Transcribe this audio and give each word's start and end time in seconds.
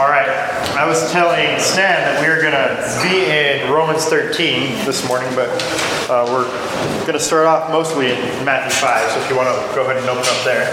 All 0.00 0.08
right, 0.08 0.30
I 0.78 0.88
was 0.88 1.12
telling 1.12 1.60
Stan 1.60 2.00
that 2.00 2.24
we 2.24 2.28
were 2.32 2.40
going 2.40 2.56
to 2.56 2.72
be 3.04 3.28
in 3.28 3.70
Romans 3.70 4.06
13 4.06 4.86
this 4.86 5.06
morning, 5.06 5.28
but 5.34 5.50
uh, 6.08 6.24
we're 6.24 6.48
going 7.00 7.12
to 7.12 7.20
start 7.20 7.44
off 7.44 7.70
mostly 7.70 8.06
in 8.06 8.16
Matthew 8.42 8.72
5. 8.80 9.10
So 9.10 9.20
if 9.20 9.28
you 9.28 9.36
want 9.36 9.52
to 9.52 9.74
go 9.74 9.84
ahead 9.84 9.98
and 9.98 10.08
open 10.08 10.24
up 10.24 10.40
there. 10.42 10.72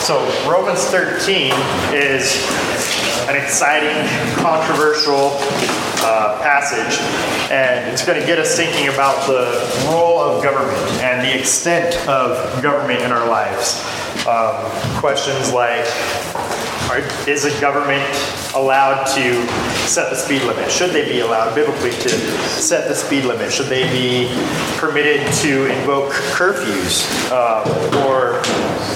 So 0.00 0.24
Romans 0.48 0.80
13 0.88 1.52
is 1.92 2.40
an 3.28 3.36
exciting, 3.36 4.08
controversial 4.40 5.36
uh, 6.08 6.40
passage, 6.40 6.98
and 7.52 7.92
it's 7.92 8.02
going 8.06 8.18
to 8.18 8.26
get 8.26 8.38
us 8.38 8.56
thinking 8.56 8.88
about 8.88 9.26
the 9.26 9.60
role 9.92 10.20
of 10.20 10.42
government 10.42 10.80
and 11.04 11.20
the 11.20 11.38
extent 11.38 11.96
of 12.08 12.62
government 12.62 13.02
in 13.02 13.12
our 13.12 13.28
lives. 13.28 13.84
Um, 14.24 14.56
questions 15.00 15.52
like 15.52 15.84
is 17.28 17.44
a 17.44 17.60
government 17.60 18.04
allowed 18.54 19.04
to 19.14 19.46
set 19.86 20.10
the 20.10 20.16
speed 20.16 20.42
limit? 20.42 20.70
Should 20.70 20.90
they 20.90 21.06
be 21.10 21.20
allowed 21.20 21.54
biblically 21.54 21.90
to 21.90 22.08
set 22.08 22.88
the 22.88 22.94
speed 22.94 23.24
limit? 23.24 23.52
Should 23.52 23.66
they 23.66 23.84
be 23.90 24.28
permitted 24.78 25.26
to 25.42 25.66
invoke 25.66 26.12
curfews? 26.12 27.04
Uh, 27.30 28.06
or 28.06 28.42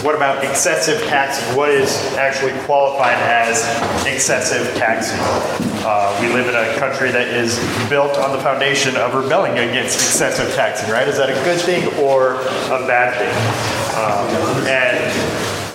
what 0.02 0.14
about 0.14 0.44
excessive 0.44 1.00
taxing? 1.08 1.56
What 1.56 1.70
is 1.70 1.90
actually 2.14 2.52
qualified 2.64 3.16
as 3.18 3.62
excessive 4.06 4.74
taxing? 4.76 5.18
Uh, 5.84 6.16
we 6.20 6.28
live 6.28 6.48
in 6.48 6.54
a 6.54 6.78
country 6.78 7.10
that 7.10 7.28
is 7.28 7.58
built 7.88 8.16
on 8.18 8.36
the 8.36 8.42
foundation 8.42 8.96
of 8.96 9.14
rebelling 9.14 9.52
against 9.52 9.96
excessive 9.96 10.54
taxing, 10.54 10.90
right? 10.90 11.08
Is 11.08 11.16
that 11.16 11.30
a 11.30 11.44
good 11.44 11.60
thing 11.60 11.86
or 11.98 12.34
a 12.36 12.86
bad 12.86 13.14
thing? 13.16 13.78
Um, 13.98 14.66
and 14.68 14.98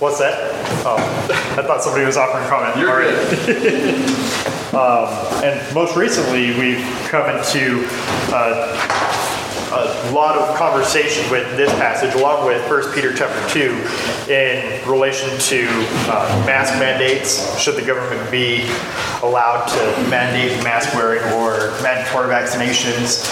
What's 0.04 0.20
that? 0.20 0.52
Oh, 0.86 0.98
I 1.58 1.64
thought 1.64 1.82
somebody 1.82 2.06
was 2.06 2.18
offering 2.18 2.46
comment. 2.50 2.76
You're 2.76 2.92
All 2.92 2.98
right. 3.00 3.16
um, 4.76 5.44
and 5.46 5.74
most 5.74 5.96
recently, 5.96 6.60
we've 6.60 6.84
come 7.08 7.30
into 7.30 7.88
uh, 8.28 8.76
a 9.74 10.12
lot 10.12 10.38
of 10.38 10.56
conversation 10.56 11.30
with 11.32 11.58
this 11.58 11.72
passage, 11.74 12.14
along 12.14 12.46
with 12.46 12.62
1 12.70 12.94
Peter 12.94 13.14
chapter 13.14 13.50
2, 13.50 14.32
in 14.32 14.90
relation 14.90 15.30
to 15.40 15.68
uh, 16.10 16.44
mask 16.46 16.74
mandates. 16.80 17.60
Should 17.60 17.76
the 17.76 17.86
government 17.86 18.30
be 18.30 18.62
allowed 19.24 19.66
to 19.68 20.10
mandate 20.10 20.64
mask 20.64 20.94
wearing 20.94 21.24
or 21.34 21.72
mandatory 21.82 22.28
vaccinations? 22.28 23.24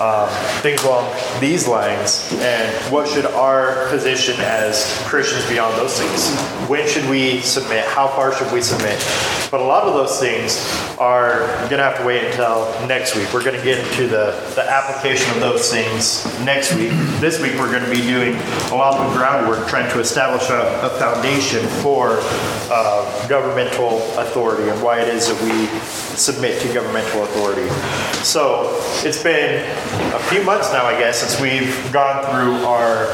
Um, 0.00 0.30
things 0.62 0.82
along 0.82 1.14
these 1.40 1.68
lines. 1.68 2.32
And 2.40 2.92
what 2.92 3.06
should 3.06 3.26
our 3.26 3.86
position 3.90 4.36
as 4.38 4.98
Christians 5.06 5.46
be 5.46 5.58
on 5.58 5.76
those 5.76 5.98
things? 5.98 6.34
When 6.70 6.88
should 6.88 7.08
we 7.10 7.40
submit? 7.40 7.84
How 7.84 8.08
far 8.08 8.32
should 8.32 8.50
we 8.50 8.62
submit? 8.62 8.98
But 9.50 9.60
a 9.60 9.64
lot 9.64 9.82
of 9.82 9.94
those 9.94 10.18
things 10.18 10.56
are 10.98 11.48
going 11.68 11.78
to 11.78 11.82
have 11.82 11.98
to 11.98 12.04
wait 12.06 12.24
until 12.24 12.70
next 12.86 13.16
week. 13.16 13.32
We're 13.34 13.42
going 13.42 13.58
to 13.58 13.64
get 13.64 13.84
into 13.84 14.06
the, 14.06 14.30
the 14.54 14.62
application 14.62 15.28
of 15.34 15.40
those 15.40 15.70
things 15.70 15.89
things 15.90 16.24
next 16.44 16.74
week. 16.74 16.90
This 17.20 17.40
week, 17.40 17.52
we're 17.54 17.70
going 17.70 17.84
to 17.84 17.90
be 17.90 18.02
doing 18.02 18.36
a 18.70 18.74
lot 18.74 18.98
of 18.98 19.12
groundwork 19.12 19.68
trying 19.68 19.90
to 19.92 20.00
establish 20.00 20.48
a, 20.50 20.80
a 20.82 20.90
foundation 20.98 21.66
for 21.82 22.18
uh, 22.70 23.28
governmental 23.28 23.98
authority 24.18 24.68
and 24.68 24.82
why 24.82 25.00
it 25.00 25.08
is 25.08 25.28
that 25.28 25.42
we 25.42 25.66
submit 26.16 26.60
to 26.62 26.72
governmental 26.72 27.24
authority. 27.24 27.68
So 28.22 28.78
it's 29.04 29.22
been 29.22 29.64
a 30.14 30.18
few 30.24 30.42
months 30.42 30.72
now, 30.72 30.86
I 30.86 30.98
guess, 30.98 31.20
since 31.20 31.40
we've 31.40 31.92
gone 31.92 32.24
through 32.26 32.66
our 32.66 33.12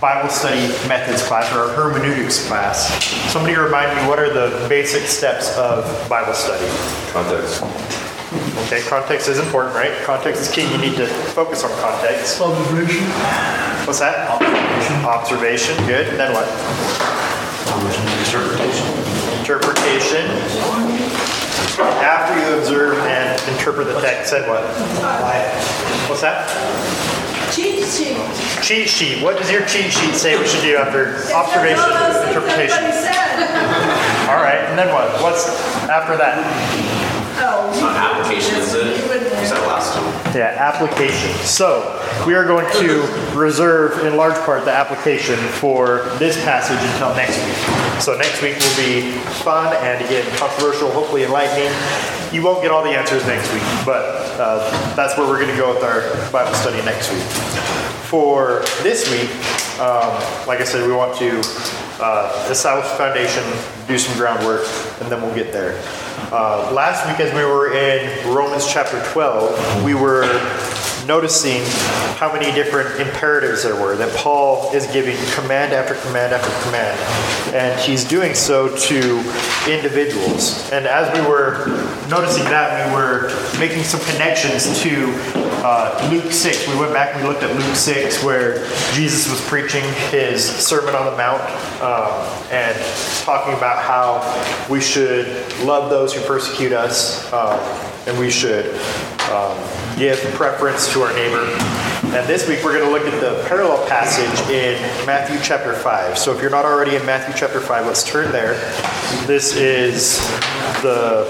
Bible 0.00 0.28
study 0.28 0.68
methods 0.88 1.22
class 1.22 1.52
or 1.54 1.60
our 1.60 1.68
hermeneutics 1.68 2.46
class. 2.46 2.88
Somebody 3.32 3.56
remind 3.56 3.96
me 3.96 4.08
what 4.08 4.18
are 4.18 4.32
the 4.32 4.66
basic 4.68 5.02
steps 5.02 5.56
of 5.56 6.08
Bible 6.08 6.34
study? 6.34 6.66
Context. 7.12 8.05
Okay, 8.64 8.80
context 8.88 9.28
is 9.28 9.38
important, 9.38 9.74
right? 9.74 9.92
Context 10.02 10.40
is 10.40 10.50
key. 10.50 10.62
You 10.72 10.78
need 10.78 10.96
to 10.96 11.06
focus 11.06 11.62
on 11.62 11.70
context. 11.78 12.40
Observation. 12.40 13.04
What's 13.86 14.00
that? 14.00 14.30
Observation. 14.30 15.04
Observation. 15.04 15.76
Good. 15.86 16.18
Then 16.18 16.32
what? 16.32 16.48
Interpretation. 18.26 18.86
Interpretation. 19.38 20.26
After 21.78 22.34
you 22.40 22.58
observe 22.58 22.98
and 23.06 23.38
interpret 23.52 23.86
the 23.86 24.00
text, 24.00 24.32
then 24.32 24.48
what? 24.48 24.62
What's 26.08 26.22
that? 26.22 26.48
Cheat 27.52 27.84
sheet. 27.84 28.16
Cheat 28.62 28.88
sheet. 28.88 29.22
What 29.22 29.36
does 29.36 29.50
your 29.50 29.64
cheat 29.66 29.92
sheet 29.92 30.14
say 30.14 30.38
we 30.38 30.46
should 30.48 30.62
do 30.62 30.76
after 30.76 31.16
observation, 31.32 31.84
interpretation? 32.26 32.84
All 34.26 34.42
right, 34.42 34.64
and 34.66 34.78
then 34.78 34.92
what? 34.92 35.22
What's 35.22 35.46
after 35.88 36.16
that? 36.16 36.42
Oh, 37.38 37.94
application 37.96 38.56
is 38.56 38.74
it? 38.74 38.96
You 38.96 39.46
said 39.46 39.60
last 39.66 39.94
time. 39.94 40.36
Yeah, 40.36 40.56
application. 40.58 41.30
So 41.44 42.02
we 42.26 42.34
are 42.34 42.46
going 42.46 42.66
to 42.80 43.02
reserve, 43.36 44.04
in 44.06 44.16
large 44.16 44.36
part, 44.44 44.64
the 44.64 44.72
application 44.72 45.36
for 45.60 46.08
this 46.18 46.36
passage 46.44 46.78
until 46.92 47.14
next 47.14 47.36
week. 47.44 48.00
So 48.00 48.16
next 48.16 48.42
week 48.42 48.56
will 48.56 48.76
be 48.76 49.12
fun 49.44 49.74
and 49.76 50.04
again 50.04 50.24
controversial, 50.38 50.90
hopefully 50.90 51.24
enlightening. 51.24 51.72
You 52.32 52.42
won't 52.42 52.62
get 52.62 52.70
all 52.70 52.82
the 52.82 52.90
answers 52.90 53.24
next 53.26 53.52
week, 53.52 53.62
but 53.84 54.04
uh, 54.40 54.94
that's 54.96 55.16
where 55.16 55.28
we're 55.28 55.38
going 55.38 55.50
to 55.50 55.56
go 55.56 55.74
with 55.74 55.82
our 55.82 56.30
Bible 56.32 56.54
study 56.54 56.82
next 56.84 57.12
week. 57.12 57.22
For 58.08 58.62
this 58.82 59.10
week, 59.10 59.30
um, 59.80 60.14
like 60.46 60.60
I 60.60 60.64
said, 60.64 60.86
we 60.86 60.94
want 60.94 61.16
to 61.18 61.40
uh, 62.00 62.48
establish 62.50 62.86
a 62.86 62.96
foundation, 62.96 63.44
do 63.86 63.98
some 63.98 64.16
groundwork, 64.16 64.66
and 65.00 65.12
then 65.12 65.20
we'll 65.20 65.34
get 65.34 65.52
there. 65.52 65.80
Uh, 66.32 66.72
last 66.72 67.06
week, 67.06 67.20
as 67.20 67.32
we 67.34 67.44
were 67.44 67.74
in 67.74 68.34
Romans 68.34 68.66
chapter 68.66 69.02
12, 69.12 69.84
we 69.84 69.94
were 69.94 70.24
noticing 71.06 71.62
how 72.16 72.32
many 72.32 72.52
different 72.52 73.00
imperatives 73.00 73.62
there 73.62 73.76
were 73.76 73.96
that 73.96 74.14
Paul 74.16 74.72
is 74.74 74.86
giving 74.88 75.16
command 75.34 75.72
after 75.72 75.94
command 76.06 76.32
after 76.32 76.50
command. 76.66 76.98
And 77.54 77.78
he's 77.80 78.04
doing 78.04 78.34
so 78.34 78.74
to 78.74 79.18
individuals. 79.70 80.70
And 80.72 80.86
as 80.86 81.12
we 81.16 81.26
were 81.26 81.66
noticing 82.08 82.44
that, 82.44 82.88
we 82.88 82.94
were 82.94 83.28
making 83.58 83.84
some 83.84 84.00
connections 84.12 84.80
to 84.82 85.12
uh, 85.64 86.08
Luke 86.10 86.32
6. 86.32 86.68
We 86.68 86.78
went 86.78 86.92
back 86.92 87.14
and 87.14 87.22
we 87.22 87.28
looked 87.28 87.42
at 87.42 87.54
Luke 87.56 87.76
6, 87.76 88.22
where 88.24 88.66
Jesus 88.92 89.30
was 89.30 89.40
preaching 89.48 89.84
his 90.10 90.44
Sermon 90.44 90.94
on 90.94 91.06
the 91.06 91.16
Mount 91.16 91.42
um, 91.80 92.10
and 92.50 92.76
talking 93.22 93.54
about 93.54 93.82
how 93.82 94.68
we 94.70 94.80
should 94.80 95.26
love 95.62 95.90
those 95.90 96.14
who 96.14 96.20
persecute 96.26 96.72
us 96.72 97.32
um, 97.32 97.58
and 98.06 98.18
we 98.18 98.30
should 98.30 98.66
um, 99.30 99.58
give 99.98 100.18
preference 100.34 100.92
to 100.92 101.02
our 101.02 101.12
neighbor. 101.14 101.44
And 102.16 102.26
this 102.28 102.46
week 102.48 102.62
we're 102.62 102.78
going 102.78 102.84
to 102.84 102.90
look 102.90 103.12
at 103.12 103.20
the 103.20 103.46
parallel 103.48 103.86
passage 103.88 104.48
in 104.50 104.80
Matthew 105.04 105.38
chapter 105.42 105.72
5. 105.72 106.16
So 106.16 106.34
if 106.34 106.40
you're 106.40 106.50
not 106.50 106.64
already 106.64 106.94
in 106.94 107.04
Matthew 107.04 107.34
chapter 107.36 107.60
5, 107.60 107.86
let's 107.86 108.04
turn 108.04 108.30
there. 108.30 108.54
This 109.26 109.56
is 109.56 110.18
the 110.82 111.26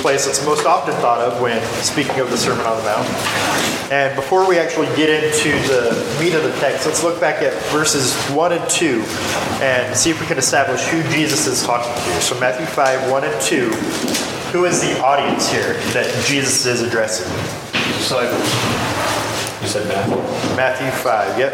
place 0.00 0.26
that's 0.26 0.44
most 0.46 0.64
often 0.66 0.94
thought 0.94 1.20
of 1.20 1.40
when 1.40 1.60
speaking 1.82 2.20
of 2.20 2.30
the 2.30 2.36
Sermon 2.36 2.64
on 2.66 2.76
the 2.76 2.84
Mount. 2.84 3.08
And 3.90 4.14
before 4.14 4.48
we 4.48 4.58
actually 4.58 4.86
get 4.96 5.10
into 5.10 5.50
the 5.66 6.18
meat 6.20 6.34
of 6.34 6.44
the 6.44 6.52
text, 6.60 6.86
let's 6.86 7.02
look 7.02 7.20
back 7.20 7.42
at 7.42 7.52
verses 7.72 8.14
1 8.30 8.52
and 8.52 8.70
2 8.70 9.02
and 9.60 9.96
see 9.96 10.10
if 10.10 10.20
we 10.20 10.26
can 10.26 10.38
establish 10.38 10.84
who 10.86 11.02
Jesus 11.10 11.46
is 11.46 11.64
talking 11.64 11.92
to. 11.92 12.20
So 12.20 12.38
Matthew 12.38 12.66
5, 12.66 13.10
1 13.10 13.24
and 13.24 13.42
2. 13.42 14.35
Who 14.56 14.64
is 14.64 14.80
the 14.80 14.98
audience 15.04 15.50
here 15.52 15.74
that 15.92 16.10
Jesus 16.24 16.64
is 16.64 16.80
addressing? 16.80 17.30
Disciples. 17.98 18.40
You 19.60 19.68
said 19.68 19.86
Matthew. 19.86 20.56
Matthew 20.56 20.90
5, 20.90 21.38
yep. 21.38 21.52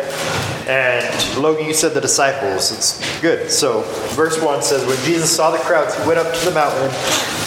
And 0.68 1.36
Logan, 1.42 1.66
you 1.66 1.74
said 1.74 1.94
the 1.94 2.00
disciples. 2.00 2.70
It's 2.70 3.20
good. 3.20 3.50
So, 3.50 3.80
verse 4.14 4.40
1 4.40 4.62
says, 4.62 4.86
When 4.86 4.96
Jesus 4.98 5.34
saw 5.34 5.50
the 5.50 5.58
crowds, 5.58 5.98
he 5.98 6.06
went 6.06 6.20
up 6.20 6.32
to 6.32 6.44
the 6.44 6.52
mountain, 6.52 6.94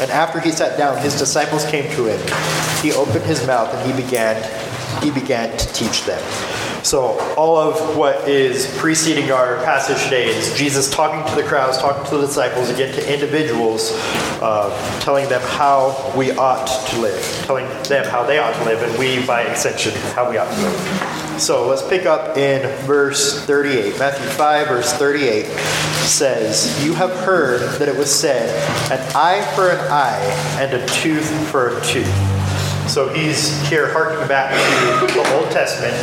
and 0.02 0.12
after 0.12 0.42
he 0.42 0.52
sat 0.52 0.78
down, 0.78 1.02
his 1.02 1.18
disciples 1.18 1.66
came 1.68 1.90
to 1.96 2.06
him. 2.06 2.20
He 2.84 2.92
opened 2.92 3.24
his 3.24 3.48
mouth, 3.48 3.74
and 3.74 3.90
he 3.90 4.04
began, 4.04 4.36
he 5.02 5.10
began 5.10 5.58
to 5.58 5.68
teach 5.72 6.04
them. 6.04 6.22
So, 6.86 7.18
all 7.36 7.58
of 7.58 7.98
what 7.98 8.30
is 8.30 8.68
preceding 8.78 9.32
our 9.32 9.56
passage 9.64 10.04
today 10.04 10.28
is 10.28 10.56
Jesus 10.56 10.88
talking 10.88 11.28
to 11.28 11.36
the 11.36 11.42
crowds, 11.42 11.80
talking 11.80 12.08
to 12.12 12.18
the 12.18 12.28
disciples, 12.28 12.70
again 12.70 12.94
to 12.94 13.12
individuals, 13.12 13.90
uh, 14.40 15.00
telling 15.00 15.28
them 15.28 15.42
how 15.42 16.14
we 16.16 16.30
ought 16.34 16.68
to 16.92 17.02
live, 17.02 17.20
telling 17.48 17.66
them 17.86 18.06
how 18.06 18.24
they 18.24 18.38
ought 18.38 18.54
to 18.54 18.66
live, 18.66 18.84
and 18.84 19.00
we, 19.00 19.26
by 19.26 19.42
extension, 19.42 19.94
how 20.14 20.30
we 20.30 20.38
ought 20.38 20.46
to 20.46 20.62
live. 20.62 21.42
So, 21.42 21.68
let's 21.68 21.82
pick 21.90 22.06
up 22.06 22.38
in 22.38 22.62
verse 22.86 23.44
38. 23.46 23.98
Matthew 23.98 24.28
5, 24.28 24.68
verse 24.68 24.94
38 24.94 25.48
says, 26.06 26.86
You 26.86 26.94
have 26.94 27.10
heard 27.10 27.80
that 27.80 27.90
it 27.90 27.98
was 27.98 28.14
said, 28.14 28.48
an 28.92 29.00
eye 29.16 29.42
for 29.56 29.72
an 29.72 29.80
eye 29.92 30.22
and 30.60 30.72
a 30.72 30.86
tooth 30.86 31.50
for 31.50 31.80
a 31.80 31.82
tooth. 31.82 32.35
So 32.96 33.10
he's 33.10 33.52
here 33.68 33.92
harking 33.92 34.26
back 34.26 34.52
to 34.54 35.14
the 35.14 35.36
Old 35.36 35.52
Testament. 35.52 35.94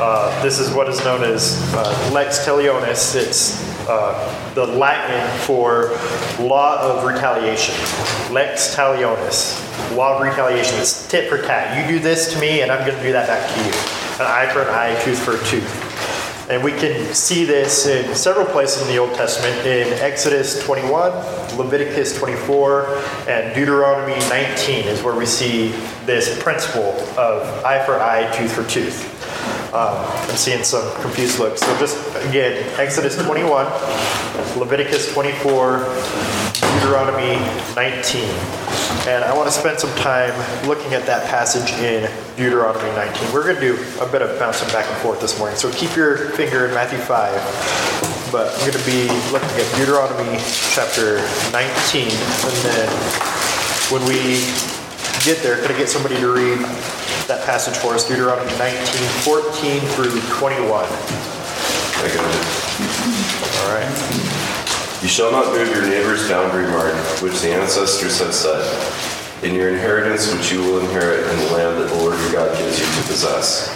Uh, 0.00 0.42
this 0.42 0.58
is 0.58 0.72
what 0.72 0.88
is 0.88 1.04
known 1.04 1.22
as 1.22 1.60
uh, 1.74 2.10
lex 2.14 2.46
talionis. 2.46 3.14
It's 3.14 3.62
uh, 3.86 4.52
the 4.54 4.64
Latin 4.64 5.38
for 5.40 5.90
law 6.42 6.80
of 6.80 7.04
retaliation. 7.04 7.74
Lex 8.32 8.74
talionis, 8.74 9.94
law 9.94 10.16
of 10.16 10.22
retaliation. 10.22 10.78
It's 10.78 11.06
tit 11.08 11.28
for 11.28 11.42
tat. 11.42 11.86
You 11.86 11.98
do 11.98 12.02
this 12.02 12.32
to 12.32 12.40
me, 12.40 12.62
and 12.62 12.72
I'm 12.72 12.86
going 12.86 12.96
to 12.96 13.04
do 13.04 13.12
that 13.12 13.26
back 13.26 13.46
to 13.46 13.60
you. 13.60 14.24
An 14.24 14.32
eye 14.32 14.50
for 14.50 14.62
an 14.62 14.68
eye, 14.68 14.98
tooth 15.02 15.18
for 15.22 15.32
a 15.32 15.44
tooth. 15.44 15.89
And 16.50 16.64
we 16.64 16.72
can 16.72 17.14
see 17.14 17.44
this 17.44 17.86
in 17.86 18.12
several 18.12 18.44
places 18.44 18.82
in 18.82 18.88
the 18.88 18.98
Old 18.98 19.14
Testament 19.14 19.64
in 19.64 19.92
Exodus 20.00 20.60
21, 20.64 21.12
Leviticus 21.56 22.18
24, 22.18 22.86
and 23.28 23.54
Deuteronomy 23.54 24.18
19 24.28 24.86
is 24.86 25.00
where 25.00 25.14
we 25.14 25.26
see 25.26 25.68
this 26.06 26.42
principle 26.42 26.90
of 27.16 27.64
eye 27.64 27.86
for 27.86 28.00
eye, 28.00 28.28
tooth 28.36 28.52
for 28.52 28.64
tooth. 28.64 29.06
Um, 29.72 29.94
I'm 30.28 30.36
seeing 30.36 30.64
some 30.64 31.00
confused 31.02 31.38
looks. 31.38 31.60
So 31.60 31.78
just 31.78 31.96
again, 32.26 32.68
Exodus 32.80 33.16
21, 33.16 33.66
Leviticus 34.58 35.14
24, 35.14 36.49
Deuteronomy 36.78 37.34
19. 37.74 38.22
And 39.08 39.24
I 39.24 39.34
want 39.34 39.48
to 39.48 39.52
spend 39.52 39.80
some 39.80 39.94
time 39.96 40.34
looking 40.68 40.94
at 40.94 41.06
that 41.06 41.26
passage 41.28 41.72
in 41.80 42.10
Deuteronomy 42.36 42.90
19. 42.92 43.32
We're 43.32 43.42
going 43.42 43.56
to 43.56 43.60
do 43.60 43.74
a 44.00 44.06
bit 44.06 44.22
of 44.22 44.38
bouncing 44.38 44.68
back 44.68 44.86
and 44.86 44.96
forth 44.98 45.20
this 45.20 45.38
morning. 45.38 45.56
So 45.56 45.70
keep 45.72 45.96
your 45.96 46.30
finger 46.38 46.66
in 46.66 46.74
Matthew 46.74 46.98
5. 46.98 48.30
But 48.30 48.52
I'm 48.54 48.60
going 48.60 48.78
to 48.78 48.86
be 48.86 49.10
looking 49.32 49.50
at 49.58 49.66
Deuteronomy 49.74 50.38
chapter 50.70 51.18
19. 51.50 52.06
And 52.06 52.56
then 52.62 52.88
when 53.90 54.06
we 54.06 54.46
get 55.26 55.42
there, 55.42 55.58
could 55.58 55.72
I 55.72 55.78
get 55.78 55.88
somebody 55.88 56.16
to 56.16 56.30
read 56.32 56.58
that 57.26 57.42
passage 57.44 57.76
for 57.76 57.94
us? 57.94 58.06
Deuteronomy 58.06 58.52
19, 58.58 58.78
14 59.26 59.80
through 59.96 60.20
21. 60.38 60.84
I 60.86 62.08
got 62.14 62.24
it. 62.30 62.60
All 63.58 63.74
right. 63.74 64.59
You 65.02 65.08
shall 65.08 65.32
not 65.32 65.56
move 65.56 65.74
your 65.74 65.88
neighbor's 65.88 66.28
boundary 66.28 66.68
mark, 66.68 66.92
which 67.22 67.40
the 67.40 67.48
ancestors 67.48 68.20
have 68.20 68.34
set, 68.34 68.60
in 69.42 69.54
your 69.54 69.70
inheritance 69.70 70.30
which 70.30 70.52
you 70.52 70.60
will 70.60 70.78
inherit 70.80 71.24
in 71.24 71.38
the 71.38 71.52
land 71.56 71.80
that 71.80 71.88
the 71.88 71.94
Lord 72.04 72.20
your 72.20 72.32
God 72.32 72.52
gives 72.58 72.78
you 72.78 72.84
to 72.84 73.08
possess. 73.08 73.72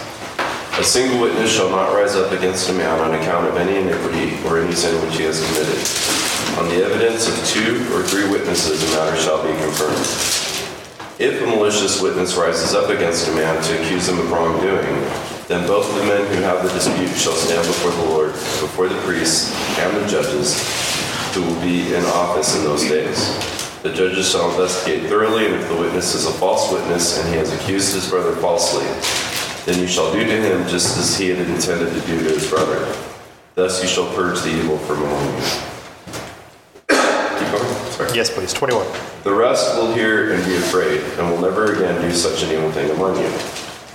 A 0.77 0.83
single 0.83 1.19
witness 1.19 1.49
shall 1.49 1.71
not 1.71 1.95
rise 1.95 2.13
up 2.13 2.31
against 2.31 2.69
a 2.69 2.73
man 2.73 2.99
on 2.99 3.15
account 3.15 3.47
of 3.47 3.57
any 3.57 3.75
iniquity 3.81 4.37
or 4.45 4.59
any 4.59 4.75
sin 4.75 4.93
which 5.01 5.17
he 5.17 5.23
has 5.23 5.41
committed. 5.41 5.81
On 6.61 6.69
the 6.69 6.85
evidence 6.85 7.27
of 7.27 7.33
two 7.47 7.81
or 7.97 8.03
three 8.03 8.29
witnesses, 8.29 8.83
a 8.83 8.95
matter 8.95 9.17
shall 9.17 9.41
be 9.41 9.57
confirmed. 9.57 10.05
If 11.17 11.41
a 11.41 11.47
malicious 11.47 12.03
witness 12.03 12.35
rises 12.35 12.75
up 12.75 12.91
against 12.91 13.29
a 13.29 13.31
man 13.33 13.63
to 13.63 13.81
accuse 13.81 14.07
him 14.07 14.19
of 14.19 14.29
wrongdoing, 14.29 14.93
then 15.47 15.65
both 15.65 15.89
the 15.97 16.05
men 16.05 16.21
who 16.35 16.43
have 16.43 16.61
the 16.61 16.69
dispute 16.69 17.17
shall 17.17 17.33
stand 17.33 17.65
before 17.65 17.89
the 17.89 18.09
Lord, 18.13 18.33
before 18.61 18.87
the 18.87 19.01
priests 19.01 19.49
and 19.79 19.97
the 19.97 20.05
judges 20.07 20.94
who 21.35 21.41
will 21.43 21.61
be 21.61 21.93
in 21.93 22.03
office 22.05 22.57
in 22.57 22.63
those 22.63 22.87
days. 22.87 23.37
The 23.83 23.93
judges 23.93 24.31
shall 24.31 24.49
investigate 24.49 25.09
thoroughly, 25.09 25.45
and 25.45 25.55
if 25.55 25.67
the 25.67 25.75
witness 25.75 26.15
is 26.15 26.25
a 26.25 26.31
false 26.31 26.71
witness 26.71 27.19
and 27.19 27.29
he 27.29 27.35
has 27.35 27.53
accused 27.53 27.93
his 27.93 28.09
brother 28.09 28.35
falsely, 28.37 28.85
then 29.65 29.79
you 29.81 29.87
shall 29.87 30.11
do 30.13 30.23
to 30.23 30.31
him 30.31 30.67
just 30.67 30.97
as 30.97 31.17
he 31.17 31.29
had 31.29 31.45
intended 31.47 31.93
to 31.93 32.07
do 32.07 32.17
to 32.19 32.29
his 32.33 32.49
brother. 32.49 32.79
Thus 33.53 33.81
you 33.83 33.87
shall 33.87 34.11
purge 34.15 34.41
the 34.41 34.49
evil 34.49 34.77
from 34.79 35.03
among 35.03 35.35
you. 35.35 35.43
Keep 36.87 37.51
going. 37.51 37.91
Sorry. 37.91 38.15
Yes, 38.15 38.33
please. 38.33 38.53
21. 38.53 38.87
The 39.23 39.33
rest 39.33 39.75
will 39.75 39.93
hear 39.93 40.33
and 40.33 40.43
be 40.45 40.55
afraid, 40.55 41.01
and 41.19 41.29
will 41.29 41.41
never 41.41 41.73
again 41.73 42.01
do 42.01 42.11
such 42.13 42.43
an 42.43 42.51
evil 42.51 42.71
thing 42.71 42.89
among 42.91 43.17
you. 43.17 43.29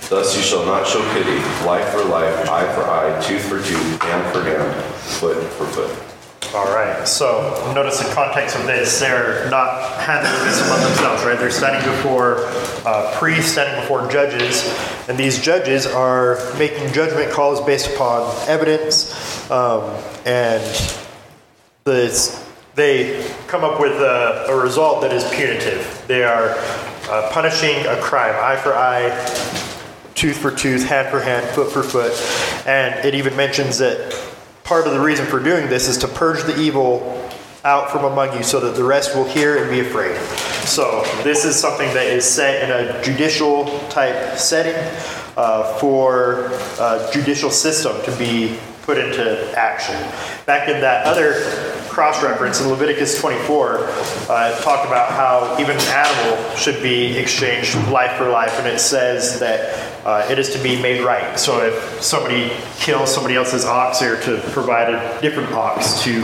Thus 0.09 0.35
you 0.35 0.43
shall 0.43 0.65
not 0.65 0.85
show 0.87 1.01
pity, 1.13 1.37
life 1.65 1.89
for 1.89 2.03
life, 2.03 2.49
eye 2.49 2.71
for 2.75 2.83
eye, 2.83 3.19
tooth 3.21 3.43
for 3.43 3.57
tooth, 3.57 4.01
hand 4.03 4.33
for 4.33 4.43
hand, 4.43 4.85
foot 5.19 5.41
for 5.53 5.65
foot. 5.65 6.10
All 6.53 6.65
right. 6.65 7.07
So 7.07 7.71
notice 7.73 7.99
the 7.99 8.13
context 8.13 8.57
of 8.57 8.65
this. 8.65 8.99
They're 8.99 9.49
not 9.49 10.01
handling 10.01 10.43
this 10.43 10.61
among 10.65 10.81
themselves, 10.81 11.23
right? 11.23 11.39
They're 11.39 11.49
standing 11.49 11.89
before 11.89 12.39
uh, 12.85 13.15
priests, 13.17 13.53
standing 13.53 13.79
before 13.79 14.11
judges, 14.11 14.67
and 15.07 15.17
these 15.17 15.41
judges 15.41 15.87
are 15.87 16.37
making 16.57 16.91
judgment 16.91 17.31
calls 17.31 17.61
based 17.61 17.95
upon 17.95 18.35
evidence, 18.49 19.49
um, 19.49 19.83
and 20.25 20.61
the, 21.85 22.39
they 22.75 23.33
come 23.47 23.63
up 23.63 23.79
with 23.79 23.93
a, 23.93 24.47
a 24.49 24.61
result 24.61 25.01
that 25.03 25.13
is 25.13 25.23
punitive. 25.33 26.03
They 26.07 26.25
are 26.25 26.49
uh, 27.09 27.29
punishing 27.31 27.85
a 27.85 27.95
crime, 28.01 28.35
eye 28.37 28.57
for 28.57 28.73
eye, 28.73 29.09
tooth 30.15 30.37
for 30.37 30.51
tooth, 30.51 30.85
hand 30.85 31.07
for 31.07 31.21
hand, 31.21 31.47
foot 31.55 31.71
for 31.71 31.81
foot. 31.81 32.11
And 32.67 33.05
it 33.05 33.15
even 33.15 33.37
mentions 33.37 33.77
that 33.77 34.30
part 34.71 34.87
of 34.87 34.93
the 34.93 35.01
reason 35.01 35.25
for 35.25 35.43
doing 35.43 35.67
this 35.67 35.89
is 35.89 35.97
to 35.97 36.07
purge 36.07 36.41
the 36.43 36.57
evil 36.57 37.29
out 37.65 37.91
from 37.91 38.05
among 38.05 38.33
you 38.37 38.41
so 38.41 38.57
that 38.57 38.73
the 38.73 38.81
rest 38.81 39.13
will 39.13 39.25
hear 39.25 39.61
and 39.61 39.69
be 39.69 39.81
afraid. 39.81 40.17
So, 40.65 41.03
this 41.25 41.43
is 41.43 41.59
something 41.59 41.93
that 41.93 42.05
is 42.05 42.23
set 42.23 42.63
in 42.63 42.71
a 42.71 43.03
judicial 43.03 43.65
type 43.89 44.37
setting 44.37 44.81
uh, 45.35 45.77
for 45.77 46.51
a 46.79 47.09
judicial 47.11 47.51
system 47.51 48.01
to 48.05 48.17
be 48.17 48.57
put 48.83 48.97
into 48.97 49.51
action. 49.59 49.95
Back 50.45 50.69
in 50.69 50.79
that 50.79 51.05
other 51.05 51.33
cross 51.91 52.23
reference 52.23 52.61
in 52.61 52.69
Leviticus 52.69 53.19
24, 53.19 53.79
uh, 54.29 54.61
talked 54.61 54.87
about 54.87 55.11
how 55.11 55.57
even 55.59 55.75
an 55.75 55.87
animal 55.89 56.55
should 56.55 56.81
be 56.81 57.17
exchanged 57.17 57.75
life 57.89 58.17
for 58.17 58.29
life, 58.29 58.57
and 58.59 58.67
it 58.67 58.79
says 58.79 59.41
that 59.41 60.05
uh, 60.05 60.25
it 60.31 60.39
is 60.39 60.53
to 60.53 60.63
be 60.63 60.81
made 60.81 61.03
right. 61.03 61.37
So 61.37 61.61
if 61.61 62.01
somebody 62.01 62.49
kills 62.79 63.13
somebody 63.13 63.35
else's 63.35 63.65
ox, 63.65 63.99
they're 63.99 64.21
to 64.21 64.39
provide 64.51 64.93
a 64.93 65.21
different 65.21 65.51
ox 65.51 66.01
to 66.03 66.23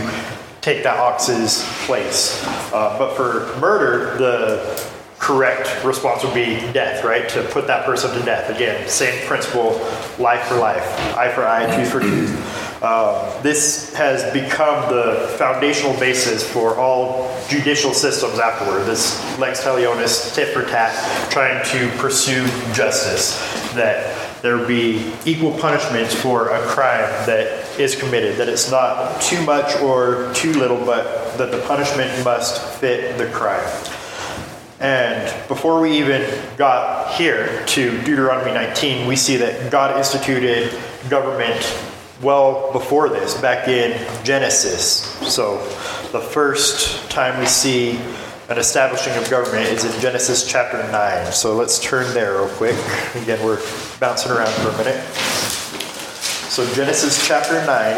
take 0.61 0.83
that 0.83 0.99
ox's 0.99 1.63
place. 1.85 2.41
Uh, 2.73 2.95
but 2.97 3.15
for 3.17 3.59
murder, 3.59 4.17
the 4.17 4.89
correct 5.19 5.83
response 5.83 6.23
would 6.23 6.33
be 6.33 6.61
death, 6.71 7.03
right? 7.03 7.27
To 7.29 7.43
put 7.43 7.67
that 7.67 7.85
person 7.85 8.17
to 8.17 8.25
death. 8.25 8.49
Again, 8.55 8.87
same 8.87 9.27
principle, 9.27 9.71
life 10.17 10.43
for 10.43 10.55
life, 10.55 10.83
eye 11.17 11.29
for 11.33 11.45
eye, 11.45 11.75
tooth 11.75 11.91
for 11.91 11.99
tooth. 11.99 12.66
Um, 12.81 13.41
this 13.41 13.91
has 13.95 14.31
become 14.33 14.93
the 14.93 15.33
foundational 15.39 15.99
basis 15.99 16.47
for 16.47 16.75
all 16.77 17.35
judicial 17.49 17.91
systems 17.91 18.37
afterward. 18.37 18.85
This 18.85 19.19
lex 19.39 19.63
talionis, 19.63 20.35
tit 20.35 20.53
for 20.53 20.63
tat, 20.63 21.31
trying 21.31 21.65
to 21.71 21.89
pursue 21.97 22.45
justice. 22.73 23.39
That 23.73 24.15
there 24.43 24.63
be 24.67 25.11
equal 25.25 25.57
punishments 25.57 26.13
for 26.13 26.49
a 26.49 26.59
crime 26.67 27.09
that 27.25 27.79
is 27.79 27.95
committed. 27.95 28.37
That 28.37 28.47
it's 28.47 28.69
not 28.69 29.23
too 29.23 29.41
much 29.43 29.75
or 29.77 30.31
too 30.35 30.53
little, 30.53 30.77
but 30.85 31.35
that 31.39 31.49
the 31.49 31.61
punishment 31.61 32.23
must 32.23 32.61
fit 32.79 33.17
the 33.17 33.25
crime. 33.31 33.67
And 34.79 35.47
before 35.47 35.81
we 35.81 35.97
even 35.97 36.29
got 36.57 37.15
here 37.15 37.65
to 37.65 37.99
Deuteronomy 38.03 38.53
19, 38.53 39.07
we 39.07 39.15
see 39.15 39.37
that 39.37 39.71
God 39.71 39.97
instituted 39.97 40.71
government 41.09 41.59
well 42.21 42.71
before 42.71 43.09
this, 43.09 43.39
back 43.41 43.67
in 43.67 43.97
Genesis. 44.23 45.03
So 45.33 45.57
the 46.11 46.19
first 46.19 47.09
time 47.09 47.39
we 47.39 47.45
see 47.45 47.99
an 48.49 48.57
establishing 48.57 49.13
of 49.13 49.29
government 49.29 49.69
is 49.69 49.83
in 49.83 50.01
Genesis 50.01 50.47
chapter 50.47 50.77
9. 50.91 51.31
So 51.31 51.55
let's 51.55 51.79
turn 51.83 52.13
there 52.13 52.33
real 52.33 52.49
quick. 52.49 52.75
Again, 53.15 53.43
we're 53.45 53.61
bouncing 53.99 54.31
around 54.31 54.51
for 54.53 54.69
a 54.69 54.77
minute. 54.77 55.03
So 56.49 56.65
Genesis 56.73 57.27
chapter 57.27 57.53
9. 57.65 57.95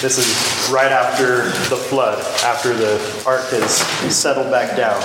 This 0.00 0.18
is 0.18 0.70
right 0.70 0.92
after 0.92 1.44
the 1.70 1.76
flood, 1.76 2.20
after 2.44 2.72
the 2.72 2.94
ark 3.26 3.42
has 3.50 3.78
settled 4.14 4.50
back 4.50 4.76
down. 4.76 5.02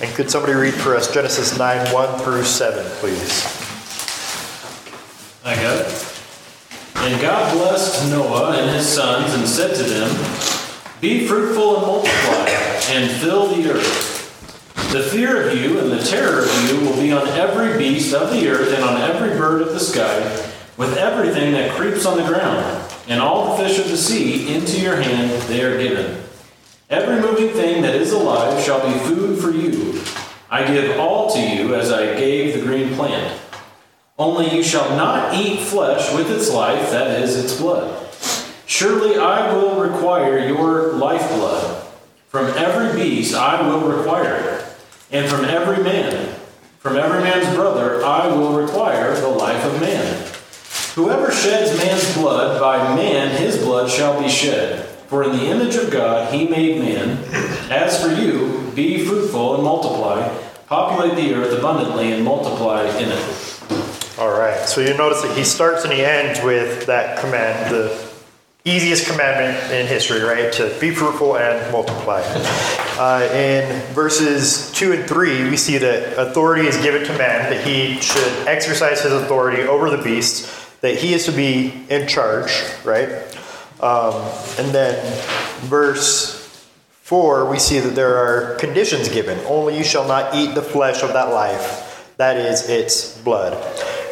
And 0.00 0.14
could 0.14 0.30
somebody 0.30 0.52
read 0.52 0.74
for 0.74 0.94
us 0.94 1.12
Genesis 1.12 1.58
9 1.58 1.92
1 1.92 2.18
through 2.20 2.44
7, 2.44 2.84
please? 3.00 3.46
I 5.44 5.56
got 5.56 5.86
it. 5.86 6.11
And 7.02 7.20
God 7.20 7.52
blessed 7.52 8.08
Noah 8.12 8.56
and 8.56 8.70
his 8.70 8.86
sons 8.86 9.34
and 9.34 9.48
said 9.48 9.74
to 9.74 9.82
them, 9.82 10.08
Be 11.00 11.26
fruitful 11.26 11.78
and 11.78 11.86
multiply, 11.86 12.48
and 12.90 13.10
fill 13.20 13.48
the 13.48 13.72
earth. 13.72 14.92
The 14.92 15.02
fear 15.02 15.48
of 15.48 15.58
you 15.58 15.80
and 15.80 15.90
the 15.90 16.04
terror 16.04 16.44
of 16.44 16.70
you 16.70 16.78
will 16.86 16.94
be 16.94 17.10
on 17.10 17.26
every 17.26 17.76
beast 17.76 18.14
of 18.14 18.30
the 18.30 18.48
earth 18.48 18.72
and 18.72 18.84
on 18.84 19.00
every 19.00 19.36
bird 19.36 19.62
of 19.62 19.72
the 19.72 19.80
sky, 19.80 20.20
with 20.76 20.96
everything 20.96 21.50
that 21.54 21.72
creeps 21.72 22.06
on 22.06 22.18
the 22.18 22.24
ground, 22.24 22.88
and 23.08 23.20
all 23.20 23.50
the 23.50 23.64
fish 23.64 23.80
of 23.80 23.88
the 23.88 23.96
sea 23.96 24.54
into 24.54 24.80
your 24.80 24.94
hand 24.94 25.30
they 25.48 25.64
are 25.64 25.76
given. 25.82 26.22
Every 26.88 27.20
moving 27.20 27.48
thing 27.48 27.82
that 27.82 27.96
is 27.96 28.12
alive 28.12 28.62
shall 28.62 28.86
be 28.86 28.96
food 29.00 29.40
for 29.40 29.50
you. 29.50 30.00
I 30.48 30.64
give 30.72 31.00
all 31.00 31.32
to 31.32 31.40
you 31.40 31.74
as 31.74 31.90
I 31.90 32.14
gave 32.14 32.54
the 32.54 32.64
green 32.64 32.94
plant. 32.94 33.40
Only 34.22 34.54
you 34.54 34.62
shall 34.62 34.96
not 34.96 35.34
eat 35.34 35.58
flesh 35.58 36.14
with 36.14 36.30
its 36.30 36.48
life, 36.48 36.92
that 36.92 37.20
is, 37.20 37.36
its 37.36 37.60
blood. 37.60 38.06
Surely 38.66 39.18
I 39.18 39.52
will 39.52 39.80
require 39.80 40.38
your 40.38 40.92
lifeblood. 40.92 41.82
From 42.28 42.46
every 42.56 42.94
beast 42.94 43.34
I 43.34 43.66
will 43.66 43.80
require 43.80 44.36
it, 44.36 44.64
and 45.10 45.28
from 45.28 45.44
every 45.44 45.82
man. 45.82 46.36
From 46.78 46.96
every 46.96 47.18
man's 47.18 47.52
brother 47.56 48.04
I 48.04 48.28
will 48.28 48.52
require 48.52 49.12
the 49.20 49.26
life 49.26 49.64
of 49.64 49.80
man. 49.80 50.24
Whoever 50.94 51.32
sheds 51.32 51.76
man's 51.76 52.14
blood, 52.14 52.60
by 52.60 52.94
man 52.94 53.36
his 53.42 53.58
blood 53.58 53.90
shall 53.90 54.22
be 54.22 54.28
shed. 54.28 54.86
For 55.08 55.24
in 55.24 55.32
the 55.32 55.46
image 55.46 55.74
of 55.74 55.90
God 55.90 56.32
he 56.32 56.46
made 56.46 56.80
man. 56.80 57.18
As 57.72 58.00
for 58.00 58.12
you, 58.12 58.70
be 58.76 59.04
fruitful 59.04 59.56
and 59.56 59.64
multiply, 59.64 60.32
populate 60.68 61.16
the 61.16 61.34
earth 61.34 61.58
abundantly 61.58 62.12
and 62.12 62.24
multiply 62.24 62.84
in 62.98 63.08
it. 63.08 63.51
All 64.18 64.30
right. 64.30 64.68
So 64.68 64.82
you 64.82 64.94
notice 64.94 65.22
that 65.22 65.34
he 65.36 65.42
starts 65.42 65.84
and 65.84 65.92
he 65.92 66.04
ends 66.04 66.42
with 66.42 66.84
that 66.84 67.18
command, 67.18 67.74
the 67.74 68.12
easiest 68.64 69.10
commandment 69.10 69.72
in 69.72 69.86
history, 69.86 70.20
right? 70.20 70.52
To 70.52 70.76
be 70.78 70.90
fruitful 70.90 71.38
and 71.38 71.72
multiply. 71.72 72.22
Uh, 72.98 73.28
in 73.32 73.80
verses 73.94 74.70
2 74.72 74.92
and 74.92 75.08
3, 75.08 75.48
we 75.48 75.56
see 75.56 75.78
that 75.78 76.18
authority 76.18 76.66
is 76.68 76.76
given 76.82 77.04
to 77.04 77.18
man, 77.18 77.50
that 77.50 77.66
he 77.66 78.00
should 78.00 78.46
exercise 78.46 79.00
his 79.00 79.12
authority 79.12 79.62
over 79.62 79.88
the 79.88 80.02
beasts, 80.02 80.70
that 80.80 80.96
he 80.96 81.14
is 81.14 81.24
to 81.24 81.32
be 81.32 81.86
in 81.88 82.06
charge, 82.06 82.52
right? 82.84 83.08
Um, 83.80 84.14
and 84.58 84.74
then 84.74 84.94
verse 85.62 86.38
4, 87.00 87.50
we 87.50 87.58
see 87.58 87.80
that 87.80 87.94
there 87.94 88.16
are 88.16 88.56
conditions 88.56 89.08
given. 89.08 89.38
Only 89.46 89.78
you 89.78 89.84
shall 89.84 90.06
not 90.06 90.34
eat 90.34 90.54
the 90.54 90.62
flesh 90.62 91.02
of 91.02 91.14
that 91.14 91.30
life, 91.30 92.14
that 92.18 92.36
is 92.36 92.68
its 92.68 93.18
blood. 93.22 93.54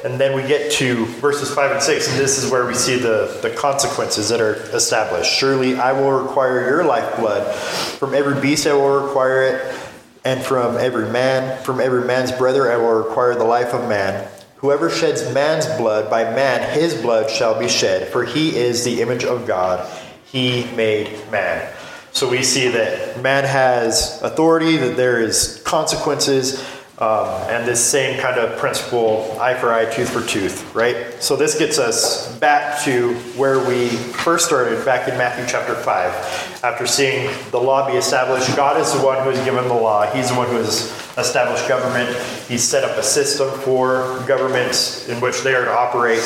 And 0.05 0.19
then 0.19 0.35
we 0.35 0.43
get 0.43 0.73
to 0.73 1.05
verses 1.05 1.55
5 1.55 1.73
and 1.73 1.83
6, 1.83 2.09
and 2.11 2.19
this 2.19 2.43
is 2.43 2.51
where 2.51 2.67
we 2.67 2.75
see 2.75 2.97
the, 2.97 3.39
the 3.43 3.51
consequences 3.51 4.31
that 4.31 4.41
are 4.41 4.55
established. 4.75 5.31
Surely 5.31 5.77
I 5.77 5.93
will 5.93 6.13
require 6.13 6.67
your 6.69 6.85
lifeblood. 6.85 7.55
From 7.55 8.15
every 8.15 8.41
beast 8.41 8.67
I 8.67 8.73
will 8.73 9.07
require 9.07 9.43
it, 9.43 9.79
and 10.25 10.43
from 10.43 10.79
every 10.79 11.11
man, 11.11 11.63
from 11.65 11.81
every 11.81 12.05
man's 12.07 12.33
brother 12.33 12.73
I 12.73 12.77
will 12.77 12.95
require 12.95 13.35
the 13.35 13.45
life 13.45 13.75
of 13.75 13.89
man. 13.89 14.27
Whoever 14.57 14.91
sheds 14.91 15.23
man's 15.35 15.67
blood, 15.79 16.11
by 16.11 16.25
man 16.25 16.79
his 16.79 16.95
blood 17.01 17.31
shall 17.31 17.59
be 17.59 17.69
shed, 17.69 18.09
for 18.09 18.25
he 18.25 18.57
is 18.57 18.85
the 18.85 19.03
image 19.03 19.25
of 19.25 19.47
God. 19.47 19.87
He 20.25 20.65
made 20.77 21.31
man. 21.31 21.71
So 22.13 22.29
we 22.29 22.43
see 22.43 22.69
that 22.69 23.23
man 23.23 23.45
has 23.45 24.21
authority, 24.23 24.77
that 24.77 24.97
there 24.97 25.21
is 25.21 25.63
consequences, 25.65 26.63
um, 27.01 27.27
and 27.49 27.67
this 27.67 27.83
same 27.83 28.21
kind 28.21 28.39
of 28.39 28.59
principle, 28.59 29.35
eye 29.41 29.55
for 29.55 29.73
eye, 29.73 29.87
tooth 29.87 30.11
for 30.11 30.21
tooth, 30.21 30.75
right? 30.75 31.15
So 31.23 31.35
this 31.35 31.59
gets 31.59 31.79
us 31.79 32.37
back 32.39 32.85
to 32.85 33.15
where 33.39 33.59
we 33.67 33.89
first 33.89 34.45
started 34.45 34.85
back 34.85 35.09
in 35.09 35.17
Matthew 35.17 35.47
chapter 35.49 35.75
5. 35.75 36.61
After 36.63 36.87
seeing 36.87 37.35
the 37.53 37.59
law 37.59 37.91
be 37.91 37.97
established, 37.97 38.55
God 38.55 38.79
is 38.79 38.93
the 38.93 39.03
one 39.03 39.17
who 39.25 39.31
has 39.31 39.43
given 39.47 39.67
the 39.67 39.75
law. 39.75 40.13
He's 40.13 40.29
the 40.29 40.35
one 40.35 40.49
who 40.49 40.57
has 40.57 40.95
established 41.17 41.67
government. 41.67 42.15
He's 42.47 42.63
set 42.63 42.85
up 42.85 42.99
a 42.99 43.03
system 43.03 43.49
for 43.61 44.23
governments 44.29 45.09
in 45.09 45.23
which 45.23 45.41
they 45.41 45.55
are 45.55 45.65
to 45.65 45.73
operate. 45.73 46.23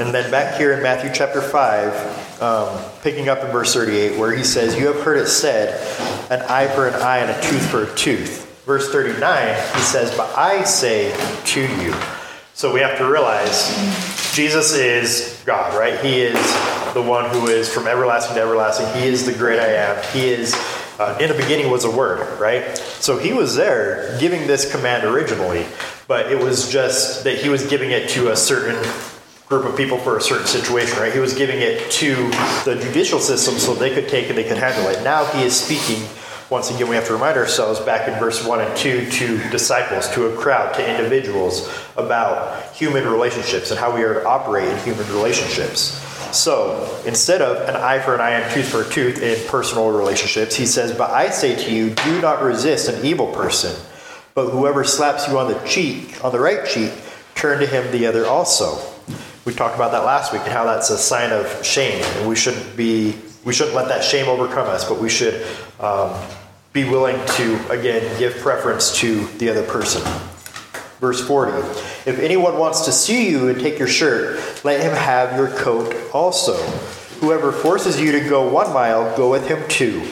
And 0.00 0.14
then 0.14 0.30
back 0.30 0.56
here 0.56 0.72
in 0.72 0.82
Matthew 0.82 1.10
chapter 1.12 1.42
5, 1.42 2.40
um, 2.40 2.90
picking 3.02 3.28
up 3.28 3.44
in 3.44 3.50
verse 3.50 3.74
38, 3.74 4.18
where 4.18 4.34
he 4.34 4.44
says, 4.44 4.78
You 4.78 4.86
have 4.86 5.02
heard 5.02 5.18
it 5.18 5.26
said, 5.26 5.78
an 6.30 6.40
eye 6.48 6.68
for 6.68 6.88
an 6.88 6.94
eye 6.94 7.18
and 7.18 7.30
a 7.30 7.40
tooth 7.50 7.70
for 7.70 7.84
a 7.84 7.94
tooth 7.94 8.45
verse 8.66 8.90
39, 8.90 9.54
he 9.74 9.80
says, 9.80 10.14
But 10.16 10.36
I 10.36 10.64
say 10.64 11.16
to 11.44 11.60
you. 11.60 11.94
So 12.52 12.72
we 12.72 12.80
have 12.80 12.98
to 12.98 13.08
realize 13.08 13.68
Jesus 14.34 14.74
is 14.74 15.40
God, 15.46 15.78
right? 15.78 15.98
He 16.00 16.20
is 16.20 16.34
the 16.92 17.02
one 17.02 17.30
who 17.30 17.46
is 17.46 17.72
from 17.72 17.86
everlasting 17.86 18.34
to 18.34 18.40
everlasting. 18.42 18.86
He 19.00 19.08
is 19.08 19.24
the 19.24 19.32
great 19.32 19.60
I 19.60 19.68
am. 19.68 20.02
He 20.12 20.28
is, 20.28 20.54
uh, 20.98 21.16
in 21.20 21.28
the 21.28 21.36
beginning 21.36 21.70
was 21.70 21.84
a 21.84 21.90
word, 21.90 22.40
right? 22.40 22.76
So 22.76 23.18
he 23.18 23.32
was 23.32 23.54
there 23.54 24.18
giving 24.18 24.46
this 24.46 24.70
command 24.70 25.04
originally, 25.04 25.66
but 26.08 26.32
it 26.32 26.38
was 26.42 26.70
just 26.70 27.24
that 27.24 27.38
he 27.38 27.48
was 27.48 27.66
giving 27.66 27.90
it 27.92 28.08
to 28.10 28.32
a 28.32 28.36
certain 28.36 28.82
group 29.46 29.64
of 29.64 29.76
people 29.76 29.98
for 29.98 30.16
a 30.16 30.20
certain 30.20 30.46
situation, 30.46 30.98
right? 30.98 31.12
He 31.12 31.20
was 31.20 31.34
giving 31.34 31.60
it 31.60 31.88
to 31.92 32.14
the 32.64 32.80
judicial 32.82 33.20
system 33.20 33.58
so 33.58 33.74
they 33.74 33.94
could 33.94 34.08
take 34.08 34.28
it, 34.28 34.32
they 34.32 34.44
could 34.44 34.56
handle 34.56 34.90
it. 34.90 35.04
Now 35.04 35.24
he 35.26 35.44
is 35.44 35.54
speaking 35.54 36.08
once 36.48 36.70
again, 36.70 36.88
we 36.88 36.94
have 36.94 37.06
to 37.06 37.12
remind 37.12 37.36
ourselves 37.36 37.80
back 37.80 38.06
in 38.06 38.16
verse 38.20 38.46
1 38.46 38.60
and 38.60 38.76
2 38.76 39.10
to 39.10 39.50
disciples, 39.50 40.08
to 40.10 40.26
a 40.26 40.36
crowd, 40.36 40.72
to 40.74 40.88
individuals 40.88 41.68
about 41.96 42.72
human 42.72 43.04
relationships 43.04 43.72
and 43.72 43.80
how 43.80 43.92
we 43.92 44.02
are 44.02 44.14
to 44.14 44.24
operate 44.24 44.68
in 44.68 44.78
human 44.84 45.06
relationships. 45.08 46.00
So 46.36 47.02
instead 47.04 47.42
of 47.42 47.68
an 47.68 47.74
eye 47.74 47.98
for 47.98 48.14
an 48.14 48.20
eye 48.20 48.30
and 48.30 48.54
tooth 48.54 48.68
for 48.68 48.82
a 48.82 48.88
tooth 48.88 49.20
in 49.22 49.48
personal 49.48 49.90
relationships, 49.90 50.54
he 50.54 50.66
says, 50.66 50.96
But 50.96 51.10
I 51.10 51.30
say 51.30 51.56
to 51.56 51.74
you, 51.74 51.90
do 51.90 52.20
not 52.20 52.42
resist 52.42 52.88
an 52.88 53.04
evil 53.04 53.32
person, 53.32 53.74
but 54.34 54.50
whoever 54.50 54.84
slaps 54.84 55.26
you 55.26 55.38
on 55.38 55.48
the 55.52 55.58
cheek, 55.66 56.24
on 56.24 56.30
the 56.30 56.38
right 56.38 56.64
cheek, 56.64 56.92
turn 57.34 57.58
to 57.58 57.66
him 57.66 57.90
the 57.90 58.06
other 58.06 58.24
also. 58.26 58.78
We 59.44 59.52
talked 59.52 59.74
about 59.74 59.92
that 59.92 60.04
last 60.04 60.32
week 60.32 60.42
and 60.42 60.52
how 60.52 60.64
that's 60.64 60.90
a 60.90 60.98
sign 60.98 61.32
of 61.32 61.64
shame, 61.64 62.02
and 62.16 62.28
we 62.28 62.36
shouldn't 62.36 62.76
be 62.76 63.16
we 63.46 63.54
shouldn't 63.54 63.76
let 63.76 63.88
that 63.88 64.02
shame 64.02 64.28
overcome 64.28 64.68
us, 64.68 64.86
but 64.86 64.98
we 64.98 65.08
should 65.08 65.46
um, 65.78 66.12
be 66.72 66.84
willing 66.84 67.14
to, 67.36 67.70
again, 67.70 68.18
give 68.18 68.36
preference 68.38 68.98
to 68.98 69.24
the 69.38 69.48
other 69.48 69.62
person. 69.62 70.02
Verse 71.00 71.24
40 71.26 71.52
If 72.10 72.18
anyone 72.18 72.58
wants 72.58 72.84
to 72.86 72.92
sue 72.92 73.14
you 73.14 73.48
and 73.48 73.60
take 73.60 73.78
your 73.78 73.88
shirt, 73.88 74.64
let 74.64 74.80
him 74.80 74.92
have 74.92 75.38
your 75.38 75.48
coat 75.58 75.94
also. 76.12 76.54
Whoever 77.20 77.52
forces 77.52 78.00
you 78.00 78.12
to 78.12 78.28
go 78.28 78.52
one 78.52 78.72
mile, 78.74 79.16
go 79.16 79.30
with 79.30 79.46
him 79.46 79.66
two. 79.68 80.06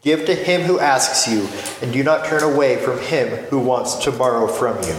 Give 0.00 0.24
to 0.24 0.34
him 0.34 0.62
who 0.62 0.80
asks 0.80 1.28
you, 1.30 1.46
and 1.82 1.92
do 1.92 2.02
not 2.02 2.24
turn 2.24 2.42
away 2.42 2.82
from 2.82 2.98
him 3.00 3.28
who 3.50 3.58
wants 3.58 3.96
to 4.04 4.10
borrow 4.10 4.48
from 4.48 4.82
you. 4.82 4.96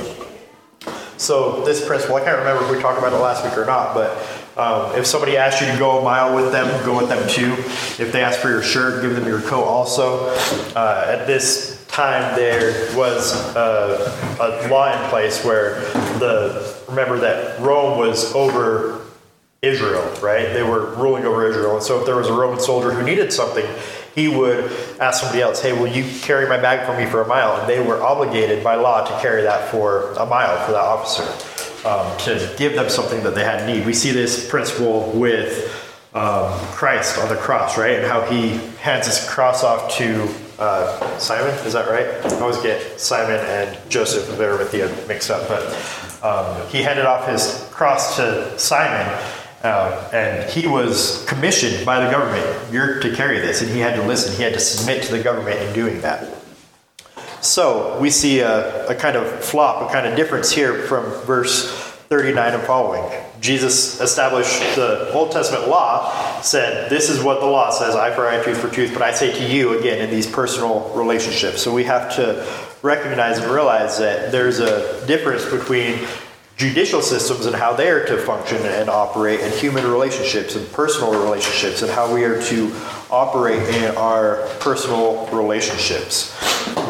So, 1.18 1.66
this 1.66 1.86
principle, 1.86 2.16
I 2.16 2.24
can't 2.24 2.38
remember 2.38 2.64
if 2.64 2.72
we 2.72 2.80
talked 2.80 3.00
about 3.00 3.12
it 3.12 3.18
last 3.18 3.44
week 3.44 3.58
or 3.58 3.66
not, 3.66 3.96
but 3.96 4.16
um, 4.58 4.96
if 4.96 5.06
somebody 5.06 5.38
asks 5.38 5.62
you 5.62 5.72
to 5.72 5.78
go 5.78 6.00
a 6.00 6.04
mile 6.04 6.36
with 6.36 6.52
them, 6.52 6.68
go 6.86 6.98
with 6.98 7.08
them 7.08 7.28
too. 7.30 7.54
If 8.02 8.12
they 8.12 8.22
ask 8.22 8.40
for 8.40 8.50
your 8.50 8.62
shirt, 8.62 9.02
give 9.02 9.16
them 9.16 9.26
your 9.26 9.42
coat 9.42 9.64
also. 9.64 10.28
Uh, 10.76 11.06
at 11.08 11.26
this 11.26 11.86
time, 11.88 12.36
there 12.36 12.96
was 12.96 13.34
a, 13.56 14.38
a 14.42 14.68
law 14.70 14.92
in 14.92 15.10
place 15.10 15.44
where 15.46 15.80
the 16.20 16.78
remember 16.90 17.18
that 17.20 17.60
Rome 17.62 17.98
was 17.98 18.34
over 18.36 19.02
Israel, 19.62 20.04
right? 20.22 20.52
They 20.54 20.64
were 20.64 20.96
ruling 20.96 21.24
over 21.26 21.48
Israel. 21.48 21.76
And 21.76 21.84
so 21.84 22.00
if 22.00 22.06
there 22.06 22.18
was 22.18 22.28
a 22.28 22.34
Roman 22.34 22.60
soldier 22.60 22.92
who 22.92 23.04
needed 23.04 23.32
something, 23.32 23.66
he 24.16 24.28
would 24.28 24.66
ask 25.00 25.22
somebody 25.22 25.42
else, 25.42 25.62
hey, 25.62 25.72
will 25.72 25.88
you 25.88 26.04
carry 26.22 26.50
my 26.50 26.58
bag 26.58 26.86
for 26.86 26.98
me 26.98 27.10
for 27.10 27.22
a 27.22 27.28
mile? 27.28 27.58
And 27.62 27.70
they 27.70 27.80
were 27.80 28.02
obligated 28.02 28.64
by 28.64 28.76
law 28.76 29.06
to 29.06 29.22
carry 29.22 29.44
that 29.44 29.70
for 29.70 30.12
a 30.14 30.26
mile 30.26 30.66
for 30.66 30.74
that 30.74 30.82
officer 30.82 31.51
um, 31.86 32.18
to 32.20 32.54
give 32.58 32.76
them 32.76 32.90
something 32.90 33.24
that 33.24 33.36
they 33.36 33.44
had 33.44 33.68
need. 33.68 33.86
We 33.86 33.94
see 33.94 34.12
this 34.12 34.50
principle 34.50 35.12
with 35.12 35.68
um, 36.14 36.52
Christ 36.74 37.18
on 37.18 37.30
the 37.30 37.36
cross, 37.36 37.78
right? 37.78 38.00
And 38.00 38.06
how 38.06 38.22
he 38.22 38.50
hands 38.82 39.08
his 39.08 39.28
cross 39.30 39.64
off 39.64 39.96
to 39.98 40.30
uh, 40.60 41.18
Simon, 41.18 41.54
is 41.66 41.74
that 41.74 41.90
right? 41.90 42.06
I 42.26 42.40
always 42.40 42.62
get 42.62 43.00
Simon 43.00 43.40
and 43.40 43.90
Joseph 43.90 44.30
of 44.30 44.40
Arimathea 44.40 44.88
mixed 45.08 45.32
up, 45.32 45.48
but 45.48 45.64
um, 46.24 46.68
he 46.70 46.84
handed 46.84 47.06
off 47.06 47.28
his 47.28 47.68
cross 47.72 48.16
to 48.18 48.58
Simon, 48.60 49.08
uh, 49.64 50.10
and 50.14 50.48
he 50.50 50.68
was 50.68 51.26
commissioned 51.28 51.84
by 51.86 52.04
the 52.04 52.12
government. 52.12 52.46
You're 52.72 53.00
to 53.00 53.16
carry 53.16 53.40
this, 53.40 53.62
and 53.62 53.72
he 53.72 53.80
had 53.80 53.96
to 53.96 54.04
listen. 54.04 54.36
He 54.36 54.44
had 54.44 54.54
to 54.54 54.60
submit 54.60 55.04
to 55.04 55.16
the 55.16 55.24
government 55.24 55.60
in 55.60 55.74
doing 55.74 56.02
that. 56.02 56.41
So 57.42 57.98
we 58.00 58.12
see 58.12 58.40
a, 58.40 58.88
a, 58.88 58.96
kind 58.96 59.18
of 59.18 59.44
flop, 59.44 59.90
a 59.90 59.92
kind 59.92 60.06
of 60.06 60.16
difference 60.16 60.52
here 60.52 60.84
from 60.84 61.06
verse 61.26 61.72
39 62.10 62.54
and 62.54 62.64
following. 62.64 63.12
Jesus 63.40 64.00
established 64.00 64.60
the 64.76 65.12
Old 65.14 65.32
Testament 65.32 65.68
law, 65.68 66.42
said, 66.42 66.92
This 66.92 67.10
is 67.10 67.24
what 67.24 67.40
the 67.40 67.48
law 67.48 67.72
says, 67.72 67.96
eye 67.96 68.14
for 68.14 68.28
eye, 68.28 68.44
tooth 68.44 68.60
for 68.60 68.70
tooth. 68.70 68.94
But 68.94 69.02
I 69.02 69.12
say 69.12 69.34
to 69.34 69.52
you, 69.52 69.80
again, 69.80 70.00
in 70.00 70.12
these 70.12 70.28
personal 70.28 70.92
relationships. 70.96 71.64
So 71.64 71.74
we 71.74 71.84
have 71.86 72.16
to 72.18 72.48
recognize 72.84 73.40
and 73.40 73.52
realize 73.52 73.98
that 73.98 74.32
there's 74.32 74.60
a 74.60 75.06
difference 75.08 75.44
between 75.46 76.06
judicial 76.58 77.02
systems 77.02 77.48
and 77.48 77.56
how 77.56 77.74
they 77.74 77.90
are 77.90 78.06
to 78.06 78.18
function 78.18 78.58
and 78.58 78.88
operate, 78.88 79.40
and 79.40 79.52
human 79.56 79.84
relationships 79.88 80.56
and 80.56 80.72
personal 80.74 81.12
relationships, 81.12 81.82
and 81.82 81.92
how 81.92 82.14
we 82.14 82.24
are 82.24 82.40
to 82.44 82.70
operate 83.12 83.62
in 83.76 83.96
our 83.98 84.48
personal 84.60 85.28
relationships. 85.28 86.36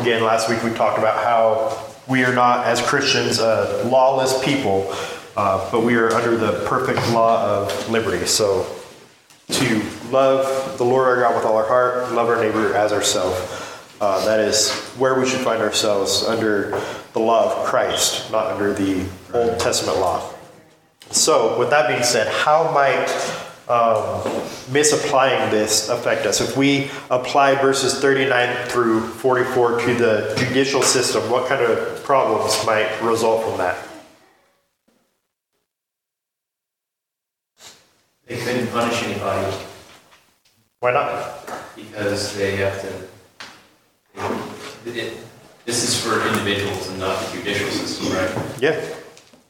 Again, 0.01 0.23
last 0.23 0.49
week 0.49 0.63
we 0.63 0.71
talked 0.71 0.99
about 0.99 1.23
how 1.23 1.91
we 2.07 2.23
are 2.23 2.33
not, 2.33 2.65
as 2.65 2.81
Christians, 2.81 3.39
a 3.39 3.83
lawless 3.85 4.43
people, 4.43 4.93
uh, 5.35 5.69
but 5.71 5.83
we 5.83 5.95
are 5.95 6.11
under 6.13 6.35
the 6.35 6.63
perfect 6.67 6.99
law 7.11 7.43
of 7.43 7.89
liberty. 7.89 8.25
So, 8.25 8.65
to 9.49 9.81
love 10.11 10.77
the 10.77 10.83
Lord 10.85 11.07
our 11.07 11.21
God 11.21 11.35
with 11.35 11.45
all 11.45 11.57
our 11.57 11.67
heart, 11.67 12.11
love 12.11 12.29
our 12.29 12.41
neighbor 12.41 12.73
as 12.73 12.91
ourselves. 12.91 13.39
Uh, 13.99 14.23
that 14.25 14.39
is 14.39 14.71
where 14.97 15.19
we 15.19 15.27
should 15.27 15.41
find 15.41 15.61
ourselves 15.61 16.23
under 16.23 16.81
the 17.13 17.19
law 17.19 17.51
of 17.51 17.65
Christ, 17.65 18.31
not 18.31 18.47
under 18.47 18.73
the 18.73 19.05
Old 19.33 19.59
Testament 19.59 19.99
law. 19.99 20.33
So, 21.11 21.59
with 21.59 21.69
that 21.69 21.87
being 21.87 22.03
said, 22.03 22.27
how 22.27 22.71
might 22.71 23.07
um, 23.71 24.21
misapplying 24.71 25.49
this 25.49 25.87
affect 25.89 26.25
us? 26.25 26.41
If 26.41 26.57
we 26.57 26.91
apply 27.09 27.55
verses 27.55 27.99
39 27.99 28.67
through 28.67 29.01
44 29.07 29.79
to 29.79 29.93
the 29.95 30.33
judicial 30.37 30.81
system, 30.81 31.29
what 31.31 31.47
kind 31.47 31.61
of 31.63 32.03
problems 32.03 32.53
might 32.65 32.89
result 33.01 33.43
from 33.47 33.57
that? 33.59 33.77
They 38.27 38.37
couldn't 38.37 38.67
punish 38.67 39.03
anybody 39.03 39.55
Why 40.79 40.91
not? 40.93 41.37
because 41.75 42.35
they 42.37 42.55
have 42.57 42.79
to. 42.81 42.87
it- 44.85 45.17
This 45.65 45.83
is 45.87 46.01
for 46.03 46.25
individuals 46.27 46.87
and 46.89 46.99
not 46.99 47.19
the 47.25 47.37
judicial 47.37 47.69
system, 47.69 48.11
right? 48.13 48.31
Yeah, 48.59 48.79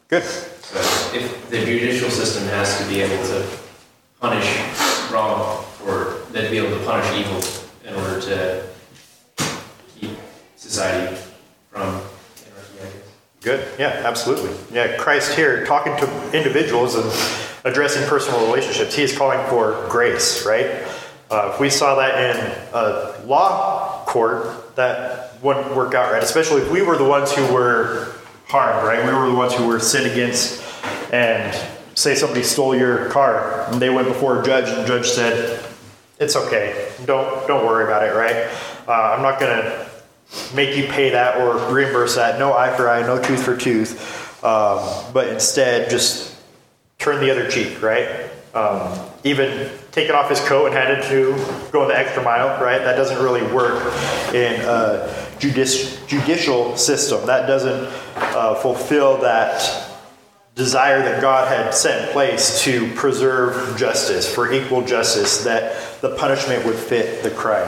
good. 0.10 0.24
So 0.24 0.78
if 1.16 1.50
the 1.50 1.60
judicial 1.66 2.10
system 2.10 2.44
has 2.50 2.78
to 2.80 2.86
be 2.90 3.00
able 3.01 3.24
to 3.28 3.48
punish 4.22 5.12
wrong 5.12 5.66
or 5.86 6.20
then 6.32 6.50
be 6.51 6.58
able 6.60 6.78
to 6.78 6.86
punish 6.86 7.20
evil 7.20 7.42
in 7.84 7.94
order 7.96 8.22
to 8.22 8.68
keep 10.00 10.12
society 10.56 11.20
from. 11.70 12.01
Good. 13.42 13.68
Yeah, 13.80 14.04
absolutely. 14.06 14.56
Yeah, 14.72 14.98
Christ 14.98 15.36
here 15.36 15.66
talking 15.66 15.98
to 15.98 16.38
individuals 16.38 16.94
and 16.94 17.12
addressing 17.66 18.08
personal 18.08 18.46
relationships. 18.46 18.96
He 18.96 19.01
is 19.01 19.18
calling 19.18 19.44
for 19.50 19.88
grace, 19.90 20.46
right? 20.46 20.68
Uh, 21.32 21.50
if 21.51 21.60
we 21.60 21.72
saw 21.72 21.96
that 21.96 22.20
in 22.20 22.68
a 22.74 23.25
law 23.25 24.06
court, 24.06 24.75
that 24.75 25.42
wouldn't 25.42 25.75
work 25.75 25.96
out 25.96 26.12
right. 26.12 26.22
Especially 26.22 26.62
if 26.62 26.70
we 26.72 26.84
were 26.84 26.98
the 26.98 27.04
ones 27.04 27.32
who 27.32 27.51
were 27.51 28.13
harmed, 28.46 28.86
right? 28.86 29.04
We 29.04 29.12
were 29.12 29.30
the 29.30 29.36
ones 29.36 29.56
who 29.56 29.66
were 29.66 29.80
sinned 29.80 30.12
against, 30.12 30.62
and 31.12 31.60
say 32.01 32.15
somebody 32.15 32.43
stole 32.43 32.75
your 32.75 33.10
car, 33.10 33.65
and 33.67 33.81
they 33.81 33.89
went 33.89 34.08
before 34.08 34.41
a 34.41 34.43
judge, 34.43 34.67
and 34.70 34.84
the 34.84 34.88
judge 34.88 35.08
said, 35.08 35.63
"It's 36.20 36.36
okay. 36.36 36.91
Don't 37.05 37.48
don't 37.48 37.65
worry 37.65 37.84
about 37.86 38.03
it, 38.03 38.15
right? 38.15 38.50
Uh, 38.88 39.15
I'm 39.15 39.22
not 39.22 39.39
gonna." 39.39 39.88
make 40.55 40.75
you 40.75 40.88
pay 40.88 41.10
that 41.10 41.38
or 41.41 41.74
reimburse 41.74 42.15
that. 42.15 42.39
No 42.39 42.53
eye 42.53 42.75
for 42.75 42.89
eye, 42.89 43.01
no 43.01 43.22
tooth 43.22 43.43
for 43.43 43.55
tooth. 43.58 44.43
Um, 44.43 44.79
but 45.13 45.27
instead, 45.27 45.89
just 45.89 46.36
turn 47.00 47.20
the 47.20 47.29
other 47.29 47.50
cheek, 47.50 47.81
right? 47.81 48.29
Um, 48.53 48.98
even 49.24 49.70
taking 49.91 50.15
off 50.15 50.29
his 50.29 50.39
coat 50.41 50.67
and 50.67 50.75
having 50.75 51.03
to 51.10 51.34
go 51.72 51.88
the 51.88 51.98
extra 51.98 52.24
mile, 52.24 52.62
right? 52.62 52.79
That 52.79 52.96
doesn't 52.96 53.22
really 53.22 53.43
work 53.53 53.81
in 54.34 54.62
a 54.62 55.13
judici- 55.39 56.00
judicial 56.08 56.75
system. 56.75 57.25
That 57.27 57.46
doesn't 57.46 57.91
uh, 58.15 58.55
fulfill 58.55 59.17
that 59.17 59.90
desire 60.62 61.01
that 61.01 61.22
God 61.22 61.48
had 61.48 61.74
set 61.74 62.08
in 62.08 62.13
place 62.13 62.62
to 62.62 62.94
preserve 62.94 63.75
justice, 63.77 64.32
for 64.32 64.53
equal 64.53 64.84
justice, 64.84 65.44
that 65.44 66.00
the 66.01 66.15
punishment 66.15 66.63
would 66.65 66.75
fit 66.75 67.24
the 67.24 67.32
crime. 67.32 67.68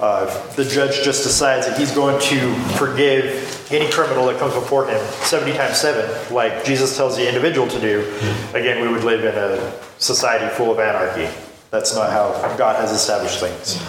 Uh, 0.00 0.26
the 0.54 0.64
judge 0.64 1.02
just 1.02 1.24
decides 1.24 1.66
that 1.66 1.76
he's 1.76 1.92
going 1.92 2.20
to 2.20 2.54
forgive 2.76 3.68
any 3.72 3.90
criminal 3.90 4.26
that 4.26 4.38
comes 4.38 4.54
before 4.54 4.86
him 4.86 5.04
70 5.22 5.56
times 5.56 5.78
7, 5.78 6.32
like 6.32 6.64
Jesus 6.64 6.96
tells 6.96 7.16
the 7.16 7.26
individual 7.26 7.66
to 7.66 7.80
do, 7.80 8.00
again, 8.54 8.80
we 8.82 8.88
would 8.88 9.02
live 9.02 9.24
in 9.24 9.34
a 9.34 9.72
society 9.98 10.48
full 10.54 10.70
of 10.70 10.78
anarchy. 10.78 11.28
That's 11.70 11.94
not 11.94 12.10
how 12.10 12.54
God 12.56 12.76
has 12.76 12.92
established 12.92 13.40
things. 13.40 13.82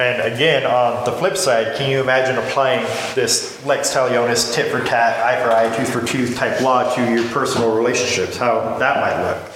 And 0.00 0.32
again, 0.32 0.64
on 0.64 1.04
the 1.04 1.12
flip 1.12 1.36
side, 1.36 1.76
can 1.76 1.90
you 1.90 2.00
imagine 2.00 2.38
applying 2.38 2.86
this 3.14 3.62
lex 3.66 3.94
talionis, 3.94 4.54
tit 4.54 4.72
for 4.72 4.82
tat, 4.82 5.22
eye 5.22 5.44
for 5.44 5.52
eye, 5.52 5.76
tooth 5.76 5.92
for 5.92 6.00
tooth 6.00 6.36
type 6.36 6.62
law 6.62 6.94
to 6.94 7.12
your 7.12 7.28
personal 7.28 7.76
relationships? 7.76 8.38
How 8.38 8.78
that 8.78 8.96
might 8.96 9.22
look. 9.22 9.52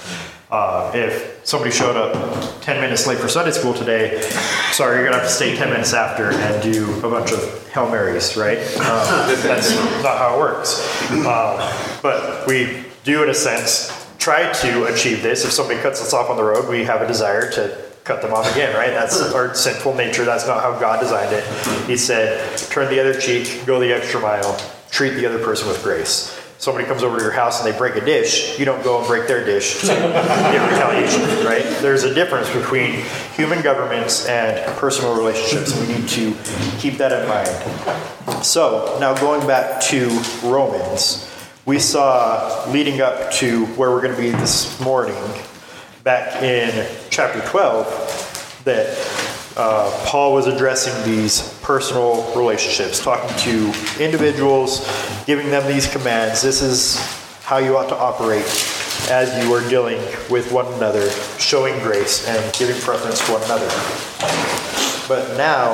Uh, 0.51 0.91
if 0.93 1.41
somebody 1.43 1.71
showed 1.71 1.97
up 1.97 2.61
10 2.61 2.79
minutes 2.79 3.07
late 3.07 3.17
for 3.17 3.27
Sunday 3.27 3.53
school 3.53 3.73
today, 3.73 4.21
sorry, 4.71 4.97
you're 4.97 5.05
gonna 5.05 5.17
have 5.17 5.27
to 5.27 5.33
stay 5.33 5.55
10 5.55 5.71
minutes 5.71 5.95
after 5.95 6.31
and 6.31 6.61
do 6.61 6.95
a 6.99 7.09
bunch 7.09 7.31
of 7.31 7.67
Hail 7.69 7.89
Marys, 7.89 8.37
right? 8.37 8.59
Um, 8.59 9.35
that's 9.41 9.73
not 10.03 10.19
how 10.19 10.35
it 10.35 10.39
works. 10.39 10.79
Um, 11.11 11.99
but 12.03 12.45
we 12.45 12.83
do, 13.03 13.23
in 13.23 13.29
a 13.29 13.33
sense, 13.33 14.07
try 14.19 14.53
to 14.53 14.85
achieve 14.85 15.23
this. 15.23 15.43
If 15.43 15.51
somebody 15.51 15.81
cuts 15.81 16.03
us 16.03 16.13
off 16.13 16.29
on 16.29 16.37
the 16.37 16.43
road, 16.43 16.69
we 16.69 16.83
have 16.83 17.01
a 17.01 17.07
desire 17.07 17.49
to 17.53 17.84
cut 18.05 18.21
them 18.21 18.33
off 18.33 18.49
again, 18.51 18.73
right? 18.75 18.91
That's 18.91 19.19
our 19.33 19.53
sinful 19.55 19.95
nature. 19.95 20.23
That's 20.23 20.47
not 20.47 20.61
how 20.61 20.79
God 20.79 21.01
designed 21.01 21.33
it. 21.33 21.43
He 21.87 21.97
said, 21.97 22.57
turn 22.69 22.87
the 22.89 22.99
other 22.99 23.19
cheek, 23.19 23.65
go 23.65 23.79
the 23.79 23.91
extra 23.91 24.21
mile, 24.21 24.57
treat 24.91 25.15
the 25.15 25.25
other 25.25 25.43
person 25.43 25.67
with 25.67 25.81
grace. 25.81 26.39
Somebody 26.59 26.85
comes 26.85 27.03
over 27.03 27.17
to 27.17 27.23
your 27.23 27.33
house 27.33 27.63
and 27.63 27.71
they 27.71 27.77
break 27.77 27.95
a 27.95 28.05
dish, 28.05 28.57
you 28.59 28.63
don't 28.63 28.83
go 28.83 28.99
and 28.99 29.07
break 29.07 29.27
their 29.27 29.43
dish 29.43 29.81
to 29.81 29.87
retaliation, 29.93 31.21
right? 31.45 31.63
There's 31.81 32.03
a 32.03 32.13
difference 32.13 32.49
between 32.53 33.03
human 33.33 33.61
governments 33.61 34.27
and 34.27 34.63
personal 34.77 35.17
relationships, 35.17 35.75
and 35.75 35.87
we 35.87 35.95
need 35.95 36.07
to 36.09 36.33
keep 36.77 36.97
that 36.99 37.11
in 37.11 37.27
mind. 37.27 38.45
So, 38.45 38.97
now 38.99 39.19
going 39.19 39.45
back 39.47 39.81
to 39.85 40.07
Romans, 40.43 41.29
we 41.65 41.79
saw 41.79 42.69
leading 42.69 43.01
up 43.01 43.31
to 43.33 43.65
where 43.75 43.89
we're 43.89 44.01
going 44.01 44.15
to 44.15 44.21
be 44.21 44.29
this 44.29 44.79
morning, 44.79 45.15
back 46.05 46.43
in 46.43 46.87
chapter 47.09 47.41
12, 47.49 48.61
that 48.63 48.95
uh, 49.57 50.05
Paul 50.05 50.33
was 50.33 50.45
addressing 50.45 50.93
these 51.03 51.57
personal 51.63 52.31
relationships, 52.35 53.03
talking 53.03 53.35
to 53.37 53.73
individuals, 53.99 54.87
giving 55.25 55.49
them 55.49 55.65
these 55.65 55.91
commands. 55.91 56.43
This 56.43 56.61
is 56.61 56.99
how 57.41 57.57
you 57.57 57.75
ought 57.75 57.89
to 57.89 57.95
operate 57.95 58.45
as 59.09 59.43
you 59.43 59.51
are 59.51 59.67
dealing 59.67 59.97
with 60.29 60.51
one 60.51 60.71
another, 60.73 61.09
showing 61.39 61.73
grace 61.81 62.27
and 62.27 62.53
giving 62.53 62.79
preference 62.81 63.25
to 63.25 63.31
one 63.31 63.41
another. 63.45 63.67
But 65.07 65.35
now, 65.37 65.73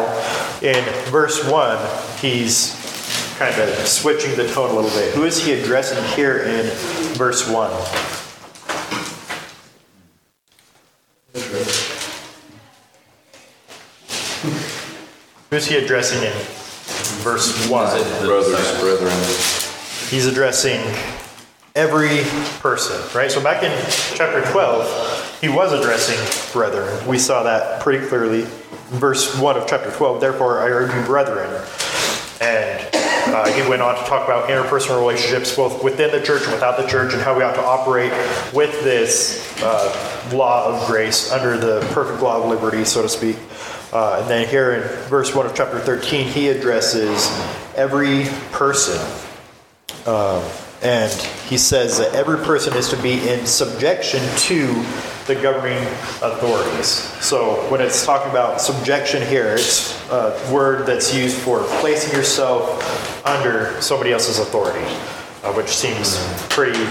in 0.61 0.81
verse 1.11 1.45
1, 1.45 2.19
he's 2.19 3.35
kind 3.37 3.53
of 3.59 3.85
switching 3.85 4.37
the 4.37 4.47
tone 4.53 4.71
a 4.71 4.73
little 4.73 4.91
bit. 4.91 5.13
Who 5.13 5.25
is 5.25 5.43
he 5.43 5.51
addressing 5.51 6.01
here 6.15 6.43
in 6.43 6.67
verse 7.17 7.49
1? 7.49 8.20
Who's 15.49 15.65
he 15.65 15.77
addressing 15.77 16.23
in 16.23 16.33
verse 17.23 17.69
1? 17.69 18.25
Brothers, 18.25 18.79
brethren. 18.79 19.13
He's 20.09 20.25
addressing 20.25 20.81
every 21.75 22.23
person, 22.59 22.99
right? 23.17 23.31
So 23.31 23.41
back 23.41 23.63
in 23.63 23.71
chapter 24.15 24.41
12, 24.51 25.39
he 25.39 25.47
was 25.47 25.71
addressing 25.71 26.19
brethren. 26.53 27.07
We 27.07 27.17
saw 27.17 27.43
that 27.43 27.81
pretty 27.81 28.05
clearly. 28.07 28.45
Verse 28.89 29.39
1 29.39 29.55
of 29.55 29.67
chapter 29.67 29.89
12, 29.91 30.19
therefore 30.19 30.59
I 30.59 30.67
urge 30.67 30.93
you, 30.93 31.01
brethren. 31.03 31.49
And 32.41 33.00
uh, 33.27 33.51
he 33.51 33.67
went 33.69 33.81
on 33.81 33.95
to 33.95 34.01
talk 34.05 34.25
about 34.25 34.49
interpersonal 34.49 34.99
relationships, 34.99 35.55
both 35.55 35.83
within 35.83 36.11
the 36.11 36.21
church 36.25 36.43
and 36.43 36.53
without 36.53 36.77
the 36.77 36.87
church, 36.87 37.13
and 37.13 37.21
how 37.21 37.37
we 37.37 37.43
ought 37.43 37.55
to 37.55 37.63
operate 37.63 38.11
with 38.53 38.71
this 38.83 39.55
uh, 39.61 40.29
law 40.33 40.67
of 40.67 40.87
grace 40.87 41.31
under 41.31 41.57
the 41.57 41.81
perfect 41.93 42.21
law 42.21 42.41
of 42.41 42.49
liberty, 42.49 42.83
so 42.85 43.01
to 43.01 43.09
speak. 43.09 43.37
Uh, 43.93 44.19
and 44.21 44.29
then 44.29 44.47
here 44.47 44.71
in 44.71 44.81
verse 45.09 45.35
1 45.35 45.45
of 45.45 45.53
chapter 45.53 45.79
13, 45.79 46.27
he 46.27 46.47
addresses 46.49 47.29
every 47.75 48.25
person. 48.51 48.99
Um, 50.05 50.43
and 50.81 51.11
he 51.47 51.57
says 51.57 51.99
that 51.99 52.15
every 52.15 52.37
person 52.37 52.75
is 52.75 52.89
to 52.89 53.01
be 53.01 53.29
in 53.29 53.45
subjection 53.45 54.21
to 54.37 54.83
the 55.33 55.41
governing 55.41 55.77
authorities. 56.21 56.87
So 57.23 57.69
when 57.69 57.79
it's 57.79 58.05
talking 58.05 58.29
about 58.31 58.59
subjection 58.59 59.25
here, 59.25 59.53
it's 59.53 59.97
a 60.09 60.37
word 60.51 60.85
that's 60.85 61.15
used 61.15 61.37
for 61.37 61.63
placing 61.79 62.13
yourself 62.13 63.25
under 63.25 63.79
somebody 63.81 64.11
else's 64.11 64.39
authority, 64.39 64.85
uh, 65.43 65.53
which 65.53 65.69
seems 65.69 66.17
pretty 66.49 66.83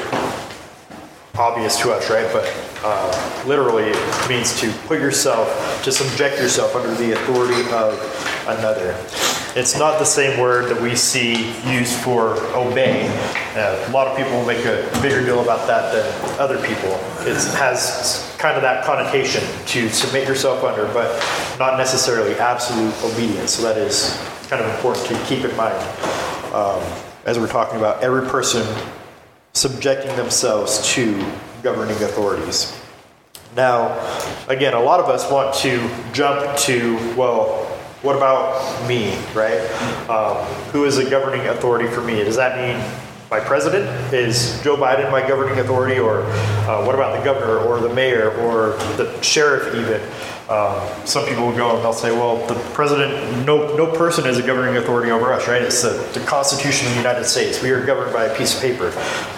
obvious 1.37 1.79
to 1.81 1.93
us, 1.93 2.09
right? 2.09 2.29
But 2.33 2.49
uh, 2.83 3.45
literally, 3.47 3.91
it 3.91 4.29
means 4.29 4.59
to 4.61 4.73
put 4.87 5.01
yourself, 5.01 5.85
to 5.85 5.93
subject 5.93 6.39
yourself 6.39 6.75
under 6.75 6.95
the 6.95 7.13
authority 7.13 7.61
of 7.73 7.93
another. 8.49 8.97
It's 9.57 9.77
not 9.77 9.99
the 9.99 10.05
same 10.05 10.39
word 10.39 10.71
that 10.71 10.81
we 10.81 10.95
see 10.95 11.51
used 11.69 11.95
for 11.95 12.35
obey. 12.55 13.09
Uh, 13.57 13.85
a 13.89 13.91
lot 13.91 14.07
of 14.07 14.17
people 14.17 14.45
make 14.45 14.65
a 14.65 14.89
bigger 15.03 15.25
deal 15.25 15.41
about 15.41 15.67
that 15.67 15.93
than 15.93 16.41
other 16.41 16.57
people. 16.65 16.93
It 17.27 17.35
has 17.57 18.33
kind 18.39 18.55
of 18.55 18.63
that 18.63 18.85
connotation 18.85 19.43
to 19.67 19.89
submit 19.89 20.29
yourself 20.29 20.63
under, 20.63 20.85
but 20.95 21.11
not 21.59 21.79
necessarily 21.79 22.35
absolute 22.37 22.95
obedience. 23.03 23.55
So 23.55 23.63
that 23.65 23.77
is 23.77 24.17
kind 24.49 24.63
of 24.63 24.73
important 24.73 25.07
to 25.07 25.15
keep 25.25 25.45
in 25.45 25.57
mind 25.57 25.75
um, 26.55 26.81
as 27.25 27.37
we're 27.37 27.49
talking 27.49 27.79
about 27.79 28.05
every 28.05 28.29
person 28.29 28.65
subjecting 29.53 30.15
themselves 30.15 30.87
to 30.95 31.13
governing 31.65 31.97
authorities. 31.97 32.77
Now, 33.57 33.99
again, 34.47 34.75
a 34.75 34.81
lot 34.81 35.01
of 35.01 35.07
us 35.07 35.29
want 35.29 35.57
to 35.57 35.91
jump 36.13 36.57
to, 36.59 36.95
well, 37.17 37.67
what 38.03 38.17
about 38.17 38.89
me, 38.89 39.15
right? 39.35 39.61
Um, 40.09 40.45
who 40.73 40.87
is 40.87 40.97
a 40.97 41.09
governing 41.09 41.47
authority 41.49 41.87
for 41.87 42.01
me? 42.01 42.25
Does 42.25 42.37
that 42.37 42.57
mean 42.57 42.83
my 43.31 43.41
president? 43.41 43.85
Is 44.13 44.61
Joe 44.63 44.77
Biden 44.77 45.11
my 45.11 45.27
governing 45.27 45.59
authority? 45.59 45.99
Or 45.99 46.23
uh, 46.23 46.85
what 46.85 46.95
about 46.95 47.19
the 47.19 47.25
governor 47.25 47.59
or 47.59 47.79
the 47.79 47.93
mayor 47.95 48.31
or 48.39 48.71
the 48.97 49.21
sheriff 49.21 49.75
even? 49.75 50.01
Um, 50.51 51.07
some 51.07 51.27
people 51.27 51.47
will 51.47 51.57
go 51.57 51.77
and 51.77 51.85
they'll 51.85 51.93
say, 51.93 52.11
well, 52.11 52.45
the 52.49 52.55
president, 52.75 53.47
no, 53.47 53.77
no 53.77 53.87
person 53.97 54.27
is 54.27 54.37
a 54.37 54.43
governing 54.43 54.77
authority 54.77 55.13
over 55.13 55.33
us, 55.33 55.47
right? 55.47 55.63
It's 55.63 55.83
the, 55.83 55.91
the 56.19 56.27
Constitution 56.27 56.89
of 56.89 56.95
the 56.95 56.99
United 56.99 57.25
States. 57.25 57.63
We 57.63 57.71
are 57.71 57.87
governed 57.87 58.13
by 58.13 58.25
a 58.25 58.37
piece 58.37 58.57
of 58.57 58.61
paper. 58.61 58.89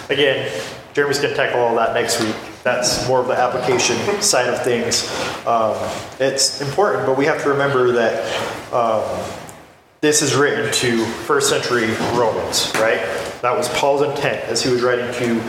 Again, 0.09 0.51
Jeremy's 0.93 1.19
going 1.19 1.29
to 1.29 1.35
tackle 1.35 1.59
all 1.59 1.75
that 1.75 1.93
next 1.93 2.19
week. 2.19 2.35
That's 2.63 3.07
more 3.07 3.19
of 3.19 3.27
the 3.27 3.37
application 3.37 3.95
side 4.23 4.47
of 4.49 4.63
things. 4.63 5.07
Um, 5.45 5.75
it's 6.19 6.61
important, 6.61 7.05
but 7.05 7.15
we 7.15 7.25
have 7.25 7.43
to 7.43 7.49
remember 7.49 7.91
that 7.91 8.73
um, 8.73 9.03
this 10.01 10.21
is 10.21 10.33
written 10.33 10.71
to 10.73 11.05
first 11.05 11.47
century 11.47 11.91
Romans, 12.17 12.71
right? 12.75 13.01
That 13.41 13.55
was 13.55 13.69
Paul's 13.69 14.01
intent 14.01 14.43
as 14.45 14.63
he 14.63 14.71
was 14.71 14.81
writing 14.81 15.13
to 15.13 15.43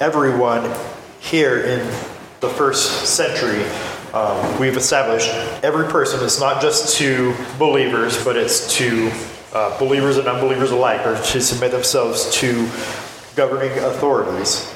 everyone 0.00 0.74
here 1.20 1.60
in 1.60 1.86
the 2.40 2.48
first 2.48 3.06
century. 3.06 3.64
Um, 4.14 4.60
we've 4.60 4.76
established 4.76 5.28
every 5.64 5.88
person 5.88 6.24
is 6.24 6.38
not 6.38 6.62
just 6.62 6.96
to 6.98 7.34
believers, 7.58 8.22
but 8.24 8.36
it's 8.36 8.72
to 8.76 9.10
uh, 9.52 9.76
believers 9.80 10.18
and 10.18 10.28
unbelievers 10.28 10.70
alike, 10.70 11.04
or 11.04 11.20
to 11.20 11.40
submit 11.40 11.72
themselves 11.72 12.30
to 12.36 12.70
governing 13.34 13.76
authorities. 13.78 14.72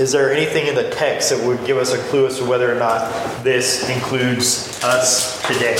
Is 0.00 0.10
there 0.10 0.32
anything 0.32 0.66
in 0.66 0.74
the 0.74 0.90
text 0.90 1.30
that 1.30 1.46
would 1.46 1.64
give 1.68 1.76
us 1.76 1.92
a 1.92 1.98
clue 2.08 2.26
as 2.26 2.38
to 2.38 2.44
whether 2.46 2.74
or 2.74 2.80
not 2.80 3.12
this 3.44 3.88
includes 3.88 4.82
us 4.82 5.40
today? 5.46 5.76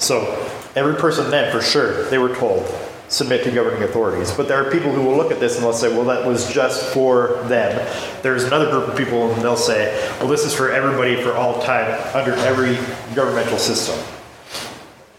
So, 0.00 0.50
every 0.74 0.96
person 0.96 1.30
then, 1.30 1.52
for 1.52 1.62
sure, 1.62 2.10
they 2.10 2.18
were 2.18 2.34
told, 2.34 2.66
submit 3.10 3.42
to 3.42 3.50
governing 3.50 3.82
authorities. 3.82 4.30
But 4.30 4.48
there 4.48 4.64
are 4.64 4.70
people 4.70 4.92
who 4.92 5.02
will 5.02 5.16
look 5.16 5.32
at 5.32 5.40
this 5.40 5.56
and 5.56 5.64
they'll 5.64 5.72
say, 5.72 5.88
well, 5.88 6.04
that 6.04 6.26
was 6.26 6.50
just 6.52 6.94
for 6.94 7.42
them. 7.44 7.86
There's 8.22 8.44
another 8.44 8.70
group 8.70 8.88
of 8.88 8.96
people 8.96 9.32
and 9.32 9.42
they'll 9.42 9.56
say, 9.56 9.92
well, 10.18 10.28
this 10.28 10.44
is 10.44 10.54
for 10.54 10.70
everybody 10.70 11.20
for 11.20 11.32
all 11.32 11.60
time 11.60 12.00
under 12.14 12.32
every 12.34 12.76
governmental 13.14 13.58
system. 13.58 13.98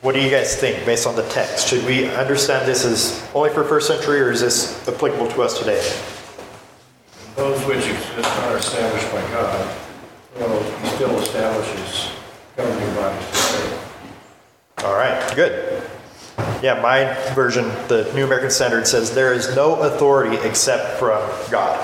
What 0.02 0.16
do 0.16 0.22
you 0.22 0.32
guys 0.32 0.56
think 0.56 0.84
based 0.86 1.06
on 1.06 1.16
the 1.16 1.28
text? 1.30 1.68
Should 1.68 1.86
we 1.86 2.08
understand 2.08 2.68
this 2.68 2.86
as 2.86 3.30
only 3.36 3.52
for 3.52 3.64
first 3.64 3.88
century 3.88 4.22
or 4.22 4.32
is 4.32 4.42
this 4.42 4.88
applicable 4.88 5.28
to 5.28 5.42
us 5.44 5.60
today? 5.60 5.82
Those 7.36 7.64
which 7.66 7.86
exist 7.86 8.26
are 8.26 8.58
established 8.58 9.12
by 9.12 9.22
God, 9.32 9.78
well, 10.40 10.64
he 10.80 10.88
still 10.96 11.20
establishes 11.20 12.12
governing 12.56 12.96
bodies 12.96 13.52
today. 13.52 13.80
All 14.80 14.96
right, 14.96 15.36
good. 15.36 15.84
Yeah, 16.62 16.80
my 16.82 17.14
version, 17.34 17.66
the 17.88 18.12
New 18.16 18.26
American 18.26 18.52
Standard 18.52 18.88
says 18.88 19.14
there 19.14 19.34
is 19.34 19.56
no 19.56 19.82
authority 19.82 20.38
except 20.48 21.00
from 21.00 21.22
God. 21.50 21.80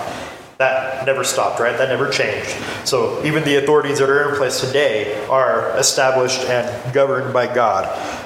That 0.58 1.06
never 1.06 1.24
stopped, 1.24 1.60
right? 1.60 1.78
That 1.78 1.90
never 1.90 2.10
changed. 2.10 2.50
So 2.84 3.24
even 3.24 3.44
the 3.44 3.58
authorities 3.58 4.00
that 4.00 4.10
are 4.10 4.30
in 4.30 4.36
place 4.38 4.60
today 4.60 5.24
are 5.28 5.78
established 5.78 6.42
and 6.42 6.94
governed 6.94 7.32
by 7.32 7.54
God. 7.54 7.86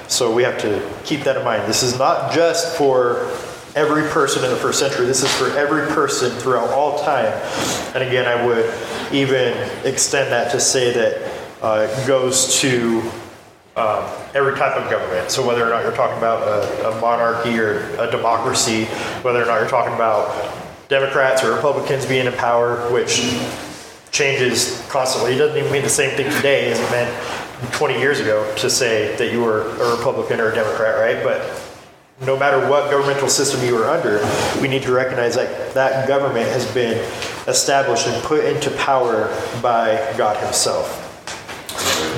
So 0.09 0.33
we 0.33 0.43
have 0.43 0.57
to 0.61 0.81
keep 1.03 1.21
that 1.21 1.37
in 1.37 1.43
mind. 1.43 1.63
This 1.67 1.83
is 1.83 1.97
not 1.97 2.33
just 2.33 2.77
for 2.77 3.27
every 3.75 4.03
person 4.09 4.43
in 4.43 4.49
the 4.49 4.57
first 4.57 4.79
century, 4.79 5.05
this 5.05 5.23
is 5.23 5.33
for 5.35 5.49
every 5.57 5.87
person 5.93 6.31
throughout 6.39 6.69
all 6.69 7.03
time. 7.03 7.31
And 7.95 8.03
again, 8.03 8.25
I 8.25 8.45
would 8.45 8.73
even 9.13 9.53
extend 9.85 10.31
that 10.31 10.51
to 10.51 10.59
say 10.59 10.93
that 10.93 11.31
uh, 11.61 11.87
it 11.89 12.07
goes 12.07 12.59
to 12.59 13.01
um, 13.81 14.07
every 14.35 14.55
type 14.55 14.77
of 14.77 14.89
government. 14.89 15.31
So 15.31 15.45
whether 15.45 15.65
or 15.65 15.69
not 15.69 15.83
you're 15.83 15.95
talking 15.95 16.17
about 16.17 16.47
a, 16.47 16.89
a 16.89 17.01
monarchy 17.01 17.57
or 17.57 17.79
a 17.99 18.09
democracy, 18.11 18.85
whether 19.23 19.41
or 19.41 19.45
not 19.45 19.59
you're 19.59 19.69
talking 19.69 19.93
about 19.95 20.55
Democrats 20.87 21.43
or 21.43 21.55
Republicans 21.55 22.05
being 22.05 22.27
in 22.27 22.33
power, 22.33 22.91
which 22.91 23.21
changes 24.11 24.85
constantly. 24.89 25.33
It 25.33 25.37
doesn't 25.39 25.57
even 25.57 25.71
mean 25.71 25.83
the 25.83 25.89
same 25.89 26.15
thing 26.15 26.31
today 26.31 26.71
as 26.71 26.79
it 26.79 26.91
meant 26.91 27.73
20 27.73 27.97
years 27.99 28.19
ago 28.19 28.53
to 28.57 28.69
say 28.69 29.15
that 29.15 29.31
you 29.31 29.41
were 29.41 29.61
a 29.61 29.95
Republican 29.97 30.39
or 30.39 30.51
a 30.51 30.55
Democrat, 30.55 30.99
right? 30.99 31.23
But 31.23 31.41
no 32.25 32.37
matter 32.37 32.59
what 32.69 32.91
governmental 32.91 33.29
system 33.29 33.65
you 33.65 33.75
are 33.81 33.89
under, 33.89 34.21
we 34.61 34.67
need 34.67 34.83
to 34.83 34.91
recognize 34.91 35.35
that 35.35 35.73
that 35.73 36.07
government 36.07 36.47
has 36.49 36.71
been 36.73 36.97
established 37.47 38.05
and 38.05 38.23
put 38.23 38.45
into 38.45 38.69
power 38.71 39.27
by 39.61 40.13
God 40.17 40.37
Himself 40.43 41.00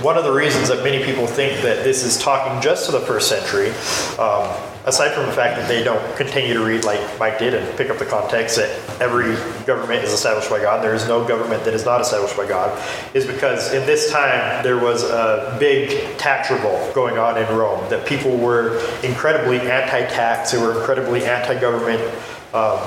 one 0.03 0.17
of 0.17 0.25
the 0.25 0.31
reasons 0.31 0.67
that 0.67 0.83
many 0.83 1.01
people 1.03 1.25
think 1.25 1.61
that 1.61 1.85
this 1.85 2.03
is 2.03 2.17
talking 2.17 2.61
just 2.61 2.85
to 2.87 2.91
the 2.91 2.99
first 2.99 3.29
century, 3.29 3.69
um, 4.19 4.45
aside 4.85 5.13
from 5.13 5.25
the 5.25 5.31
fact 5.31 5.55
that 5.55 5.65
they 5.69 5.81
don't 5.81 6.17
continue 6.17 6.53
to 6.53 6.61
read 6.61 6.83
like 6.83 6.99
Mike 7.17 7.39
did 7.39 7.53
and 7.53 7.77
pick 7.77 7.89
up 7.89 7.97
the 7.97 8.05
context 8.05 8.57
that 8.57 8.69
every 8.99 9.33
government 9.65 10.03
is 10.03 10.11
established 10.11 10.49
by 10.49 10.59
God, 10.59 10.83
there 10.83 10.93
is 10.93 11.07
no 11.07 11.25
government 11.25 11.63
that 11.63 11.73
is 11.73 11.85
not 11.85 12.01
established 12.01 12.35
by 12.35 12.45
God, 12.45 12.77
is 13.15 13.25
because 13.25 13.73
in 13.73 13.85
this 13.85 14.11
time 14.11 14.61
there 14.61 14.77
was 14.77 15.03
a 15.03 15.55
big 15.57 16.17
tax 16.17 16.51
revolt 16.51 16.93
going 16.93 17.17
on 17.17 17.37
in 17.37 17.47
Rome, 17.55 17.89
that 17.89 18.05
people 18.05 18.35
were 18.35 18.79
incredibly 19.03 19.61
anti 19.61 20.01
tax, 20.07 20.51
they 20.51 20.57
were 20.57 20.77
incredibly 20.77 21.23
anti 21.25 21.57
government, 21.57 22.01
um, 22.53 22.77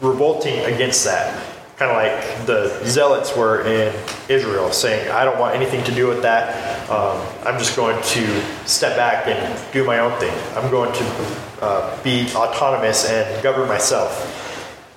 revolting 0.00 0.58
against 0.64 1.04
that 1.04 1.57
kind 1.78 1.92
of 1.92 1.96
like 1.96 2.46
the 2.46 2.84
zealots 2.84 3.36
were 3.36 3.60
in 3.62 3.94
Israel, 4.28 4.72
saying, 4.72 5.08
I 5.12 5.24
don't 5.24 5.38
want 5.38 5.54
anything 5.54 5.84
to 5.84 5.94
do 5.94 6.08
with 6.08 6.22
that. 6.22 6.90
Um, 6.90 7.24
I'm 7.46 7.56
just 7.56 7.76
going 7.76 8.02
to 8.02 8.66
step 8.66 8.96
back 8.96 9.28
and 9.28 9.72
do 9.72 9.84
my 9.84 10.00
own 10.00 10.18
thing. 10.18 10.36
I'm 10.56 10.70
going 10.72 10.92
to 10.92 11.36
uh, 11.62 12.02
be 12.02 12.26
autonomous 12.34 13.08
and 13.08 13.42
govern 13.44 13.68
myself. 13.68 14.34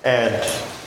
And 0.04 0.34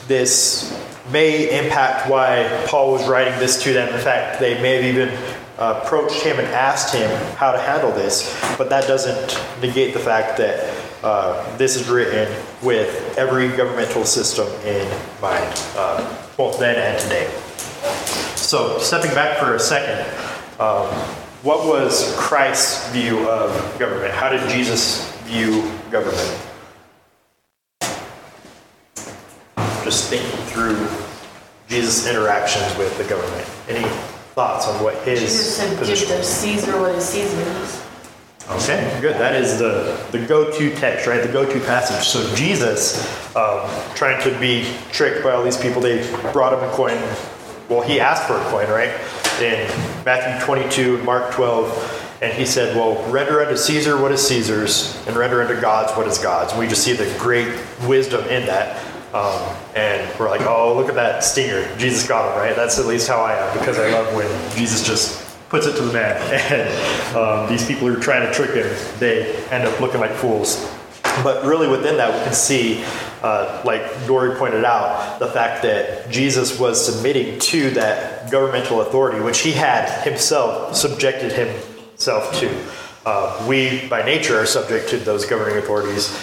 this 0.06 0.78
may 1.10 1.64
impact 1.64 2.10
why 2.10 2.64
Paul 2.66 2.92
was 2.92 3.08
writing 3.08 3.38
this 3.38 3.62
to 3.62 3.72
them. 3.72 3.92
In 3.94 4.00
fact, 4.00 4.38
they 4.38 4.60
may 4.60 4.76
have 4.76 4.84
even 4.84 5.18
approached 5.56 6.22
him 6.22 6.38
and 6.38 6.46
asked 6.48 6.94
him 6.94 7.10
how 7.36 7.52
to 7.52 7.58
handle 7.58 7.90
this, 7.92 8.38
but 8.58 8.68
that 8.68 8.86
doesn't 8.86 9.40
negate 9.62 9.94
the 9.94 10.00
fact 10.00 10.36
that 10.36 10.85
uh, 11.02 11.56
this 11.56 11.76
is 11.76 11.88
written 11.88 12.32
with 12.62 13.16
every 13.18 13.48
governmental 13.48 14.04
system 14.04 14.46
in 14.64 14.88
mind, 15.20 15.62
uh, 15.76 16.26
both 16.36 16.58
then 16.58 16.76
and 16.76 17.00
today. 17.02 17.30
So, 18.36 18.78
stepping 18.78 19.12
back 19.12 19.38
for 19.38 19.54
a 19.54 19.60
second, 19.60 20.06
um, 20.60 20.86
what 21.42 21.66
was 21.66 22.14
Christ's 22.16 22.90
view 22.90 23.28
of 23.28 23.78
government? 23.78 24.12
How 24.12 24.28
did 24.28 24.48
Jesus 24.50 25.12
view 25.22 25.70
government? 25.90 26.40
Just 29.84 30.10
thinking 30.10 30.40
through 30.46 30.88
Jesus' 31.68 32.08
interactions 32.08 32.76
with 32.76 32.96
the 32.98 33.04
government. 33.04 33.48
Any 33.68 33.88
thoughts 34.34 34.66
on 34.66 34.82
what 34.82 34.96
his 35.04 35.20
Jesus 35.20 35.56
said, 35.56 35.78
give 35.86 35.98
to? 36.08 36.22
Caesar 36.24 36.80
what 36.80 36.94
is 36.94 37.04
Caesar's. 37.04 37.85
Okay, 38.48 38.96
good. 39.00 39.16
That 39.16 39.34
is 39.34 39.58
the, 39.58 40.00
the 40.12 40.24
go-to 40.24 40.72
text, 40.76 41.08
right? 41.08 41.20
The 41.20 41.32
go-to 41.32 41.58
passage. 41.60 42.06
So 42.06 42.32
Jesus, 42.36 43.04
um, 43.34 43.68
trying 43.96 44.22
to 44.22 44.38
be 44.38 44.72
tricked 44.92 45.24
by 45.24 45.32
all 45.32 45.42
these 45.42 45.56
people, 45.56 45.82
they 45.82 46.08
brought 46.32 46.52
him 46.52 46.60
a 46.60 46.72
coin. 46.72 46.96
Well, 47.68 47.80
he 47.80 47.98
asked 47.98 48.28
for 48.28 48.34
a 48.34 48.44
coin, 48.50 48.68
right? 48.68 48.92
In 49.40 49.66
Matthew 50.04 50.46
22, 50.46 51.02
Mark 51.02 51.32
12, 51.32 52.18
and 52.22 52.32
he 52.32 52.46
said, 52.46 52.76
"Well, 52.76 53.02
render 53.10 53.42
unto 53.42 53.56
Caesar 53.56 54.00
what 54.00 54.12
is 54.12 54.26
Caesar's, 54.28 54.96
and 55.08 55.16
render 55.16 55.42
unto 55.42 55.60
God's 55.60 55.92
what 55.96 56.06
is 56.06 56.18
God's." 56.18 56.52
And 56.52 56.60
we 56.60 56.68
just 56.68 56.84
see 56.84 56.92
the 56.92 57.12
great 57.18 57.52
wisdom 57.86 58.24
in 58.28 58.46
that. 58.46 58.80
Um, 59.12 59.42
and 59.74 60.08
we're 60.20 60.30
like, 60.30 60.42
"Oh, 60.42 60.72
look 60.74 60.88
at 60.88 60.94
that 60.94 61.24
stinger! 61.24 61.68
Jesus 61.78 62.06
got 62.06 62.32
him, 62.32 62.38
right?" 62.38 62.54
That's 62.54 62.78
at 62.78 62.86
least 62.86 63.08
how 63.08 63.20
I 63.22 63.34
am 63.34 63.58
because 63.58 63.76
I 63.78 63.90
love 63.90 64.14
when 64.14 64.28
Jesus 64.52 64.86
just 64.86 65.25
puts 65.48 65.66
it 65.66 65.76
to 65.76 65.82
the 65.82 65.92
man. 65.92 66.16
And 66.56 67.16
um, 67.16 67.48
these 67.48 67.66
people 67.66 67.88
who 67.88 67.96
are 67.96 68.00
trying 68.00 68.26
to 68.26 68.32
trick 68.32 68.54
him, 68.54 68.98
they 68.98 69.36
end 69.46 69.66
up 69.66 69.80
looking 69.80 70.00
like 70.00 70.12
fools. 70.12 70.70
But 71.22 71.44
really, 71.44 71.68
within 71.68 71.96
that, 71.96 72.12
we 72.12 72.24
can 72.24 72.34
see, 72.34 72.84
uh, 73.22 73.62
like 73.64 74.06
Dory 74.06 74.36
pointed 74.36 74.64
out, 74.64 75.18
the 75.18 75.28
fact 75.28 75.62
that 75.62 76.10
Jesus 76.10 76.58
was 76.58 76.84
submitting 76.84 77.38
to 77.38 77.70
that 77.70 78.30
governmental 78.30 78.82
authority, 78.82 79.20
which 79.20 79.40
he 79.40 79.52
had 79.52 80.02
himself 80.02 80.76
subjected 80.76 81.32
himself 81.32 82.38
to. 82.40 82.64
Uh, 83.06 83.46
we, 83.48 83.88
by 83.88 84.04
nature, 84.04 84.38
are 84.38 84.46
subject 84.46 84.90
to 84.90 84.98
those 84.98 85.24
governing 85.24 85.56
authorities. 85.56 86.16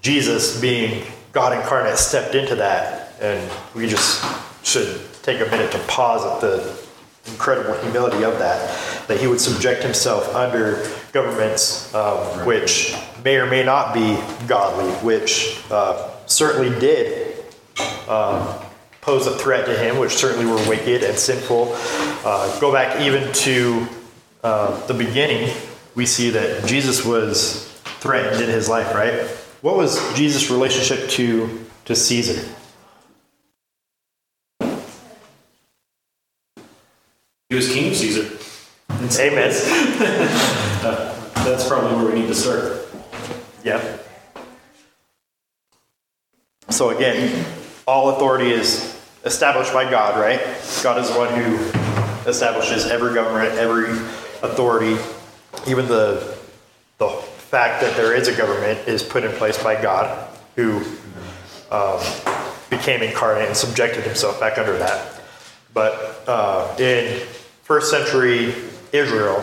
Jesus, 0.00 0.58
being 0.60 1.04
God 1.32 1.52
incarnate, 1.52 1.98
stepped 1.98 2.34
into 2.34 2.54
that, 2.56 3.12
and 3.20 3.50
we 3.74 3.88
just 3.88 4.24
should 4.64 5.00
take 5.22 5.40
a 5.40 5.50
minute 5.50 5.70
to 5.72 5.78
pause 5.80 6.24
at 6.24 6.40
the 6.40 6.89
incredible 7.30 7.74
humility 7.82 8.24
of 8.24 8.38
that, 8.38 9.06
that 9.08 9.20
he 9.20 9.26
would 9.26 9.40
subject 9.40 9.82
himself 9.82 10.34
under 10.34 10.86
governments 11.12 11.92
um, 11.94 12.46
which 12.46 12.94
may 13.24 13.36
or 13.36 13.46
may 13.46 13.64
not 13.64 13.94
be 13.94 14.18
godly, 14.46 14.90
which 15.04 15.62
uh, 15.70 16.10
certainly 16.26 16.70
did 16.80 17.36
um, 18.08 18.54
pose 19.00 19.26
a 19.26 19.36
threat 19.38 19.66
to 19.66 19.76
him, 19.76 19.98
which 19.98 20.12
certainly 20.12 20.46
were 20.46 20.68
wicked 20.68 21.02
and 21.02 21.18
sinful. 21.18 21.70
Uh, 22.24 22.60
go 22.60 22.72
back 22.72 23.00
even 23.00 23.32
to 23.32 23.86
uh, 24.42 24.86
the 24.86 24.94
beginning, 24.94 25.54
we 25.94 26.06
see 26.06 26.30
that 26.30 26.66
Jesus 26.66 27.04
was 27.04 27.68
threatened 28.00 28.42
in 28.42 28.48
his 28.48 28.68
life, 28.68 28.94
right? 28.94 29.26
What 29.62 29.76
was 29.76 29.98
Jesus' 30.14 30.50
relationship 30.50 31.10
to, 31.10 31.48
to 31.48 31.70
to 31.90 31.96
Caesar. 31.96 32.48
He 37.50 37.56
was 37.56 37.68
king 37.72 37.90
of 37.90 37.96
Caesar. 37.96 38.30
Amen. 39.20 39.50
That's 41.34 41.66
probably 41.66 41.96
where 41.96 42.14
we 42.14 42.20
need 42.20 42.28
to 42.28 42.34
start. 42.34 42.86
Yep. 43.64 44.06
So 46.68 46.90
again, 46.90 47.44
all 47.88 48.10
authority 48.10 48.52
is 48.52 48.96
established 49.24 49.72
by 49.72 49.90
God, 49.90 50.20
right? 50.20 50.38
God 50.84 50.98
is 50.98 51.10
the 51.10 51.18
one 51.18 51.34
who 51.34 51.56
establishes 52.30 52.86
every 52.86 53.14
government, 53.14 53.52
every 53.58 53.90
authority. 54.48 54.96
Even 55.66 55.88
the 55.88 56.38
the 56.98 57.08
fact 57.08 57.82
that 57.82 57.96
there 57.96 58.14
is 58.14 58.28
a 58.28 58.36
government 58.36 58.86
is 58.86 59.02
put 59.02 59.24
in 59.24 59.32
place 59.32 59.60
by 59.60 59.74
God, 59.82 60.28
who 60.54 60.84
um, 61.72 62.00
became 62.70 63.02
incarnate 63.02 63.48
and 63.48 63.56
subjected 63.56 64.04
himself 64.04 64.38
back 64.38 64.56
under 64.56 64.78
that. 64.78 65.20
But 65.74 66.22
uh, 66.28 66.76
in 66.78 67.26
first 67.70 67.88
century 67.88 68.52
Israel, 68.90 69.40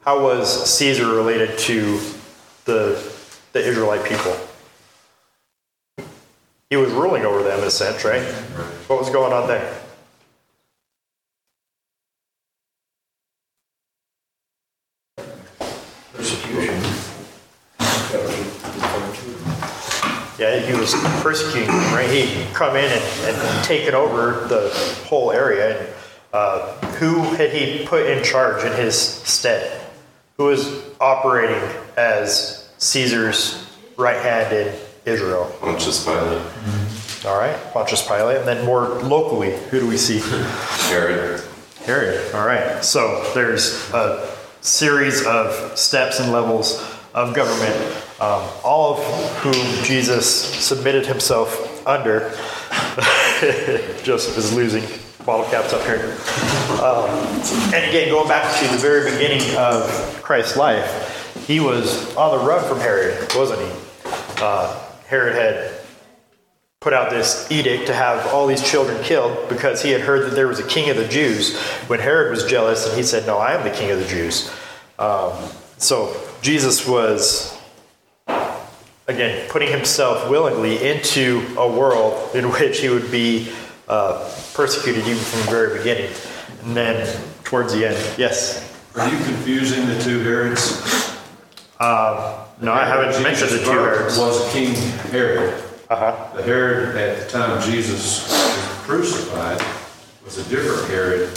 how 0.00 0.20
was 0.20 0.68
Caesar 0.68 1.06
related 1.14 1.56
to 1.56 2.00
the 2.64 3.00
the 3.52 3.60
Israelite 3.60 4.04
people? 4.04 4.36
He 6.70 6.76
was 6.76 6.90
ruling 6.90 7.24
over 7.24 7.44
them 7.44 7.60
in 7.60 7.64
a 7.64 7.70
sense, 7.70 8.04
right? 8.04 8.24
What 8.88 8.98
was 8.98 9.10
going 9.10 9.32
on 9.32 9.46
there? 9.46 9.80
Persecution. 16.14 16.82
That 17.78 18.22
was 18.24 18.36
referred 18.74 19.14
to. 19.14 20.42
Yeah, 20.42 20.58
he 20.66 20.74
was 20.74 20.94
persecuting 21.22 21.68
them, 21.68 21.94
right? 21.94 22.10
He'd 22.10 22.52
come 22.54 22.74
in 22.74 22.90
and, 22.90 23.36
and 23.36 23.64
taken 23.64 23.94
over 23.94 24.48
the 24.48 24.68
whole 25.06 25.30
area. 25.30 25.95
Uh, 26.36 26.76
who 26.98 27.22
had 27.36 27.48
he 27.48 27.86
put 27.86 28.04
in 28.04 28.22
charge 28.22 28.62
in 28.62 28.70
his 28.74 28.94
stead? 29.00 29.80
Who 30.36 30.44
was 30.44 30.84
operating 31.00 31.66
as 31.96 32.68
Caesar's 32.76 33.66
right 33.96 34.20
hand 34.20 34.54
in 34.54 34.74
Israel? 35.06 35.50
Pontius 35.60 36.04
Pilate, 36.04 36.42
All 37.24 37.38
right, 37.38 37.56
Pontius 37.72 38.06
Pilate. 38.06 38.36
And 38.36 38.46
then 38.46 38.66
more 38.66 39.00
locally, 39.00 39.56
who 39.70 39.80
do 39.80 39.88
we 39.88 39.96
see? 39.96 40.18
Herod, 40.90 41.42
Herod. 41.86 42.34
All 42.34 42.46
right. 42.46 42.84
So 42.84 43.32
there's 43.32 43.90
a 43.94 44.36
series 44.60 45.24
of 45.24 45.78
steps 45.78 46.20
and 46.20 46.32
levels 46.32 46.86
of 47.14 47.34
government, 47.34 47.74
um, 48.20 48.46
all 48.62 48.98
of 48.98 49.36
whom 49.38 49.84
Jesus 49.84 50.28
submitted 50.28 51.06
himself 51.06 51.86
under. 51.86 52.28
Joseph 54.02 54.36
is 54.36 54.52
losing 54.52 54.84
bottle 55.26 55.44
caps 55.46 55.72
up 55.72 55.82
here. 55.82 56.16
Um, 56.80 57.10
and 57.74 57.84
again, 57.88 58.08
going 58.10 58.28
back 58.28 58.56
to 58.60 58.68
the 58.68 58.78
very 58.78 59.10
beginning 59.10 59.42
of 59.56 59.90
Christ's 60.22 60.56
life, 60.56 61.44
he 61.46 61.58
was 61.58 62.14
on 62.16 62.38
the 62.38 62.44
run 62.44 62.66
from 62.68 62.78
Herod, 62.78 63.32
wasn't 63.34 63.60
he? 63.60 63.70
Uh, 64.40 64.78
Herod 65.06 65.34
had 65.34 65.72
put 66.80 66.92
out 66.92 67.10
this 67.10 67.50
edict 67.50 67.88
to 67.88 67.94
have 67.94 68.24
all 68.28 68.46
these 68.46 68.62
children 68.62 69.02
killed 69.02 69.48
because 69.48 69.82
he 69.82 69.90
had 69.90 70.00
heard 70.00 70.24
that 70.26 70.36
there 70.36 70.46
was 70.46 70.60
a 70.60 70.66
king 70.68 70.88
of 70.90 70.96
the 70.96 71.08
Jews. 71.08 71.58
When 71.88 71.98
Herod 71.98 72.30
was 72.30 72.44
jealous, 72.44 72.86
and 72.86 72.96
he 72.96 73.02
said, 73.02 73.26
"No, 73.26 73.38
I 73.38 73.54
am 73.54 73.64
the 73.64 73.76
king 73.76 73.90
of 73.90 73.98
the 73.98 74.06
Jews." 74.06 74.48
Um, 74.98 75.32
so 75.78 76.16
Jesus 76.42 76.86
was 76.86 77.58
again 79.08 79.48
putting 79.50 79.70
himself 79.70 80.30
willingly 80.30 80.88
into 80.88 81.44
a 81.58 81.68
world 81.68 82.34
in 82.36 82.50
which 82.52 82.80
he 82.80 82.88
would 82.88 83.10
be 83.10 83.48
uh, 83.88 84.32
persecuted 84.54 85.06
even 85.06 85.22
from 85.22 85.40
the 85.40 85.50
very 85.50 85.78
beginning, 85.78 86.10
and 86.62 86.76
then 86.76 87.06
towards 87.44 87.72
the 87.72 87.86
end, 87.86 88.18
yes. 88.18 88.62
Are 88.96 89.08
you 89.08 89.16
confusing 89.24 89.86
the 89.86 89.98
two 90.02 90.20
Herods? 90.20 91.16
No, 92.60 92.72
I 92.72 92.86
haven't 92.86 93.22
mentioned 93.22 93.50
the 93.50 93.58
Jesus' 93.58 93.68
two 93.68 93.78
Herods. 93.78 94.18
Was 94.18 94.52
King 94.52 94.74
Herod. 95.10 95.62
Uh-huh. 95.90 96.36
The 96.36 96.42
Herod 96.42 96.96
at 96.96 97.20
the 97.20 97.30
time 97.30 97.62
Jesus 97.62 98.28
was 98.28 98.82
crucified 98.86 99.62
was 100.24 100.38
a 100.38 100.48
different 100.48 100.88
Herod, 100.88 101.28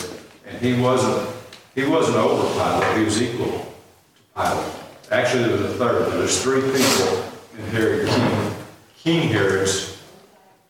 and 0.47 0.57
he 0.59 0.81
wasn't, 0.81 1.29
he 1.75 1.85
wasn't 1.85 2.17
over 2.17 2.51
Pilate, 2.53 2.97
he 2.97 3.03
was 3.03 3.21
equal 3.21 3.47
to 3.47 4.21
Pilate. 4.33 4.73
Actually, 5.11 5.43
there 5.43 5.51
was 5.51 5.61
a 5.61 5.73
third, 5.73 6.11
There's 6.13 6.41
three 6.41 6.61
people 6.61 7.23
in 7.57 7.65
Herod, 7.71 8.07
King, 8.07 8.55
King 8.97 9.29
Herod's. 9.29 10.01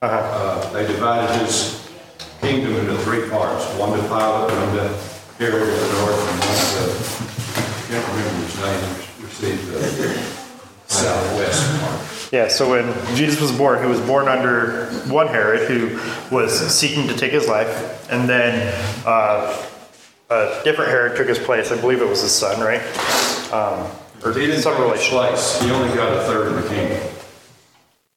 Uh, 0.01 0.58
They 0.73 0.85
divided 0.87 1.29
his 1.41 1.89
kingdom 2.41 2.75
into 2.75 2.97
three 2.99 3.27
parts, 3.29 3.65
one 3.77 3.91
to 3.97 4.03
Pilate, 4.07 4.51
one 4.51 4.75
to 4.77 4.87
Herod 5.39 5.67
in 5.67 5.79
the 5.79 5.93
north, 5.99 6.19
and 6.29 6.39
one 6.39 6.59
to, 6.69 6.83
I 7.57 7.81
can't 7.87 8.07
remember 8.07 8.45
his 8.45 8.55
name, 8.61 8.81
you 9.19 9.25
received 9.25 9.67
the 9.71 9.79
southwest 10.87 11.81
part. 11.81 12.31
Yeah, 12.31 12.47
so 12.47 12.69
when 12.69 12.93
Jesus 13.15 13.41
was 13.41 13.51
born, 13.51 13.81
he 13.81 13.89
was 13.89 13.99
born 14.01 14.27
under 14.27 14.85
one 15.11 15.27
Herod 15.27 15.67
who 15.67 15.99
was 16.35 16.53
seeking 16.73 17.07
to 17.07 17.15
take 17.17 17.31
his 17.31 17.47
life, 17.47 18.07
and 18.11 18.29
then 18.29 18.71
uh, 19.07 19.65
a 20.29 20.61
different 20.63 20.91
Herod 20.91 21.17
took 21.17 21.27
his 21.27 21.39
place. 21.39 21.71
I 21.71 21.81
believe 21.81 22.01
it 22.01 22.07
was 22.07 22.21
his 22.21 22.31
son, 22.31 22.59
right? 22.59 22.81
Um, 23.51 23.89
or 24.23 24.33
He 24.33 24.45
didn't 24.45 24.61
some 24.61 24.79
relation. 24.79 25.09
place. 25.17 25.59
He 25.61 25.71
only 25.71 25.93
got 25.95 26.15
a 26.15 26.21
third 26.25 26.47
of 26.47 26.61
the 26.61 26.69
kingdom. 26.69 27.01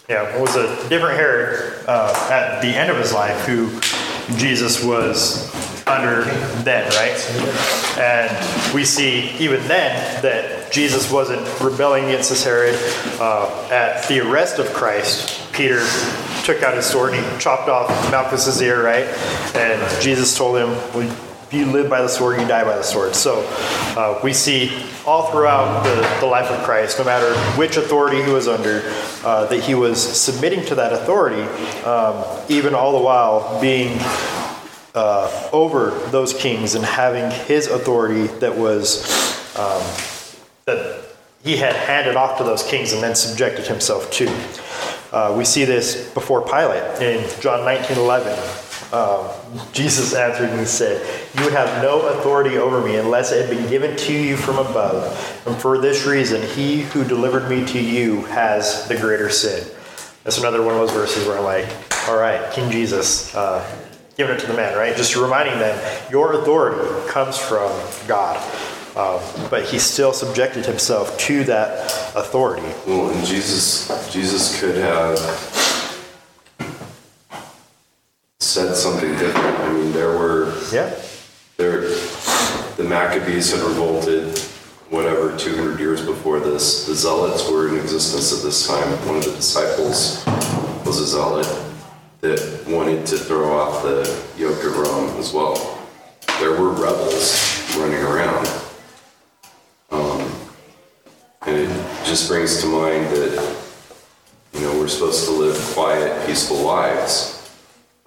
Yeah, 0.09 0.37
it 0.37 0.41
was 0.41 0.57
a 0.57 0.89
different 0.89 1.17
Herod 1.17 1.85
uh, 1.87 2.29
at 2.31 2.61
the 2.61 2.69
end 2.69 2.91
of 2.91 2.97
his 2.97 3.13
life 3.13 3.47
who 3.47 3.71
Jesus 4.37 4.85
was 4.85 5.53
under 5.87 6.25
then, 6.65 6.89
right? 6.91 7.99
And 7.99 8.75
we 8.75 8.85
see 8.85 9.31
even 9.39 9.61
then 9.69 10.23
that 10.23 10.73
Jesus 10.73 11.11
wasn't 11.11 11.43
rebelling 11.61 12.05
against 12.07 12.31
this 12.31 12.45
Herod. 12.45 12.75
Uh, 13.21 13.69
at 13.71 14.07
the 14.09 14.21
arrest 14.21 14.59
of 14.59 14.67
Christ, 14.73 15.53
Peter 15.53 15.87
took 16.45 16.63
out 16.63 16.75
his 16.75 16.87
sword 16.87 17.15
and 17.15 17.25
he 17.25 17.39
chopped 17.39 17.69
off 17.69 17.89
Malchus's 18.11 18.61
ear, 18.61 18.83
right? 18.83 19.07
And 19.55 20.03
Jesus 20.03 20.37
told 20.37 20.57
him, 20.57 20.71
well, 20.95 21.17
you 21.53 21.67
live 21.67 21.91
by 21.91 22.03
the 22.03 22.09
sword, 22.09 22.41
you 22.41 22.47
die 22.47 22.65
by 22.65 22.77
the 22.77 22.83
sword. 22.83 23.15
So 23.15 23.45
uh, 23.97 24.21
we 24.25 24.33
see 24.33 24.85
all 25.07 25.31
throughout 25.31 25.83
the, 25.83 26.21
the 26.21 26.27
life 26.27 26.51
of 26.51 26.63
Christ, 26.65 26.99
no 26.99 27.05
matter 27.05 27.35
which 27.59 27.77
authority 27.77 28.23
he 28.23 28.31
was 28.31 28.49
under, 28.49 28.83
uh, 29.25 29.47
that 29.47 29.61
he 29.61 29.75
was 29.75 30.01
submitting 30.01 30.65
to 30.67 30.75
that 30.77 30.93
authority, 30.93 31.43
um, 31.85 32.25
even 32.49 32.75
all 32.75 32.93
the 32.93 33.05
while 33.05 33.61
being 33.61 33.99
uh, 34.95 35.49
over 35.53 35.91
those 36.11 36.35
kings 36.35 36.75
and 36.75 36.85
having 36.85 37.31
his 37.47 37.67
authority 37.69 38.27
that 38.39 38.57
was 38.57 39.05
um, 39.57 39.83
that 40.65 41.05
he 41.43 41.57
had 41.57 41.75
handed 41.75 42.17
off 42.17 42.39
to 42.39 42.45
those 42.45 42.63
kings 42.63 42.93
and 42.93 43.03
then 43.03 43.15
subjected 43.15 43.67
himself 43.67 44.11
to. 44.13 44.29
Uh, 45.13 45.35
we 45.37 45.45
see 45.45 45.65
this 45.65 46.11
before 46.15 46.43
Pilate 46.43 47.03
in 47.03 47.29
John 47.41 47.65
19 47.65 47.99
11. 47.99 48.62
Um, 48.93 49.27
Jesus 49.73 50.15
answered 50.15 50.51
and 50.51 50.69
said, 50.69 51.01
You 51.39 51.49
have 51.49 51.83
no 51.83 52.09
authority 52.09 52.59
over 52.59 52.83
me 52.83 52.97
unless 52.97 53.33
it 53.33 53.47
had 53.47 53.57
been 53.57 53.69
given 53.71 53.97
to 53.97 54.13
you 54.13 54.37
from 54.37 54.59
above. 54.59 55.43
And 55.47 55.57
for 55.57 55.79
this 55.79 56.05
reason, 56.05 56.43
he 56.49 56.83
who 56.83 57.03
delivered 57.03 57.49
me 57.49 57.65
to 57.69 57.81
you 57.81 58.23
has 58.27 58.87
the 58.89 58.97
greater 58.97 59.31
sin. 59.31 59.67
That's 60.25 60.39
another 60.39 60.63
one 60.63 60.75
of 60.75 60.81
those 60.81 60.93
verses 60.93 61.27
where 61.27 61.39
I'm 61.39 61.45
like, 61.45 61.67
All 62.07 62.19
right, 62.19 62.53
King 62.53 62.71
Jesus, 62.71 63.35
uh, 63.35 63.65
giving 64.19 64.37
it 64.37 64.41
to 64.41 64.47
the 64.47 64.55
man, 64.55 64.77
right? 64.77 64.95
Just 64.95 65.17
reminding 65.17 65.59
them, 65.59 66.11
Your 66.11 66.35
authority 66.35 67.11
comes 67.11 67.39
from 67.39 67.73
God. 68.07 68.37
Um, 68.95 69.21
but 69.49 69.65
he 69.65 69.79
still 69.79 70.13
subjected 70.13 70.67
himself 70.67 71.17
to 71.21 71.45
that 71.45 71.91
authority. 72.15 72.67
Well, 72.87 73.09
and 73.09 73.27
Jesus, 73.27 73.89
Jesus 74.13 74.61
could 74.61 74.77
have 74.77 75.17
said 78.53 78.77
something 78.77 79.11
different. 79.17 79.61
I 79.61 79.73
mean, 79.73 79.93
there 79.95 80.11
were 80.11 80.53
Yeah. 80.71 80.91
there, 81.57 81.89
the 82.77 82.85
Maccabees 82.85 83.51
had 83.51 83.61
revolted, 83.61 84.39
whatever, 84.91 85.35
200 85.39 85.81
years 85.81 86.03
before 86.03 86.39
this. 86.39 86.85
The 86.85 86.95
Zealots 86.95 87.49
were 87.49 87.69
in 87.69 87.79
existence 87.79 88.31
at 88.31 88.43
this 88.43 88.67
time. 88.67 88.91
One 89.09 89.17
of 89.17 89.25
the 89.25 89.31
disciples 89.31 90.19
was 90.85 91.01
a 91.01 91.07
Zealot 91.07 91.49
that 92.21 92.69
wanted 92.69 93.07
to 93.07 93.17
throw 93.17 93.59
off 93.59 93.85
the 93.85 94.05
yoke 94.37 94.63
of 94.65 94.77
Rome 94.77 95.19
as 95.19 95.33
well. 95.33 95.79
There 96.39 96.53
were 96.53 96.73
rebels 96.73 97.35
running 97.79 98.03
around. 98.03 98.51
Um, 99.91 100.31
and 101.47 101.57
it 101.57 101.71
just 102.05 102.29
brings 102.29 102.61
to 102.61 102.67
mind 102.67 103.07
that, 103.17 103.57
you 104.53 104.61
know, 104.61 104.79
we're 104.79 104.89
supposed 104.89 105.25
to 105.25 105.31
live 105.31 105.57
quiet, 105.73 106.27
peaceful 106.27 106.59
lives 106.59 107.42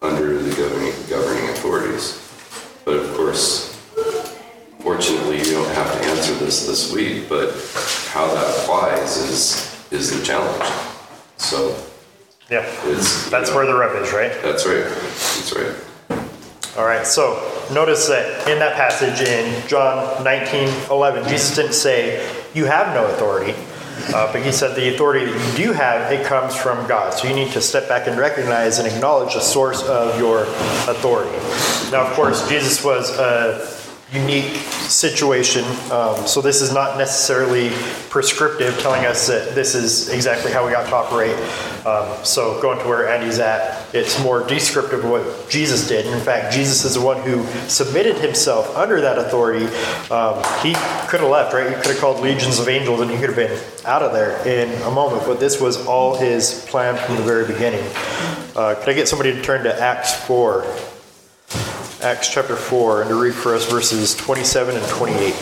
under 0.01 0.37
the 0.41 0.49
governing, 0.55 0.93
governing 1.09 1.49
authorities. 1.49 2.21
But 2.83 2.97
of 2.97 3.15
course, 3.15 3.75
fortunately, 4.81 5.39
you 5.39 5.51
don't 5.53 5.73
have 5.75 5.91
to 5.93 6.07
answer 6.09 6.33
this 6.35 6.67
this 6.67 6.93
week, 6.93 7.27
but 7.29 7.49
how 8.09 8.27
that 8.33 8.59
applies 8.59 9.17
is, 9.17 9.91
is 9.91 10.17
the 10.17 10.23
challenge. 10.25 10.63
So, 11.37 11.75
Yeah, 12.49 12.65
you 12.85 12.95
that's 12.95 13.49
know, 13.49 13.55
where 13.55 13.65
the 13.65 13.73
rub 13.75 13.95
is, 14.03 14.13
right? 14.13 14.31
That's 14.41 14.65
right. 14.65 14.83
That's 14.85 15.53
right. 15.55 15.75
All 16.77 16.85
right, 16.85 17.07
so 17.07 17.35
notice 17.73 18.07
that 18.09 18.49
in 18.49 18.59
that 18.59 18.75
passage 18.75 19.25
in 19.25 19.67
John 19.67 20.23
19 20.23 20.67
11, 20.91 21.23
Jesus 21.29 21.55
didn't 21.55 21.73
say, 21.73 22.29
You 22.53 22.65
have 22.65 22.93
no 22.93 23.05
authority, 23.07 23.53
uh, 24.13 24.31
but 24.31 24.43
he 24.43 24.51
said, 24.51 24.75
The 24.75 24.93
authority 24.93 25.25
that 25.25 25.57
you 25.57 25.65
do 25.65 25.71
have, 25.73 26.11
it 26.11 26.25
comes 26.25 26.55
from 26.55 26.87
God. 26.87 27.13
So 27.13 27.27
you 27.27 27.35
need 27.35 27.51
to 27.53 27.61
step 27.61 27.87
back 27.87 28.07
and 28.07 28.17
recognize 28.17 28.79
and 28.79 28.87
acknowledge 28.87 29.33
the 29.33 29.41
source 29.41 29.83
of 29.83 30.17
your 30.19 30.43
authority. 30.43 31.37
Now, 31.91 32.07
of 32.07 32.13
course, 32.13 32.47
Jesus 32.49 32.83
was 32.83 33.11
a 33.17 33.84
unique 34.15 34.55
situation, 34.87 35.63
um, 35.91 36.25
so 36.27 36.41
this 36.41 36.61
is 36.61 36.73
not 36.73 36.97
necessarily 36.97 37.69
prescriptive, 38.09 38.77
telling 38.79 39.05
us 39.05 39.27
that 39.27 39.55
this 39.55 39.75
is 39.75 40.09
exactly 40.09 40.51
how 40.51 40.65
we 40.65 40.71
got 40.71 40.87
to 40.87 40.95
operate. 40.95 41.35
Um, 41.85 42.23
so 42.23 42.61
going 42.61 42.79
to 42.79 42.87
where 42.87 43.09
Andy's 43.09 43.39
at, 43.39 43.93
it's 43.93 44.21
more 44.23 44.45
descriptive 44.47 45.03
of 45.03 45.11
what 45.11 45.49
Jesus 45.49 45.87
did. 45.87 46.05
And 46.05 46.15
in 46.15 46.21
fact, 46.21 46.53
Jesus 46.53 46.85
is 46.85 46.95
the 46.95 47.01
one 47.01 47.21
who 47.21 47.45
submitted 47.67 48.17
himself 48.17 48.75
under 48.75 49.01
that 49.01 49.17
authority. 49.17 49.65
Um, 50.09 50.41
he 50.63 50.73
could 51.07 51.19
have 51.19 51.29
left, 51.29 51.53
right? 51.53 51.67
He 51.67 51.75
could 51.75 51.87
have 51.87 51.99
called 51.99 52.21
legions 52.21 52.59
of 52.59 52.69
angels 52.69 53.01
and 53.01 53.11
he 53.11 53.17
could 53.17 53.29
have 53.29 53.35
been 53.35 53.59
out 53.85 54.01
of 54.01 54.13
there 54.13 54.45
in 54.47 54.81
a 54.83 54.91
moment. 54.91 55.23
But 55.25 55.39
this 55.39 55.59
was 55.59 55.85
all 55.85 56.17
his 56.17 56.65
plan 56.69 56.95
from 57.05 57.17
the 57.17 57.23
very 57.23 57.45
beginning. 57.45 57.85
Uh, 58.55 58.75
could 58.75 58.89
I 58.89 58.93
get 58.93 59.07
somebody 59.07 59.33
to 59.33 59.41
turn 59.41 59.63
to 59.65 59.79
Acts 59.79 60.13
4? 60.25 60.94
Acts 62.05 62.29
chapter 62.29 62.55
4, 62.55 63.01
and 63.01 63.09
to 63.09 63.19
read 63.19 63.33
for 63.33 63.55
us 63.55 63.65
verses 63.65 64.13
27 64.13 64.75
and 64.75 64.87
28. 64.89 65.33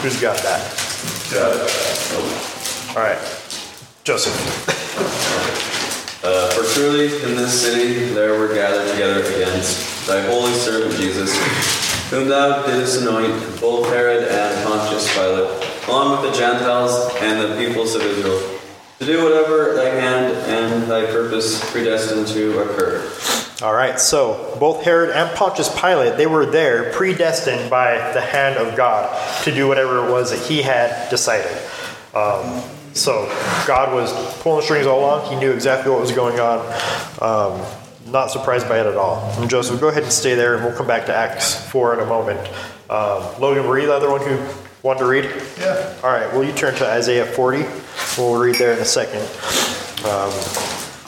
Who's 0.00 0.20
got 0.20 0.38
that? 0.38 0.60
All 2.96 3.00
right. 3.00 3.18
Joseph. 4.02 4.34
Uh, 6.24 6.50
for 6.50 6.64
truly 6.74 7.06
in 7.22 7.36
this 7.36 7.62
city 7.62 8.12
there 8.12 8.40
were 8.40 8.52
gathered 8.52 8.90
together 8.90 9.20
against 9.22 10.04
thy 10.08 10.20
holy 10.22 10.52
servant 10.54 10.96
Jesus, 10.96 11.32
whom 12.10 12.28
thou 12.28 12.66
didst 12.66 13.02
anoint, 13.02 13.60
both 13.60 13.86
Herod 13.86 14.24
and 14.24 14.66
Pontius 14.66 15.12
Pilate, 15.14 15.61
along 15.88 16.22
with 16.22 16.30
the 16.30 16.38
Gentiles 16.38 17.14
and 17.20 17.40
the 17.40 17.56
peoples 17.56 17.94
of 17.94 18.02
Israel, 18.02 18.60
to 18.98 19.06
do 19.06 19.24
whatever 19.24 19.74
thy 19.74 19.88
hand 19.88 20.34
and 20.48 20.90
thy 20.90 21.06
purpose 21.06 21.70
predestined 21.70 22.26
to 22.28 22.58
occur. 22.60 23.10
All 23.62 23.74
right, 23.74 24.00
so 24.00 24.56
both 24.58 24.82
Herod 24.82 25.10
and 25.10 25.30
Pontius 25.36 25.68
Pilate, 25.80 26.16
they 26.16 26.26
were 26.26 26.46
there 26.46 26.92
predestined 26.92 27.70
by 27.70 28.12
the 28.12 28.20
hand 28.20 28.56
of 28.56 28.76
God 28.76 29.44
to 29.44 29.54
do 29.54 29.68
whatever 29.68 30.06
it 30.06 30.10
was 30.10 30.30
that 30.30 30.40
he 30.48 30.62
had 30.62 31.08
decided. 31.10 31.56
Um, 32.14 32.62
so 32.94 33.26
God 33.66 33.94
was 33.94 34.12
pulling 34.40 34.58
the 34.58 34.64
strings 34.64 34.86
all 34.86 35.00
along. 35.00 35.30
He 35.30 35.36
knew 35.36 35.52
exactly 35.52 35.90
what 35.90 36.00
was 36.00 36.12
going 36.12 36.40
on. 36.40 36.58
Um, 37.20 37.66
not 38.10 38.30
surprised 38.30 38.68
by 38.68 38.80
it 38.80 38.86
at 38.86 38.96
all. 38.96 39.30
And 39.40 39.48
Joseph, 39.48 39.80
go 39.80 39.88
ahead 39.88 40.02
and 40.02 40.12
stay 40.12 40.34
there, 40.34 40.56
and 40.56 40.64
we'll 40.64 40.76
come 40.76 40.86
back 40.86 41.06
to 41.06 41.14
Acts 41.14 41.54
4 41.70 41.94
in 41.94 42.00
a 42.00 42.06
moment. 42.06 42.40
Um, 42.90 43.40
Logan, 43.40 43.66
were 43.66 43.78
you 43.78 43.86
the 43.86 43.94
other 43.94 44.10
one 44.10 44.20
who 44.20 44.36
wanted 44.82 45.00
to 45.00 45.06
read? 45.06 45.24
Yeah. 45.58 45.94
All 46.02 46.10
right, 46.10 46.32
will 46.32 46.44
you 46.44 46.52
turn 46.52 46.74
to 46.76 46.86
Isaiah 46.86 47.26
40? 47.26 47.64
We'll 48.18 48.40
read 48.40 48.56
there 48.56 48.72
in 48.72 48.80
a 48.80 48.84
second. 48.84 49.22
Um, 50.04 50.32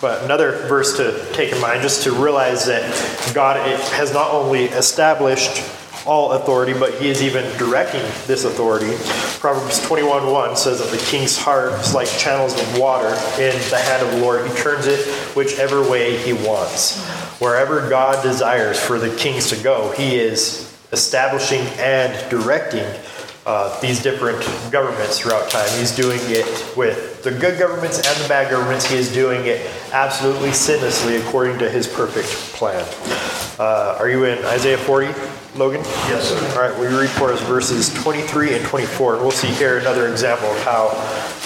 but 0.01 0.23
another 0.23 0.53
verse 0.69 0.97
to 0.99 1.27
take 1.33 1.53
in 1.53 1.61
mind, 1.61 1.83
just 1.83 2.05
to 2.05 2.13
realize 2.13 2.67
that 2.67 3.33
God 3.35 3.57
has 3.93 4.13
not 4.13 4.31
only 4.31 4.65
established 4.67 5.63
all 6.07 6.33
authority, 6.33 6.75
but 6.75 6.95
He 6.95 7.09
is 7.09 7.23
even 7.23 7.45
directing 7.57 8.03
this 8.27 8.45
authority. 8.45 8.95
Proverbs 9.41 9.81
21:1 9.81 10.57
says 10.57 10.79
that 10.79 10.91
the 10.91 11.03
king's 11.07 11.39
heart 11.39 11.73
is 11.81 11.95
like 11.95 12.09
channels 12.19 12.53
of 12.61 12.79
water 12.79 13.09
in 13.41 13.59
the 13.71 13.79
hand 13.79 14.07
of 14.07 14.13
the 14.13 14.19
Lord. 14.19 14.47
He 14.47 14.55
turns 14.55 14.87
it 14.87 15.07
whichever 15.35 15.83
way 15.89 16.19
He 16.19 16.33
wants. 16.33 17.03
Wherever 17.41 17.89
God 17.89 18.23
desires 18.23 18.79
for 18.79 18.99
the 18.99 19.15
kings 19.17 19.49
to 19.49 19.57
go, 19.57 19.91
He 19.93 20.17
is 20.17 20.71
establishing 20.93 21.63
and 21.79 22.31
directing 22.31 22.85
uh, 23.47 23.79
these 23.81 24.03
different 24.03 24.41
governments 24.71 25.19
throughout 25.19 25.51
time. 25.51 25.69
He's 25.79 25.95
doing 25.95 26.21
it 26.25 26.47
with 26.77 27.23
the 27.23 27.31
good 27.31 27.59
governments 27.59 27.99
and 27.99 28.25
the 28.25 28.29
bad 28.29 28.51
governments. 28.51 28.87
He 28.87 28.97
is 28.97 29.13
doing 29.13 29.45
it 29.47 29.71
absolutely 29.93 30.51
sinlessly 30.51 31.21
according 31.21 31.59
to 31.59 31.71
his 31.71 31.87
perfect 31.87 32.29
plan. 32.55 32.85
Uh, 33.59 33.97
are 33.99 34.09
you 34.09 34.25
in 34.25 34.43
Isaiah 34.47 34.79
40, 34.79 35.09
Logan? 35.57 35.83
Yes, 36.09 36.31
sir. 36.31 36.61
All 36.61 36.69
right, 36.69 36.79
we 36.81 36.87
read 36.87 37.11
for 37.11 37.33
us 37.33 37.41
verses 37.43 37.93
23 38.03 38.57
and 38.57 38.65
24. 38.65 39.19
We'll 39.19 39.31
see 39.31 39.49
here 39.49 39.79
another 39.79 40.11
example 40.11 40.49
of 40.49 40.63
how 40.65 40.89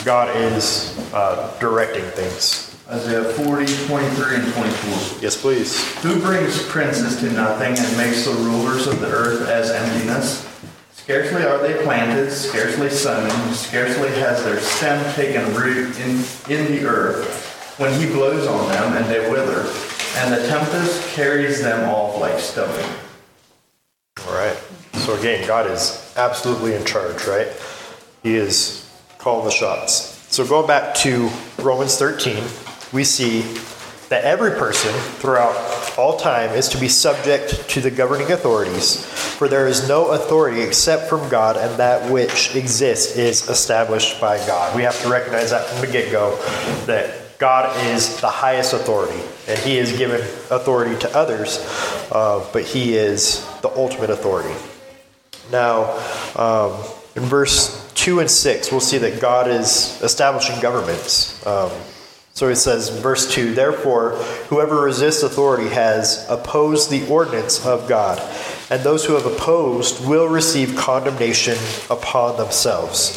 God 0.04 0.34
is 0.36 0.96
uh, 1.12 1.54
directing 1.58 2.04
things. 2.12 2.64
Isaiah 2.88 3.24
40, 3.24 3.66
23, 3.86 4.36
and 4.36 4.52
24. 4.54 5.20
Yes, 5.20 5.38
please. 5.38 5.84
Who 6.02 6.18
brings 6.20 6.66
princes 6.68 7.20
to 7.20 7.30
nothing 7.32 7.76
and 7.76 7.96
makes 7.98 8.24
the 8.24 8.32
rulers 8.32 8.86
of 8.86 9.00
the 9.00 9.08
earth 9.08 9.46
as 9.46 9.70
emptiness? 9.70 10.47
Scarcely 11.08 11.42
are 11.42 11.56
they 11.56 11.82
planted, 11.84 12.30
scarcely 12.30 12.90
sown, 12.90 13.30
scarcely 13.54 14.10
has 14.10 14.44
their 14.44 14.60
stem 14.60 15.14
taken 15.14 15.54
root 15.54 15.98
in, 16.00 16.10
in 16.54 16.70
the 16.70 16.84
earth, 16.84 17.74
when 17.78 17.98
he 17.98 18.04
blows 18.12 18.46
on 18.46 18.68
them 18.68 18.94
and 18.94 19.06
they 19.06 19.30
wither, 19.30 19.60
and 20.16 20.34
the 20.34 20.46
tempest 20.48 21.14
carries 21.14 21.62
them 21.62 21.88
off 21.88 22.20
like 22.20 22.38
stubble. 22.38 22.74
All 24.26 24.34
right. 24.34 24.54
So 24.96 25.14
again, 25.14 25.46
God 25.48 25.70
is 25.70 26.12
absolutely 26.18 26.74
in 26.74 26.84
charge, 26.84 27.26
right? 27.26 27.48
He 28.22 28.34
is 28.34 28.86
calling 29.16 29.46
the 29.46 29.50
shots. 29.50 30.26
So 30.30 30.46
going 30.46 30.66
back 30.66 30.94
to 30.96 31.30
Romans 31.58 31.96
13, 31.96 32.44
we 32.92 33.02
see 33.04 33.40
that 34.10 34.24
every 34.24 34.50
person 34.58 34.92
throughout 34.92 35.54
all 35.98 36.16
time 36.16 36.50
is 36.50 36.68
to 36.68 36.78
be 36.78 36.88
subject 36.88 37.68
to 37.70 37.80
the 37.80 37.90
governing 37.90 38.30
authorities, 38.30 39.04
for 39.04 39.48
there 39.48 39.66
is 39.66 39.88
no 39.88 40.12
authority 40.12 40.62
except 40.62 41.08
from 41.08 41.28
God, 41.28 41.56
and 41.56 41.76
that 41.78 42.10
which 42.10 42.54
exists 42.54 43.16
is 43.16 43.48
established 43.48 44.20
by 44.20 44.38
God. 44.46 44.76
We 44.76 44.84
have 44.84 45.00
to 45.02 45.08
recognize 45.08 45.50
that 45.50 45.66
from 45.66 45.80
the 45.80 45.92
get 45.92 46.12
go 46.12 46.36
that 46.86 47.38
God 47.38 47.76
is 47.88 48.20
the 48.20 48.28
highest 48.28 48.74
authority, 48.74 49.20
and 49.48 49.58
He 49.58 49.76
has 49.78 49.96
given 49.98 50.20
authority 50.50 50.96
to 51.00 51.16
others, 51.16 51.58
uh, 52.12 52.48
but 52.52 52.62
He 52.62 52.94
is 52.94 53.44
the 53.62 53.70
ultimate 53.70 54.10
authority. 54.10 54.54
Now, 55.50 55.98
um, 56.36 56.80
in 57.16 57.22
verse 57.24 57.90
2 57.94 58.20
and 58.20 58.30
6, 58.30 58.70
we'll 58.70 58.80
see 58.80 58.98
that 58.98 59.20
God 59.20 59.48
is 59.48 60.00
establishing 60.02 60.60
governments. 60.60 61.44
Um, 61.44 61.72
so 62.38 62.48
it 62.48 62.54
says 62.54 62.90
verse 62.90 63.34
2 63.34 63.52
Therefore, 63.52 64.10
whoever 64.46 64.82
resists 64.82 65.24
authority 65.24 65.70
has 65.70 66.24
opposed 66.30 66.88
the 66.88 67.04
ordinance 67.08 67.66
of 67.66 67.88
God, 67.88 68.20
and 68.70 68.80
those 68.84 69.04
who 69.04 69.14
have 69.14 69.26
opposed 69.26 70.06
will 70.06 70.28
receive 70.28 70.76
condemnation 70.76 71.58
upon 71.90 72.36
themselves. 72.36 73.16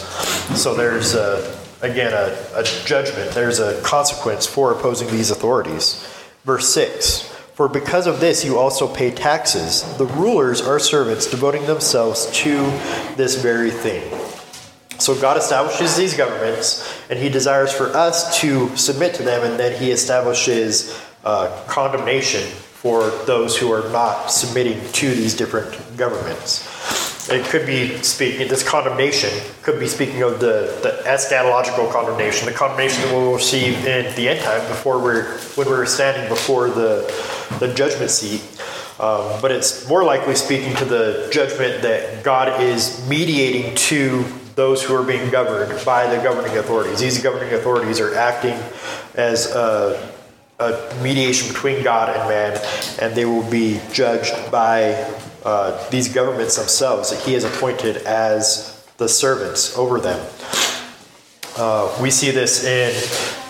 So 0.60 0.74
there's, 0.74 1.14
a, 1.14 1.56
again, 1.84 2.14
a, 2.14 2.36
a 2.56 2.64
judgment, 2.84 3.30
there's 3.36 3.60
a 3.60 3.80
consequence 3.84 4.48
for 4.48 4.72
opposing 4.72 5.12
these 5.12 5.30
authorities. 5.30 6.04
Verse 6.44 6.74
6 6.74 7.22
For 7.54 7.70
because 7.70 8.08
of 8.08 8.22
this 8.22 8.44
you 8.44 8.58
also 8.58 8.92
pay 8.92 9.12
taxes. 9.12 9.84
The 10.00 10.08
rulers 10.08 10.62
are 10.62 10.80
servants, 10.80 11.30
devoting 11.30 11.68
themselves 11.68 12.26
to 12.38 12.56
this 13.18 13.40
very 13.40 13.70
thing. 13.70 14.21
So 15.02 15.20
God 15.20 15.36
establishes 15.36 15.98
these 15.98 16.16
governments, 16.16 16.88
and 17.10 17.18
He 17.18 17.28
desires 17.28 17.74
for 17.74 17.88
us 17.88 18.40
to 18.42 18.76
submit 18.78 19.16
to 19.16 19.24
them, 19.24 19.44
and 19.44 19.60
then 19.60 19.82
He 19.82 19.90
establishes 19.90 20.96
uh, 21.24 21.66
condemnation 21.68 22.44
for 22.44 23.10
those 23.26 23.58
who 23.58 23.72
are 23.72 23.90
not 23.92 24.28
submitting 24.28 24.80
to 24.92 25.10
these 25.10 25.36
different 25.36 25.98
governments. 25.98 27.30
It 27.32 27.46
could 27.46 27.66
be 27.66 27.98
speaking, 28.04 28.48
this 28.48 28.68
condemnation 28.68 29.32
could 29.64 29.80
be 29.80 29.88
speaking 29.88 30.22
of 30.22 30.40
the, 30.40 30.80
the 30.84 31.02
eschatological 31.10 31.92
condemnation, 31.92 32.46
the 32.46 32.54
condemnation 32.54 33.02
that 33.02 33.12
we'll 33.12 33.34
receive 33.34 33.84
in 33.86 34.16
the 34.16 34.30
end 34.30 34.42
time 34.42 34.68
before 34.68 35.00
we're, 35.00 35.36
when 35.56 35.68
we're 35.68 35.88
standing 35.88 36.30
before 36.30 36.70
the, 36.70 37.12
the 37.60 37.74
judgment 37.74 38.12
seat. 38.12 38.42
Um, 39.00 39.42
but 39.42 39.52
it's 39.52 39.90
more 39.90 40.04
likely 40.04 40.36
speaking 40.36 40.76
to 40.76 40.86
the 40.86 41.28
judgment 41.32 41.82
that 41.82 42.24
God 42.24 42.62
is 42.62 43.08
mediating 43.08 43.74
to 43.76 44.26
those 44.62 44.84
who 44.84 44.96
are 44.96 45.02
being 45.02 45.28
governed 45.32 45.84
by 45.84 46.06
the 46.16 46.22
governing 46.22 46.56
authorities. 46.56 47.00
These 47.00 47.24
governing 47.24 47.52
authorities 47.52 48.00
are 48.00 48.14
acting 48.14 48.56
as 49.16 49.48
a, 49.56 50.14
a 50.60 50.98
mediation 51.02 51.48
between 51.48 51.84
God 51.84 52.16
and 52.16 52.30
man, 52.30 52.62
and 53.02 53.16
they 53.16 53.26
will 53.26 53.50
be 53.50 53.82
judged 53.92 54.52
by 54.52 54.94
uh, 55.44 55.90
these 55.90 56.14
governments 56.14 56.58
themselves 56.58 57.10
that 57.10 57.20
He 57.24 57.34
has 57.34 57.44
appointed 57.44 57.98
as 58.06 58.86
the 58.98 59.10
servants 59.10 59.76
over 59.76 60.00
them. 60.00 60.24
Uh, 61.58 61.98
we 62.00 62.12
see 62.12 62.30
this 62.30 62.64
in 62.64 62.94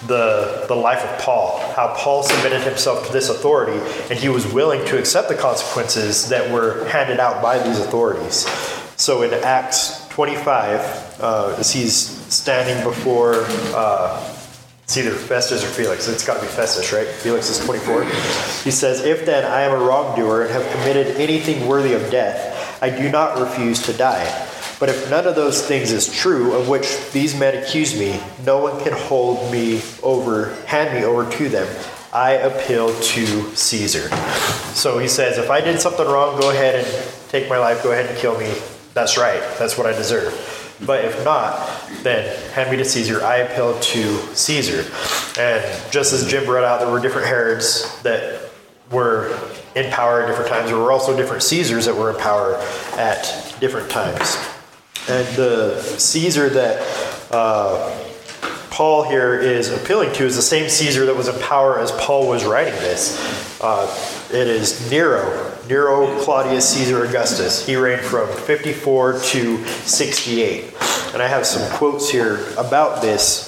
the, 0.08 0.64
the 0.70 0.76
life 0.76 1.04
of 1.04 1.20
Paul, 1.20 1.60
how 1.76 1.94
Paul 1.98 2.24
submitted 2.24 2.62
himself 2.62 3.06
to 3.08 3.14
this 3.14 3.30
authority 3.30 3.80
and 4.10 4.18
he 4.18 4.30
was 4.30 4.52
willing 4.52 4.84
to 4.86 4.98
accept 4.98 5.28
the 5.28 5.36
consequences 5.36 6.30
that 6.30 6.52
were 6.52 6.86
handed 6.88 7.20
out 7.20 7.44
by 7.44 7.60
these 7.60 7.78
authorities. 7.80 8.48
So 8.96 9.22
in 9.22 9.34
Acts 9.44 10.01
25, 10.12 11.20
uh, 11.22 11.55
as 11.57 11.72
he's 11.72 11.95
standing 11.95 12.84
before, 12.84 13.45
uh, 13.74 14.38
it's 14.84 14.97
either 14.97 15.12
Festus 15.12 15.64
or 15.64 15.68
Felix. 15.68 16.09
It's 16.09 16.26
got 16.26 16.36
to 16.36 16.41
be 16.41 16.47
Festus, 16.47 16.91
right? 16.91 17.07
Felix 17.07 17.49
is 17.49 17.64
24. 17.66 18.03
He 18.64 18.72
says, 18.72 19.05
If 19.05 19.26
then 19.26 19.45
I 19.45 19.62
am 19.62 19.72
a 19.72 19.78
wrongdoer 19.78 20.41
and 20.43 20.51
have 20.51 20.70
committed 20.74 21.16
anything 21.16 21.66
worthy 21.66 21.93
of 21.93 22.12
death, 22.12 22.84
I 22.84 22.89
do 22.89 23.09
not 23.09 23.39
refuse 23.39 23.82
to 23.84 23.93
die. 23.93 24.26
But 24.82 24.89
if 24.89 25.09
none 25.09 25.28
of 25.28 25.36
those 25.36 25.66
things 25.66 25.93
is 25.93 26.12
true, 26.12 26.53
of 26.55 26.68
which 26.68 27.12
these 27.12 27.39
men 27.39 27.64
accuse 27.64 27.97
me, 27.97 28.20
no 28.43 28.57
one 28.57 28.84
can 28.84 28.91
hold 28.91 29.49
me 29.49 29.82
over, 30.03 30.55
hand 30.66 30.93
me 30.93 31.05
over 31.05 31.32
to 31.38 31.47
them. 31.47 31.68
I 32.12 32.32
appeal 32.32 32.93
to 32.93 33.55
Caesar. 33.55 34.09
So 34.74 34.97
he 34.97 35.07
says, 35.07 35.38
if 35.38 35.49
I 35.49 35.62
did 35.62 35.80
something 35.80 36.05
wrong, 36.05 36.38
go 36.41 36.49
ahead 36.49 36.84
and 36.84 37.30
take 37.30 37.47
my 37.47 37.59
life, 37.59 37.82
go 37.82 37.93
ahead 37.93 38.07
and 38.07 38.18
kill 38.18 38.38
me. 38.38 38.51
That's 38.94 39.18
right. 39.18 39.42
That's 39.58 39.78
what 39.78 39.88
I 39.88 39.94
deserve. 39.94 40.34
But 40.86 41.06
if 41.06 41.24
not, 41.24 41.70
then 42.02 42.36
hand 42.54 42.72
me 42.72 42.78
to 42.78 42.86
Caesar. 42.86 43.24
I 43.24 43.38
appeal 43.38 43.80
to 43.80 44.18
Caesar. 44.36 44.92
And 45.39 45.92
just 45.92 46.12
as 46.12 46.28
Jim 46.28 46.46
brought 46.46 46.64
out, 46.64 46.80
there 46.80 46.92
were 46.92 47.00
different 47.00 47.28
Herods 47.28 48.02
that 48.02 48.50
were 48.92 49.38
in 49.76 49.92
power 49.92 50.22
at 50.22 50.28
different 50.28 50.50
times. 50.50 50.70
There 50.70 50.78
were 50.78 50.92
also 50.92 51.16
different 51.16 51.44
Caesars 51.44 51.86
that 51.86 51.96
were 51.96 52.12
in 52.12 52.18
power 52.18 52.56
at 52.98 53.56
different 53.60 53.89
times. 53.89 54.38
And 55.08 55.28
the 55.36 55.82
Caesar 55.82 56.50
that 56.50 57.30
uh, 57.32 57.98
Paul 58.72 59.04
here 59.04 59.39
is 59.39 59.70
appealing 59.70 60.14
to 60.14 60.26
is 60.26 60.36
the 60.36 60.42
same 60.42 60.70
Caesar 60.70 61.06
that 61.06 61.16
was 61.16 61.28
in 61.28 61.39
power 61.42 61.80
as 61.80 61.92
Paul 61.94 62.28
was 62.28 62.44
writing 62.46 62.74
this. 62.76 63.20
Uh, 63.62 63.88
it 64.32 64.48
is 64.48 64.89
Nero, 64.89 65.51
Nero 65.72 66.20
Claudius 66.20 66.68
Caesar 66.72 67.06
Augustus. 67.06 67.66
He 67.66 67.78
reigned 67.78 68.02
from 68.02 68.28
54 68.28 69.22
to 69.22 69.66
68. 69.66 70.66
And 71.14 71.22
I 71.24 71.28
have 71.30 71.46
some 71.46 71.66
quotes 71.78 72.10
here 72.10 72.46
about 72.58 73.02
this 73.02 73.48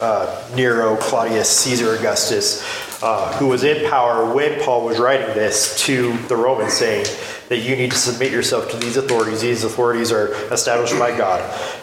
uh, 0.00 0.48
Nero 0.54 0.96
Claudius 0.96 1.50
Caesar 1.58 1.94
Augustus, 1.94 2.62
uh, 3.02 3.36
who 3.36 3.48
was 3.48 3.64
in 3.64 3.86
power 3.86 4.32
when 4.32 4.58
Paul 4.62 4.86
was 4.86 4.98
writing 4.98 5.26
this 5.34 5.78
to 5.84 6.16
the 6.28 6.36
Romans, 6.36 6.72
saying 6.72 7.04
that 7.50 7.58
you 7.58 7.76
need 7.76 7.90
to 7.90 7.98
submit 7.98 8.32
yourself 8.32 8.70
to 8.70 8.78
these 8.78 8.96
authorities. 8.96 9.42
These 9.42 9.62
authorities 9.62 10.10
are 10.10 10.32
established 10.50 10.98
by 10.98 11.14
God. 11.18 11.42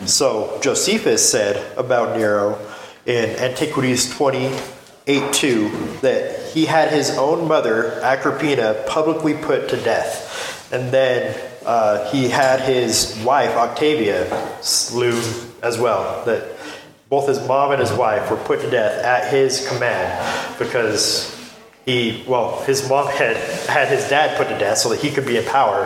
So 0.10 0.60
Josephus 0.64 1.30
said 1.30 1.78
about 1.78 2.18
Nero 2.18 2.58
in 3.06 3.30
Antiquities 3.38 4.12
28 5.06 5.34
2 5.34 5.70
that 6.01 6.51
he 6.53 6.66
had 6.66 6.91
his 6.91 7.18
own 7.18 7.47
mother, 7.47 8.01
Agrippina, 8.01 8.86
publicly 8.88 9.34
put 9.36 9.70
to 9.70 9.78
death. 9.78 10.72
And 10.72 10.91
then 10.91 11.39
uh, 11.66 12.10
he 12.12 12.30
had 12.30 12.62
his 12.62 13.22
wife, 13.24 13.51
Octavia, 13.51 14.58
slew 14.62 15.22
as 15.62 15.78
well. 15.78 16.26
That 16.26 16.58
both 17.10 17.28
his 17.28 17.45
mom 17.47 17.72
and 17.72 17.80
his 17.82 17.93
wife 17.93 18.32
were 18.32 18.38
put 18.38 18.62
to 18.62 18.70
death 18.70 19.03
at 19.03 19.32
his 19.32 19.68
command 19.68 20.58
because 20.58 21.32
he 21.86 22.24
well 22.28 22.64
his 22.64 22.89
mom 22.89 23.08
had 23.08 23.38
had 23.68 23.88
his 23.88 24.10
dad 24.10 24.36
put 24.38 24.47
to 24.47 24.58
death 24.58 24.80
so 24.80 24.89
that 24.89 24.99
he 24.99 25.12
could 25.12 25.26
be 25.26 25.38
in 25.38 25.45
power 25.45 25.86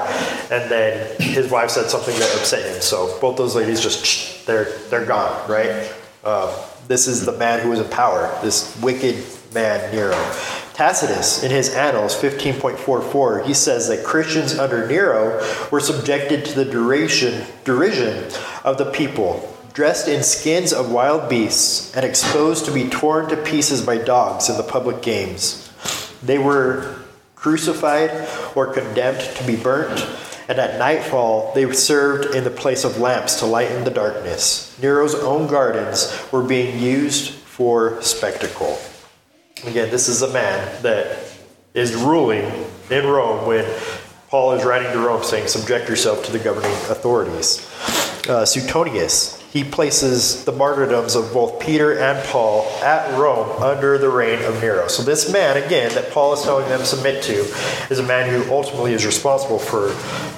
and 0.49 0.71
then 0.71 1.19
his 1.19 1.51
wife 1.51 1.69
said 1.69 1.89
something 1.89 2.17
that 2.17 2.37
upset 2.37 2.73
him 2.73 2.81
so 2.81 3.19
both 3.19 3.35
those 3.35 3.53
ladies 3.53 3.81
just 3.81 4.47
they're 4.47 4.71
they're 4.89 5.05
gone 5.05 5.49
right 5.49 5.93
uh, 6.23 6.67
this 6.87 7.07
is 7.07 7.25
the 7.25 7.31
man 7.33 7.59
who 7.59 7.69
was 7.69 7.79
in 7.79 7.89
power 7.89 8.37
this 8.41 8.79
wicked 8.81 9.23
man 9.53 9.93
nero. 9.93 10.15
Tacitus 10.73 11.43
in 11.43 11.51
his 11.51 11.73
annals 11.73 12.15
15.44 12.15 13.45
he 13.45 13.53
says 13.53 13.89
that 13.89 14.05
christians 14.05 14.57
under 14.57 14.87
nero 14.87 15.43
were 15.71 15.79
subjected 15.81 16.45
to 16.45 16.55
the 16.55 16.63
duration 16.63 17.45
derision 17.65 18.31
of 18.63 18.77
the 18.77 18.89
people 18.91 19.53
dressed 19.73 20.07
in 20.07 20.23
skins 20.23 20.73
of 20.73 20.91
wild 20.91 21.29
beasts 21.29 21.95
and 21.95 22.05
exposed 22.05 22.65
to 22.65 22.73
be 22.73 22.89
torn 22.89 23.29
to 23.29 23.37
pieces 23.37 23.81
by 23.81 23.97
dogs 23.97 24.49
in 24.49 24.57
the 24.57 24.63
public 24.63 25.01
games. 25.01 25.71
They 26.21 26.37
were 26.37 26.97
crucified 27.35 28.27
or 28.55 28.73
condemned 28.73 29.21
to 29.37 29.43
be 29.47 29.55
burnt, 29.55 29.99
and 30.49 30.57
at 30.57 30.79
nightfall 30.79 31.53
they 31.53 31.71
served 31.71 32.35
in 32.35 32.43
the 32.43 32.49
place 32.49 32.83
of 32.83 32.97
lamps 32.97 33.39
to 33.39 33.45
lighten 33.45 33.85
the 33.85 33.91
darkness. 33.91 34.77
Nero's 34.81 35.15
own 35.15 35.47
gardens 35.47 36.11
were 36.31 36.43
being 36.43 36.79
used 36.79 37.31
for 37.31 38.01
spectacle. 38.01 38.77
Again, 39.65 39.91
this 39.91 40.09
is 40.09 40.21
a 40.23 40.33
man 40.33 40.81
that 40.81 41.19
is 41.73 41.95
ruling 41.95 42.65
in 42.89 43.05
Rome 43.05 43.45
when 43.45 43.65
Paul 44.29 44.53
is 44.53 44.65
writing 44.65 44.91
to 44.91 44.99
Rome 44.99 45.23
saying, 45.23 45.47
Subject 45.47 45.87
yourself 45.87 46.25
to 46.25 46.31
the 46.31 46.39
governing 46.39 46.71
authorities. 46.71 47.65
Uh, 48.27 48.45
Suetonius, 48.45 49.38
he 49.51 49.63
places 49.63 50.45
the 50.45 50.51
martyrdoms 50.51 51.15
of 51.15 51.33
both 51.33 51.59
Peter 51.59 51.97
and 51.97 52.23
Paul 52.27 52.67
at 52.83 53.17
Rome 53.17 53.61
under 53.61 53.97
the 53.97 54.09
reign 54.09 54.43
of 54.43 54.61
Nero. 54.61 54.87
So, 54.87 55.01
this 55.01 55.31
man, 55.31 55.57
again, 55.57 55.91
that 55.95 56.11
Paul 56.11 56.33
is 56.33 56.43
telling 56.43 56.69
them 56.69 56.79
to 56.79 56.85
submit 56.85 57.23
to, 57.23 57.33
is 57.89 57.97
a 57.97 58.03
man 58.03 58.29
who 58.29 58.51
ultimately 58.53 58.93
is 58.93 59.07
responsible 59.07 59.57
for 59.57 59.91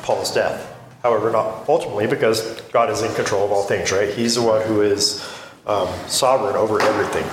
Paul's 0.04 0.34
death. 0.34 0.66
However, 1.04 1.30
not 1.30 1.68
ultimately, 1.68 2.08
because 2.08 2.62
God 2.72 2.90
is 2.90 3.02
in 3.02 3.14
control 3.14 3.44
of 3.44 3.52
all 3.52 3.64
things, 3.64 3.92
right? 3.92 4.08
He's 4.14 4.36
the 4.36 4.44
one 4.44 4.66
who 4.66 4.82
is 4.82 5.22
um, 5.68 5.90
sovereign 6.08 6.56
over 6.56 6.82
everything. 6.82 7.26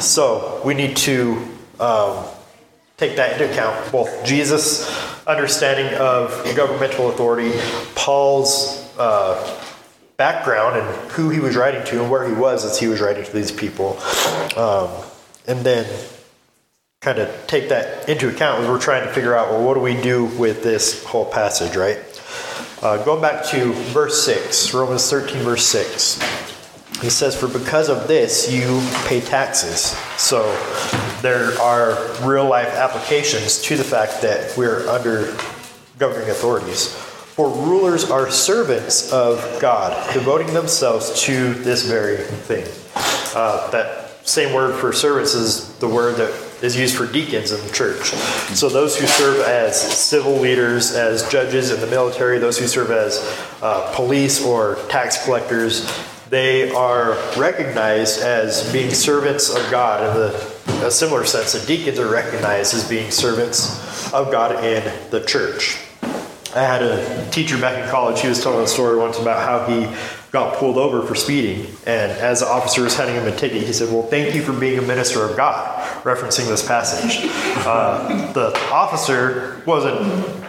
So, 0.00 0.62
we 0.64 0.74
need 0.74 0.96
to 0.98 1.44
um, 1.80 2.24
take 2.98 3.16
that 3.16 3.32
into 3.32 3.50
account 3.50 3.90
both 3.90 4.24
Jesus' 4.24 4.88
understanding 5.26 5.92
of 5.98 6.30
governmental 6.54 7.10
authority, 7.10 7.50
Paul's. 7.96 8.86
Uh, 8.96 9.64
background 10.18 10.76
and 10.76 11.10
who 11.12 11.30
he 11.30 11.38
was 11.38 11.54
writing 11.54 11.84
to 11.84 12.02
and 12.02 12.10
where 12.10 12.26
he 12.26 12.34
was 12.34 12.64
as 12.64 12.78
he 12.78 12.88
was 12.88 13.00
writing 13.00 13.24
to 13.24 13.32
these 13.32 13.52
people. 13.52 13.96
Um, 14.56 14.90
and 15.46 15.64
then 15.64 15.86
kind 17.00 17.20
of 17.20 17.46
take 17.46 17.68
that 17.68 18.08
into 18.08 18.28
account 18.28 18.60
as 18.60 18.68
we're 18.68 18.80
trying 18.80 19.06
to 19.06 19.12
figure 19.14 19.36
out, 19.36 19.48
well, 19.48 19.64
what 19.64 19.74
do 19.74 19.80
we 19.80 19.94
do 20.00 20.24
with 20.24 20.64
this 20.64 21.04
whole 21.04 21.24
passage, 21.24 21.76
right? 21.76 21.98
Uh, 22.82 23.02
going 23.04 23.22
back 23.22 23.44
to 23.46 23.72
verse 23.92 24.24
6, 24.24 24.74
Romans 24.74 25.08
13, 25.08 25.42
verse 25.42 25.64
6. 25.66 26.20
He 27.00 27.10
says, 27.10 27.38
For 27.38 27.46
because 27.46 27.88
of 27.88 28.08
this 28.08 28.50
you 28.52 28.82
pay 29.06 29.20
taxes. 29.20 29.96
So 30.20 30.42
there 31.22 31.56
are 31.60 31.96
real 32.26 32.48
life 32.48 32.68
applications 32.68 33.62
to 33.62 33.76
the 33.76 33.84
fact 33.84 34.20
that 34.22 34.56
we're 34.56 34.88
under 34.88 35.36
governing 35.96 36.30
authorities. 36.30 37.07
For 37.38 37.48
rulers 37.48 38.10
are 38.10 38.28
servants 38.32 39.12
of 39.12 39.60
God, 39.60 40.12
devoting 40.12 40.52
themselves 40.52 41.22
to 41.22 41.54
this 41.54 41.84
very 41.84 42.16
thing. 42.16 42.66
Uh, 43.32 43.70
that 43.70 44.26
same 44.26 44.52
word 44.52 44.74
for 44.74 44.92
servants 44.92 45.34
is 45.34 45.72
the 45.78 45.86
word 45.86 46.16
that 46.16 46.64
is 46.64 46.76
used 46.76 46.96
for 46.96 47.06
deacons 47.06 47.52
in 47.52 47.64
the 47.64 47.72
church. 47.72 48.06
So 48.56 48.68
those 48.68 48.98
who 48.98 49.06
serve 49.06 49.46
as 49.46 49.80
civil 49.80 50.34
leaders, 50.40 50.96
as 50.96 51.30
judges 51.30 51.70
in 51.70 51.80
the 51.80 51.86
military, 51.86 52.40
those 52.40 52.58
who 52.58 52.66
serve 52.66 52.90
as 52.90 53.20
uh, 53.62 53.92
police 53.94 54.44
or 54.44 54.74
tax 54.88 55.24
collectors, 55.24 55.88
they 56.30 56.72
are 56.72 57.12
recognized 57.36 58.20
as 58.20 58.68
being 58.72 58.90
servants 58.90 59.48
of 59.48 59.70
God 59.70 60.02
in 60.08 60.22
the, 60.22 60.86
a 60.88 60.90
similar 60.90 61.24
sense 61.24 61.52
the 61.52 61.64
deacons 61.68 62.00
are 62.00 62.10
recognized 62.10 62.74
as 62.74 62.88
being 62.88 63.12
servants 63.12 64.12
of 64.12 64.32
God 64.32 64.64
in 64.64 64.82
the 65.10 65.24
church. 65.24 65.84
I 66.54 66.62
had 66.62 66.82
a 66.82 67.30
teacher 67.30 67.58
back 67.60 67.82
in 67.82 67.88
college. 67.90 68.20
He 68.20 68.28
was 68.28 68.42
telling 68.42 68.64
a 68.64 68.66
story 68.66 68.98
once 68.98 69.18
about 69.18 69.44
how 69.44 69.70
he 69.70 69.86
got 70.30 70.56
pulled 70.56 70.76
over 70.76 71.06
for 71.06 71.14
speeding, 71.14 71.66
and 71.86 72.12
as 72.12 72.40
the 72.40 72.46
officer 72.46 72.82
was 72.82 72.96
handing 72.96 73.16
him 73.16 73.26
a 73.26 73.36
ticket, 73.36 73.62
he 73.62 73.72
said, 73.72 73.92
"Well, 73.92 74.02
thank 74.02 74.34
you 74.34 74.42
for 74.42 74.52
being 74.52 74.78
a 74.78 74.82
minister 74.82 75.24
of 75.24 75.36
God," 75.36 75.78
referencing 76.04 76.46
this 76.46 76.66
passage. 76.66 77.30
Uh, 77.66 78.32
the 78.32 78.58
officer 78.70 79.62
wasn't 79.66 79.98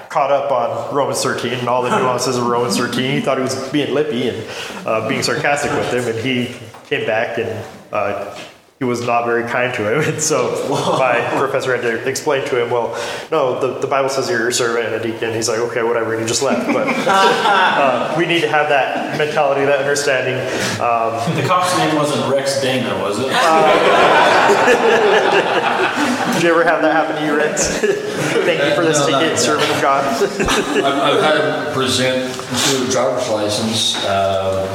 caught 0.09 0.31
up 0.31 0.51
on 0.51 0.93
Romans 0.93 1.21
13 1.21 1.53
and 1.53 1.67
all 1.69 1.83
the 1.83 1.97
nuances 1.97 2.37
of 2.37 2.47
Romans 2.47 2.77
13. 2.77 3.11
He 3.11 3.21
thought 3.21 3.37
he 3.37 3.43
was 3.43 3.69
being 3.69 3.93
lippy 3.93 4.29
and 4.29 4.47
uh, 4.85 5.07
being 5.07 5.21
sarcastic 5.21 5.71
with 5.71 5.93
him, 5.93 6.07
and 6.07 6.19
he 6.25 6.55
came 6.87 7.05
back 7.05 7.37
and 7.37 7.65
uh, 7.93 8.35
he 8.79 8.85
was 8.85 9.05
not 9.05 9.25
very 9.25 9.43
kind 9.43 9.73
to 9.73 9.93
him. 9.93 9.99
And 10.09 10.21
so 10.21 10.49
my 10.97 11.19
professor 11.37 11.75
had 11.75 11.81
to 11.83 12.07
explain 12.07 12.47
to 12.47 12.63
him, 12.63 12.71
well, 12.71 12.95
no, 13.29 13.59
the, 13.59 13.79
the 13.79 13.87
Bible 13.87 14.07
says 14.09 14.29
you're 14.29 14.47
a 14.47 14.53
servant 14.53 14.85
and 14.87 14.95
a 14.95 15.03
deacon. 15.03 15.33
He's 15.33 15.49
like, 15.49 15.59
okay, 15.59 15.83
whatever. 15.83 16.13
And 16.13 16.21
he 16.21 16.27
just 16.27 16.41
left. 16.41 16.65
But 16.67 16.87
uh, 17.07 18.15
we 18.17 18.25
need 18.25 18.41
to 18.41 18.47
have 18.49 18.69
that 18.69 19.17
mentality, 19.17 19.65
that 19.65 19.79
understanding. 19.79 20.35
Um, 20.79 21.35
the 21.35 21.43
cop's 21.45 21.77
name 21.77 21.95
wasn't 21.95 22.31
Rex 22.33 22.61
Dana, 22.61 22.97
was 23.03 23.19
it? 23.19 23.27
did 26.33 26.43
you 26.43 26.49
ever 26.49 26.63
have 26.63 26.81
that 26.81 26.93
happen 26.93 27.17
to 27.17 27.25
you, 27.25 27.35
Rex? 27.35 27.79
Thank 27.79 28.63
you 28.63 28.73
for 28.75 28.85
this 28.85 28.97
No, 28.99 29.09
not 29.09 29.19
ticket, 29.19 29.35
yet. 29.35 29.39
servant 29.39 29.69
of 29.71 29.81
God. 29.81 30.05
I've, 30.05 30.85
I've 30.85 31.21
had 31.21 31.65
to 31.65 31.71
present 31.73 32.33
to 32.33 32.87
a 32.87 32.89
driver's 32.89 33.29
license, 33.29 33.95
uh, 34.05 34.65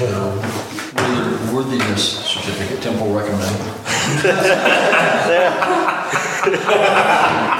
you 0.00 0.06
know, 0.08 1.54
worthiness 1.54 2.33
certificate, 2.44 2.82
temple 2.82 3.12
recommended. 3.12 3.60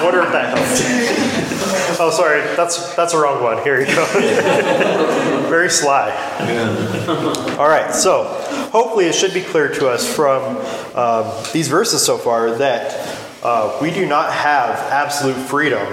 Wonder 0.04 0.22
if 0.22 0.32
that 0.32 0.52
helps. 0.56 2.00
Oh, 2.00 2.10
sorry, 2.10 2.42
that's, 2.56 2.94
that's 2.94 3.12
the 3.12 3.18
wrong 3.18 3.42
one. 3.42 3.62
Here 3.62 3.80
you 3.80 3.86
go. 3.86 4.04
Very 5.48 5.70
sly. 5.70 6.08
Yeah. 6.40 7.56
All 7.58 7.68
right, 7.68 7.94
so 7.94 8.24
hopefully 8.72 9.06
it 9.06 9.14
should 9.14 9.32
be 9.32 9.42
clear 9.42 9.68
to 9.74 9.88
us 9.88 10.12
from 10.12 10.58
um, 10.94 11.32
these 11.52 11.68
verses 11.68 12.04
so 12.04 12.18
far 12.18 12.56
that 12.56 13.16
uh, 13.42 13.78
we 13.80 13.90
do 13.90 14.06
not 14.06 14.32
have 14.32 14.76
absolute 14.90 15.36
freedom 15.36 15.86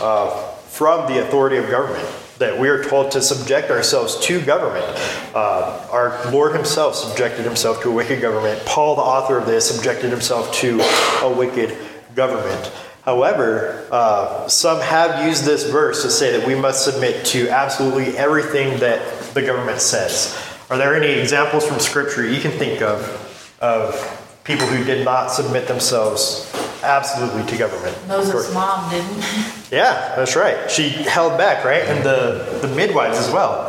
uh, 0.00 0.30
from 0.68 1.12
the 1.12 1.20
authority 1.20 1.56
of 1.56 1.68
government. 1.70 2.06
That 2.38 2.58
we 2.58 2.68
are 2.68 2.84
told 2.84 3.10
to 3.12 3.22
subject 3.22 3.70
ourselves 3.70 4.18
to 4.26 4.40
government. 4.40 4.86
Uh, 5.34 5.86
our 5.90 6.30
Lord 6.30 6.54
Himself 6.54 6.94
subjected 6.94 7.44
Himself 7.44 7.82
to 7.82 7.90
a 7.90 7.92
wicked 7.92 8.20
government. 8.20 8.64
Paul, 8.64 8.96
the 8.96 9.02
author 9.02 9.38
of 9.38 9.46
this, 9.46 9.68
subjected 9.68 10.10
himself 10.10 10.52
to 10.54 10.80
a 11.22 11.32
wicked 11.32 11.76
government. 12.14 12.72
However, 13.04 13.86
uh, 13.90 14.46
some 14.48 14.80
have 14.80 15.26
used 15.26 15.44
this 15.44 15.70
verse 15.70 16.02
to 16.02 16.10
say 16.10 16.36
that 16.36 16.46
we 16.46 16.54
must 16.54 16.84
submit 16.84 17.24
to 17.26 17.48
absolutely 17.48 18.16
everything 18.18 18.78
that 18.80 19.00
the 19.34 19.42
government 19.42 19.80
says. 19.80 20.36
Are 20.68 20.76
there 20.76 20.94
any 20.94 21.18
examples 21.18 21.66
from 21.66 21.78
Scripture 21.78 22.26
you 22.26 22.40
can 22.40 22.50
think 22.52 22.82
of 22.82 23.24
of 23.60 24.40
people 24.44 24.66
who 24.66 24.84
did 24.84 25.04
not 25.04 25.28
submit 25.28 25.66
themselves 25.66 26.52
absolutely 26.82 27.44
to 27.44 27.56
government? 27.56 27.96
Moses' 28.08 28.52
mom 28.54 28.90
didn't. 28.90 29.24
Yeah, 29.70 30.16
that's 30.16 30.34
right. 30.34 30.70
She 30.70 30.88
held 30.88 31.36
back, 31.36 31.62
right? 31.62 31.82
And 31.82 32.02
the, 32.02 32.58
the 32.66 32.74
midwives 32.74 33.18
as 33.18 33.30
well. 33.30 33.64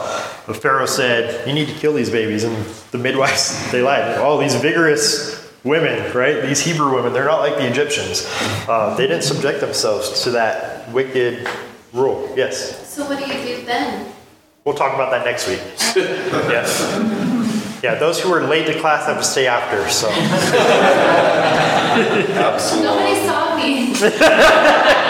The 0.47 0.53
Pharaoh 0.53 0.85
said, 0.85 1.45
You 1.45 1.53
need 1.53 1.67
to 1.67 1.73
kill 1.73 1.91
these 1.93 2.09
babies. 2.09 2.45
And 2.45 2.55
the 2.91 2.97
midwives, 2.97 3.69
they 3.73 3.81
lied. 3.81 4.17
All 4.17 4.37
these 4.37 4.55
vigorous 4.55 5.45
women, 5.65 6.15
right? 6.15 6.41
These 6.41 6.61
Hebrew 6.61 6.95
women, 6.95 7.11
they're 7.11 7.25
not 7.25 7.41
like 7.41 7.57
the 7.57 7.67
Egyptians. 7.67 8.25
Uh, 8.69 8.95
they 8.95 9.07
didn't 9.07 9.23
subject 9.23 9.59
themselves 9.59 10.23
to 10.23 10.31
that 10.31 10.89
wicked 10.93 11.49
rule. 11.91 12.31
Yes. 12.37 12.87
So 12.87 13.05
what 13.05 13.19
do 13.19 13.25
you 13.25 13.57
do 13.57 13.65
then? 13.65 14.09
We'll 14.63 14.75
talk 14.75 14.93
about 14.93 15.11
that 15.11 15.25
next 15.25 15.49
week. 15.49 15.59
yes. 15.95 16.79
Yeah, 17.81 17.95
those 17.95 18.19
who 18.21 18.29
were 18.29 18.41
late 18.41 18.67
to 18.67 18.79
class 18.79 19.05
have 19.07 19.17
to 19.17 19.23
stay 19.23 19.47
after, 19.47 19.89
so. 19.89 20.09
Nobody 22.81 23.15
saw 23.25 23.55
me. 23.57 23.95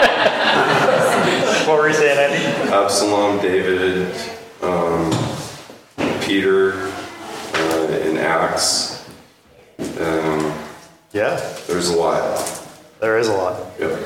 What 1.70 1.78
were 1.78 1.88
you 1.88 1.94
saying, 1.94 2.18
Andy? 2.18 2.72
Absalom, 2.72 3.40
David, 3.40 4.12
um, 4.60 5.12
Peter, 6.20 6.72
uh, 7.54 8.00
in 8.04 8.16
Acts. 8.16 9.08
Um, 9.78 10.52
yeah. 11.12 11.36
There's 11.68 11.90
a 11.90 11.96
lot. 11.96 12.66
There 12.98 13.18
is 13.18 13.28
a 13.28 13.34
lot. 13.34 13.66
Yep. 13.78 14.00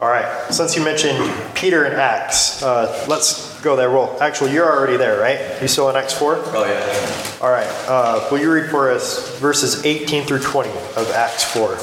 All 0.00 0.08
right. 0.08 0.50
Since 0.50 0.76
you 0.76 0.82
mentioned 0.82 1.30
Peter 1.54 1.84
and 1.84 1.94
Acts, 1.94 2.62
uh, 2.62 3.04
let's 3.06 3.60
go 3.60 3.76
there. 3.76 3.90
Well, 3.90 4.16
actually, 4.22 4.54
you're 4.54 4.66
already 4.66 4.96
there, 4.96 5.20
right? 5.20 5.60
You 5.60 5.68
still 5.68 5.90
in 5.90 5.96
Acts 5.96 6.14
4? 6.14 6.36
Oh, 6.36 6.64
yeah. 6.64 7.44
All 7.44 7.50
right. 7.50 7.68
Uh, 7.86 8.26
will 8.30 8.38
you 8.38 8.50
read 8.50 8.70
for 8.70 8.90
us 8.90 9.38
verses 9.38 9.84
18 9.84 10.24
through 10.24 10.38
20 10.38 10.70
of 10.70 11.10
Acts 11.10 11.44
4? 11.44 11.76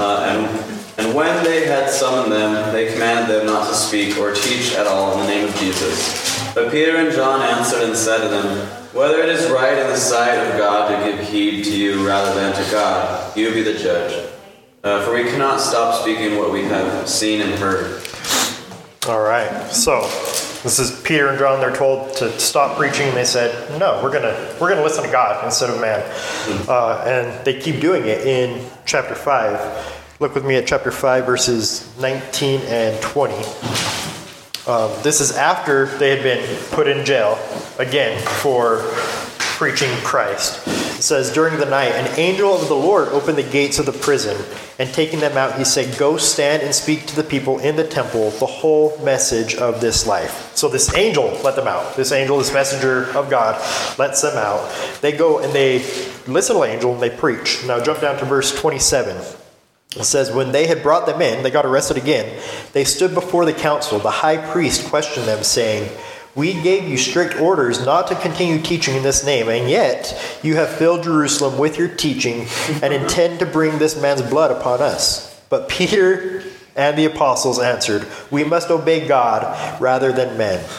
Uh, 0.00 0.20
and, 0.20 1.04
and 1.04 1.16
when 1.16 1.42
they 1.42 1.66
had 1.66 1.90
summoned 1.90 2.30
them, 2.30 2.72
they 2.72 2.92
commanded 2.92 3.34
them 3.34 3.46
not 3.46 3.68
to 3.68 3.74
speak 3.74 4.16
or 4.18 4.32
teach 4.32 4.74
at 4.74 4.86
all 4.86 5.14
in 5.14 5.20
the 5.20 5.26
name 5.26 5.48
of 5.48 5.54
Jesus. 5.56 6.54
But 6.54 6.70
Peter 6.70 6.96
and 6.98 7.12
John 7.12 7.42
answered 7.42 7.82
and 7.82 7.96
said 7.96 8.22
to 8.22 8.28
them, 8.28 8.68
Whether 8.94 9.20
it 9.20 9.30
is 9.30 9.50
right 9.50 9.76
in 9.76 9.88
the 9.88 9.96
sight 9.96 10.36
of 10.36 10.56
God 10.56 10.90
to 10.90 11.10
give 11.10 11.28
heed 11.28 11.64
to 11.64 11.76
you 11.76 12.06
rather 12.06 12.32
than 12.34 12.54
to 12.54 12.70
God, 12.70 13.36
you 13.36 13.52
be 13.52 13.62
the 13.62 13.74
judge. 13.74 14.32
Uh, 14.84 15.04
for 15.04 15.14
we 15.14 15.22
cannot 15.22 15.60
stop 15.60 16.02
speaking 16.02 16.36
what 16.36 16.50
we 16.50 16.64
have 16.64 17.08
seen 17.08 17.40
and 17.40 17.52
heard. 17.52 18.02
All 19.06 19.20
right. 19.20 19.70
So 19.70 20.00
this 20.64 20.80
is 20.80 21.00
Peter 21.02 21.28
and 21.28 21.38
John. 21.38 21.60
They're 21.60 21.74
told 21.74 22.16
to 22.16 22.36
stop 22.40 22.76
preaching, 22.76 23.06
and 23.06 23.16
they 23.16 23.24
said, 23.24 23.78
"No, 23.78 24.00
we're 24.02 24.12
gonna 24.12 24.56
we're 24.60 24.68
gonna 24.68 24.82
listen 24.82 25.04
to 25.04 25.10
God 25.10 25.44
instead 25.44 25.70
of 25.70 25.80
man." 25.80 26.02
Uh, 26.68 27.04
and 27.06 27.44
they 27.44 27.60
keep 27.60 27.80
doing 27.80 28.06
it 28.06 28.26
in 28.26 28.68
chapter 28.84 29.14
five. 29.14 29.60
Look 30.18 30.34
with 30.34 30.44
me 30.44 30.56
at 30.56 30.66
chapter 30.66 30.90
five, 30.90 31.26
verses 31.26 31.88
19 32.00 32.60
and 32.62 33.00
20. 33.02 33.34
Um, 34.66 34.90
this 35.02 35.20
is 35.20 35.36
after 35.36 35.86
they 35.98 36.10
had 36.10 36.24
been 36.24 36.58
put 36.70 36.88
in 36.88 37.04
jail 37.04 37.38
again 37.78 38.20
for 38.20 38.82
preaching 39.38 39.90
Christ. 39.98 40.81
Says, 41.02 41.32
During 41.32 41.58
the 41.58 41.66
night, 41.66 41.92
an 41.92 42.18
angel 42.18 42.54
of 42.54 42.68
the 42.68 42.76
Lord 42.76 43.08
opened 43.08 43.36
the 43.36 43.42
gates 43.42 43.80
of 43.80 43.86
the 43.86 43.92
prison, 43.92 44.36
and 44.78 44.88
taking 44.94 45.18
them 45.18 45.36
out, 45.36 45.58
he 45.58 45.64
said, 45.64 45.98
Go 45.98 46.16
stand 46.16 46.62
and 46.62 46.72
speak 46.72 47.06
to 47.06 47.16
the 47.16 47.24
people 47.24 47.58
in 47.58 47.74
the 47.74 47.86
temple 47.86 48.30
the 48.30 48.46
whole 48.46 48.96
message 48.98 49.56
of 49.56 49.80
this 49.80 50.06
life. 50.06 50.54
So 50.54 50.68
this 50.68 50.94
angel 50.94 51.36
let 51.42 51.56
them 51.56 51.66
out. 51.66 51.96
This 51.96 52.12
angel, 52.12 52.38
this 52.38 52.52
messenger 52.52 53.06
of 53.16 53.28
God, 53.28 53.60
lets 53.98 54.22
them 54.22 54.36
out. 54.36 54.72
They 55.00 55.10
go 55.10 55.40
and 55.40 55.52
they 55.52 55.78
listen 56.28 56.54
to 56.54 56.62
the 56.62 56.68
angel 56.68 56.92
and 56.92 57.02
they 57.02 57.10
preach. 57.10 57.64
Now 57.66 57.82
jump 57.82 58.00
down 58.00 58.18
to 58.18 58.24
verse 58.24 58.54
27. 58.58 59.16
It 59.96 60.04
says, 60.04 60.30
When 60.30 60.52
they 60.52 60.68
had 60.68 60.82
brought 60.82 61.06
them 61.06 61.20
in, 61.20 61.42
they 61.42 61.50
got 61.50 61.66
arrested 61.66 61.96
again. 61.96 62.40
They 62.72 62.84
stood 62.84 63.12
before 63.12 63.44
the 63.44 63.52
council. 63.52 63.98
The 63.98 64.10
high 64.10 64.38
priest 64.52 64.88
questioned 64.88 65.26
them, 65.26 65.42
saying, 65.42 65.90
We 66.34 66.54
gave 66.62 66.88
you 66.88 66.96
strict 66.96 67.38
orders 67.38 67.84
not 67.84 68.06
to 68.08 68.14
continue 68.14 68.60
teaching 68.60 68.96
in 68.96 69.02
this 69.02 69.24
name, 69.24 69.48
and 69.48 69.68
yet 69.68 70.18
you 70.42 70.56
have 70.56 70.70
filled 70.70 71.04
Jerusalem 71.04 71.58
with 71.58 71.78
your 71.78 71.88
teaching 71.88 72.46
and 72.82 72.94
intend 72.94 73.40
to 73.40 73.46
bring 73.46 73.78
this 73.78 74.00
man's 74.00 74.22
blood 74.22 74.50
upon 74.50 74.80
us. 74.80 75.38
But 75.50 75.68
Peter 75.68 76.42
and 76.74 76.96
the 76.96 77.04
apostles 77.04 77.58
answered, 77.58 78.06
We 78.30 78.44
must 78.44 78.70
obey 78.70 79.06
God 79.06 79.80
rather 79.80 80.10
than 80.10 80.38
men. 80.38 80.64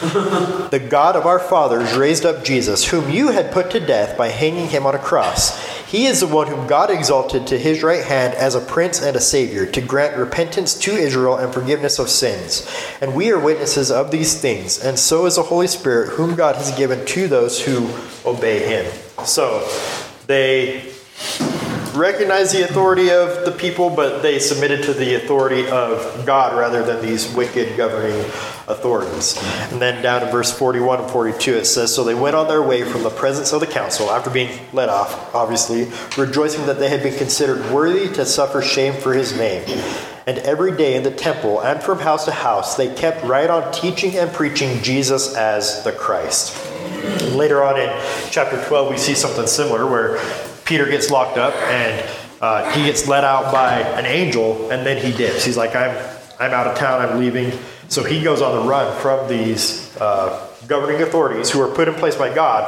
the 0.70 0.84
God 0.90 1.14
of 1.14 1.24
our 1.24 1.38
fathers 1.38 1.94
raised 1.94 2.26
up 2.26 2.44
Jesus, 2.44 2.88
whom 2.88 3.08
you 3.08 3.28
had 3.28 3.52
put 3.52 3.70
to 3.70 3.80
death 3.80 4.18
by 4.18 4.28
hanging 4.28 4.66
him 4.66 4.86
on 4.86 4.96
a 4.96 4.98
cross. 4.98 5.83
He 5.86 6.06
is 6.06 6.20
the 6.20 6.26
one 6.26 6.48
whom 6.48 6.66
God 6.66 6.90
exalted 6.90 7.46
to 7.48 7.58
his 7.58 7.82
right 7.82 8.04
hand 8.04 8.34
as 8.34 8.54
a 8.54 8.60
prince 8.60 9.02
and 9.02 9.16
a 9.16 9.20
savior, 9.20 9.66
to 9.66 9.80
grant 9.80 10.16
repentance 10.16 10.74
to 10.80 10.92
Israel 10.92 11.36
and 11.36 11.52
forgiveness 11.52 11.98
of 11.98 12.08
sins. 12.08 12.68
And 13.00 13.14
we 13.14 13.30
are 13.30 13.38
witnesses 13.38 13.90
of 13.90 14.10
these 14.10 14.40
things, 14.40 14.82
and 14.82 14.98
so 14.98 15.26
is 15.26 15.36
the 15.36 15.42
Holy 15.42 15.66
Spirit, 15.66 16.10
whom 16.10 16.34
God 16.34 16.56
has 16.56 16.76
given 16.76 17.04
to 17.06 17.28
those 17.28 17.64
who 17.64 17.90
obey 18.24 18.66
him. 18.66 18.92
So 19.24 19.68
they 20.26 20.92
recognize 21.94 22.52
the 22.52 22.62
authority 22.62 23.10
of 23.10 23.44
the 23.44 23.52
people, 23.52 23.88
but 23.88 24.20
they 24.20 24.38
submitted 24.38 24.82
to 24.84 24.94
the 24.94 25.14
authority 25.14 25.68
of 25.68 26.26
God 26.26 26.58
rather 26.58 26.82
than 26.82 27.04
these 27.04 27.32
wicked 27.34 27.76
governing 27.76 28.24
authorities. 28.68 29.38
And 29.70 29.80
then 29.80 30.02
down 30.02 30.22
in 30.22 30.30
verse 30.30 30.56
41 30.56 31.02
and 31.02 31.10
42, 31.10 31.54
it 31.54 31.64
says 31.64 31.94
So 31.94 32.04
they 32.04 32.14
went 32.14 32.36
on 32.36 32.48
their 32.48 32.62
way 32.62 32.82
from 32.84 33.02
the 33.02 33.10
presence 33.10 33.52
of 33.52 33.60
the 33.60 33.66
council, 33.66 34.10
after 34.10 34.30
being 34.30 34.58
let 34.72 34.88
off, 34.88 35.34
obviously, 35.34 35.88
rejoicing 36.16 36.66
that 36.66 36.78
they 36.78 36.88
had 36.88 37.02
been 37.02 37.16
considered 37.16 37.70
worthy 37.70 38.12
to 38.14 38.24
suffer 38.24 38.62
shame 38.62 38.94
for 38.94 39.12
his 39.14 39.36
name. 39.36 39.64
And 40.26 40.38
every 40.38 40.74
day 40.74 40.96
in 40.96 41.02
the 41.02 41.10
temple 41.10 41.60
and 41.60 41.82
from 41.82 41.98
house 41.98 42.24
to 42.24 42.32
house, 42.32 42.76
they 42.76 42.94
kept 42.94 43.22
right 43.24 43.50
on 43.50 43.70
teaching 43.72 44.16
and 44.16 44.32
preaching 44.32 44.82
Jesus 44.82 45.36
as 45.36 45.84
the 45.84 45.92
Christ. 45.92 46.56
Later 47.34 47.62
on 47.62 47.78
in 47.78 47.90
chapter 48.30 48.62
12, 48.64 48.90
we 48.90 48.96
see 48.96 49.14
something 49.14 49.46
similar 49.46 49.86
where 49.86 50.18
Peter 50.64 50.86
gets 50.86 51.10
locked 51.10 51.36
up 51.36 51.54
and 51.54 52.08
uh, 52.40 52.70
he 52.72 52.84
gets 52.84 53.06
let 53.06 53.24
out 53.24 53.52
by 53.52 53.80
an 53.80 54.06
angel 54.06 54.70
and 54.70 54.86
then 54.86 55.02
he 55.02 55.16
dips. 55.16 55.44
He's 55.44 55.58
like, 55.58 55.74
I'm, 55.76 55.94
I'm 56.40 56.52
out 56.52 56.66
of 56.66 56.78
town, 56.78 57.02
I'm 57.02 57.18
leaving. 57.18 57.52
So 57.88 58.02
he 58.02 58.22
goes 58.22 58.42
on 58.42 58.62
the 58.62 58.68
run 58.68 59.00
from 59.00 59.28
these 59.28 59.96
uh, 59.98 60.48
governing 60.66 61.02
authorities 61.02 61.50
who 61.50 61.60
are 61.60 61.72
put 61.72 61.88
in 61.88 61.94
place 61.94 62.16
by 62.16 62.34
God, 62.34 62.64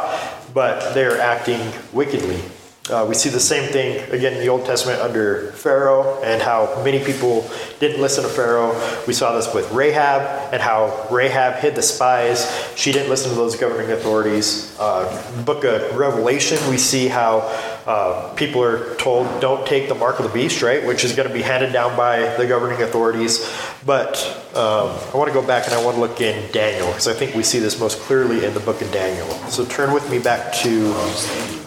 but 0.52 0.94
they're 0.94 1.20
acting 1.20 1.60
wickedly. 1.92 2.40
Uh, 2.88 3.04
we 3.08 3.16
see 3.16 3.28
the 3.28 3.40
same 3.40 3.68
thing 3.72 3.98
again 4.12 4.34
in 4.34 4.38
the 4.38 4.48
Old 4.48 4.64
Testament 4.64 5.00
under 5.00 5.50
Pharaoh 5.52 6.22
and 6.22 6.40
how 6.40 6.82
many 6.84 7.04
people 7.04 7.48
didn't 7.80 8.00
listen 8.00 8.22
to 8.22 8.30
Pharaoh. 8.30 8.72
We 9.08 9.12
saw 9.12 9.34
this 9.34 9.52
with 9.52 9.70
Rahab 9.72 10.52
and 10.52 10.62
how 10.62 11.08
Rahab 11.10 11.56
hid 11.56 11.74
the 11.74 11.82
spies. 11.82 12.46
She 12.76 12.92
didn't 12.92 13.08
listen 13.08 13.30
to 13.30 13.36
those 13.36 13.56
governing 13.56 13.90
authorities. 13.90 14.76
Uh, 14.78 15.42
book 15.44 15.64
of 15.64 15.96
Revelation, 15.96 16.58
we 16.70 16.78
see 16.78 17.08
how 17.08 17.40
uh, 17.86 18.34
people 18.34 18.62
are 18.62 18.96
told 18.96 19.40
don't 19.40 19.64
take 19.66 19.88
the 19.88 19.94
mark 19.94 20.18
of 20.18 20.26
the 20.26 20.32
beast, 20.32 20.60
right, 20.60 20.84
which 20.84 21.04
is 21.04 21.14
going 21.14 21.28
to 21.28 21.32
be 21.32 21.42
handed 21.42 21.72
down 21.72 21.96
by 21.96 22.34
the 22.36 22.46
governing 22.46 22.82
authorities. 22.82 23.48
But 23.84 24.16
um, 24.56 24.98
I 25.12 25.16
want 25.16 25.28
to 25.28 25.34
go 25.34 25.46
back 25.46 25.66
and 25.66 25.74
I 25.74 25.84
want 25.84 25.94
to 25.96 26.00
look 26.00 26.20
in 26.20 26.50
Daniel 26.50 26.88
because 26.88 27.06
I 27.06 27.14
think 27.14 27.36
we 27.36 27.44
see 27.44 27.60
this 27.60 27.78
most 27.78 28.00
clearly 28.00 28.44
in 28.44 28.54
the 28.54 28.60
book 28.60 28.82
of 28.82 28.90
Daniel. 28.90 29.28
So 29.48 29.64
turn 29.64 29.94
with 29.94 30.10
me 30.10 30.18
back 30.18 30.52
to 30.62 30.92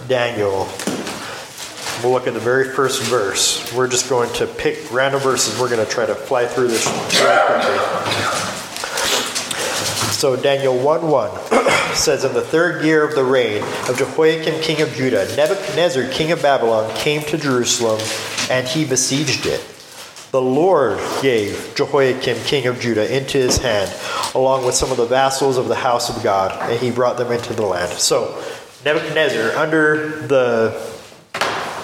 Daniel. 0.10 0.68
We'll 2.04 2.12
look 2.12 2.28
at 2.28 2.34
the 2.34 2.40
very 2.40 2.74
first 2.74 3.02
verse. 3.04 3.74
We're 3.74 3.88
just 3.88 4.10
going 4.10 4.32
to 4.34 4.48
pick 4.48 4.92
random 4.92 5.22
verses. 5.22 5.60
We're 5.60 5.70
going 5.70 5.86
to 5.86 5.92
try 5.92 6.06
to 6.06 6.16
fly 6.16 6.46
through 6.48 6.68
this 6.68 6.86
very 7.14 7.62
quickly. 7.64 8.59
So 10.20 10.36
Daniel 10.36 10.78
1 10.78 11.10
1 11.10 11.32
says, 11.96 12.26
In 12.26 12.34
the 12.34 12.42
third 12.42 12.84
year 12.84 13.08
of 13.08 13.16
the 13.16 13.24
reign 13.24 13.64
of 13.88 13.98
Jehoiakim 13.98 14.62
king 14.62 14.82
of 14.82 14.92
Judah, 14.92 15.26
Nebuchadnezzar 15.38 16.10
king 16.10 16.34
of 16.34 16.42
Babylon 16.42 16.94
came 16.98 17.22
to 17.22 17.38
Jerusalem 17.38 18.02
and 18.52 18.68
he 18.68 18.84
besieged 18.84 19.46
it. 19.46 19.62
The 20.32 20.42
Lord 20.42 21.00
gave 21.22 21.72
Jehoiakim 21.78 22.38
king 22.40 22.68
of 22.68 22.82
Judah 22.82 23.16
into 23.16 23.38
his 23.38 23.60
hand, 23.60 23.90
along 24.36 24.66
with 24.66 24.76
some 24.76 24.92
of 24.92 24.98
the 24.98 25.06
vassals 25.06 25.56
of 25.56 25.70
the 25.70 25.76
house 25.76 26.14
of 26.14 26.22
God, 26.22 26.70
and 26.70 26.78
he 26.78 26.92
brought 26.92 27.18
them 27.18 27.32
into 27.32 27.54
the 27.54 27.66
land. 27.66 27.98
So 27.98 28.44
Nebuchadnezzar, 28.84 29.56
under 29.56 30.20
the 30.28 30.86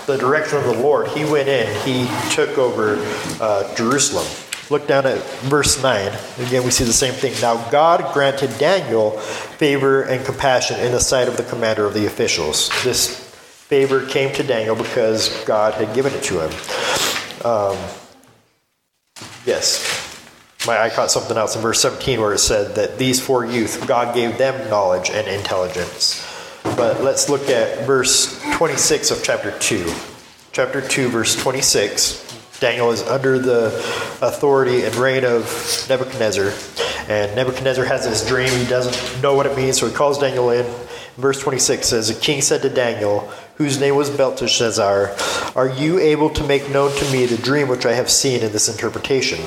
the 0.07 0.17
direction 0.17 0.57
of 0.57 0.65
the 0.65 0.73
Lord, 0.73 1.07
he 1.07 1.23
went 1.23 1.47
in, 1.47 1.73
he 1.85 2.05
took 2.31 2.57
over 2.57 2.97
uh, 3.39 3.73
Jerusalem. 3.75 4.27
Look 4.69 4.87
down 4.87 5.05
at 5.05 5.21
verse 5.41 5.81
9. 5.81 6.11
Again, 6.39 6.63
we 6.63 6.71
see 6.71 6.83
the 6.85 6.93
same 6.93 7.13
thing. 7.13 7.33
Now, 7.39 7.69
God 7.69 8.13
granted 8.13 8.57
Daniel 8.57 9.11
favor 9.11 10.03
and 10.03 10.25
compassion 10.25 10.79
in 10.79 10.91
the 10.91 10.99
sight 10.99 11.27
of 11.27 11.37
the 11.37 11.43
commander 11.43 11.85
of 11.85 11.93
the 11.93 12.07
officials. 12.07 12.69
This 12.83 13.19
favor 13.67 14.05
came 14.05 14.33
to 14.35 14.43
Daniel 14.43 14.75
because 14.75 15.43
God 15.45 15.75
had 15.75 15.93
given 15.93 16.13
it 16.13 16.23
to 16.23 16.47
him. 16.47 16.51
Um, 17.45 17.77
yes. 19.45 19.91
My, 20.65 20.79
I 20.79 20.89
caught 20.89 21.11
something 21.11 21.37
else 21.37 21.55
in 21.55 21.61
verse 21.61 21.79
17 21.81 22.19
where 22.19 22.33
it 22.33 22.39
said 22.39 22.73
that 22.73 22.97
these 22.97 23.19
four 23.19 23.45
youth, 23.45 23.85
God 23.85 24.15
gave 24.15 24.39
them 24.39 24.67
knowledge 24.69 25.11
and 25.11 25.27
intelligence. 25.27 26.25
But 26.63 27.03
let's 27.03 27.29
look 27.29 27.49
at 27.49 27.85
verse 27.85 28.41
26 28.55 29.11
of 29.11 29.23
chapter 29.23 29.51
2. 29.59 29.93
Chapter 30.51 30.81
2, 30.81 31.09
verse 31.09 31.35
26. 31.35 32.24
Daniel 32.59 32.91
is 32.91 33.01
under 33.03 33.37
the 33.37 33.67
authority 34.21 34.83
and 34.83 34.95
reign 34.95 35.25
of 35.25 35.43
Nebuchadnezzar. 35.89 36.53
And 37.07 37.35
Nebuchadnezzar 37.35 37.85
has 37.85 38.05
this 38.05 38.25
dream. 38.27 38.49
He 38.49 38.65
doesn't 38.65 39.21
know 39.21 39.35
what 39.35 39.45
it 39.45 39.55
means, 39.57 39.79
so 39.79 39.87
he 39.87 39.93
calls 39.93 40.17
Daniel 40.17 40.49
in. 40.49 40.65
Verse 41.17 41.39
26 41.39 41.87
says, 41.87 42.07
The 42.07 42.19
king 42.19 42.41
said 42.41 42.61
to 42.63 42.69
Daniel, 42.69 43.31
whose 43.55 43.79
name 43.79 43.95
was 43.95 44.09
Belteshazzar, 44.09 45.15
Are 45.55 45.69
you 45.69 45.99
able 45.99 46.29
to 46.31 46.43
make 46.45 46.69
known 46.69 46.95
to 46.97 47.11
me 47.11 47.25
the 47.25 47.37
dream 47.37 47.67
which 47.67 47.85
I 47.85 47.93
have 47.93 48.09
seen 48.09 48.41
in 48.41 48.51
this 48.51 48.69
interpretation? 48.69 49.39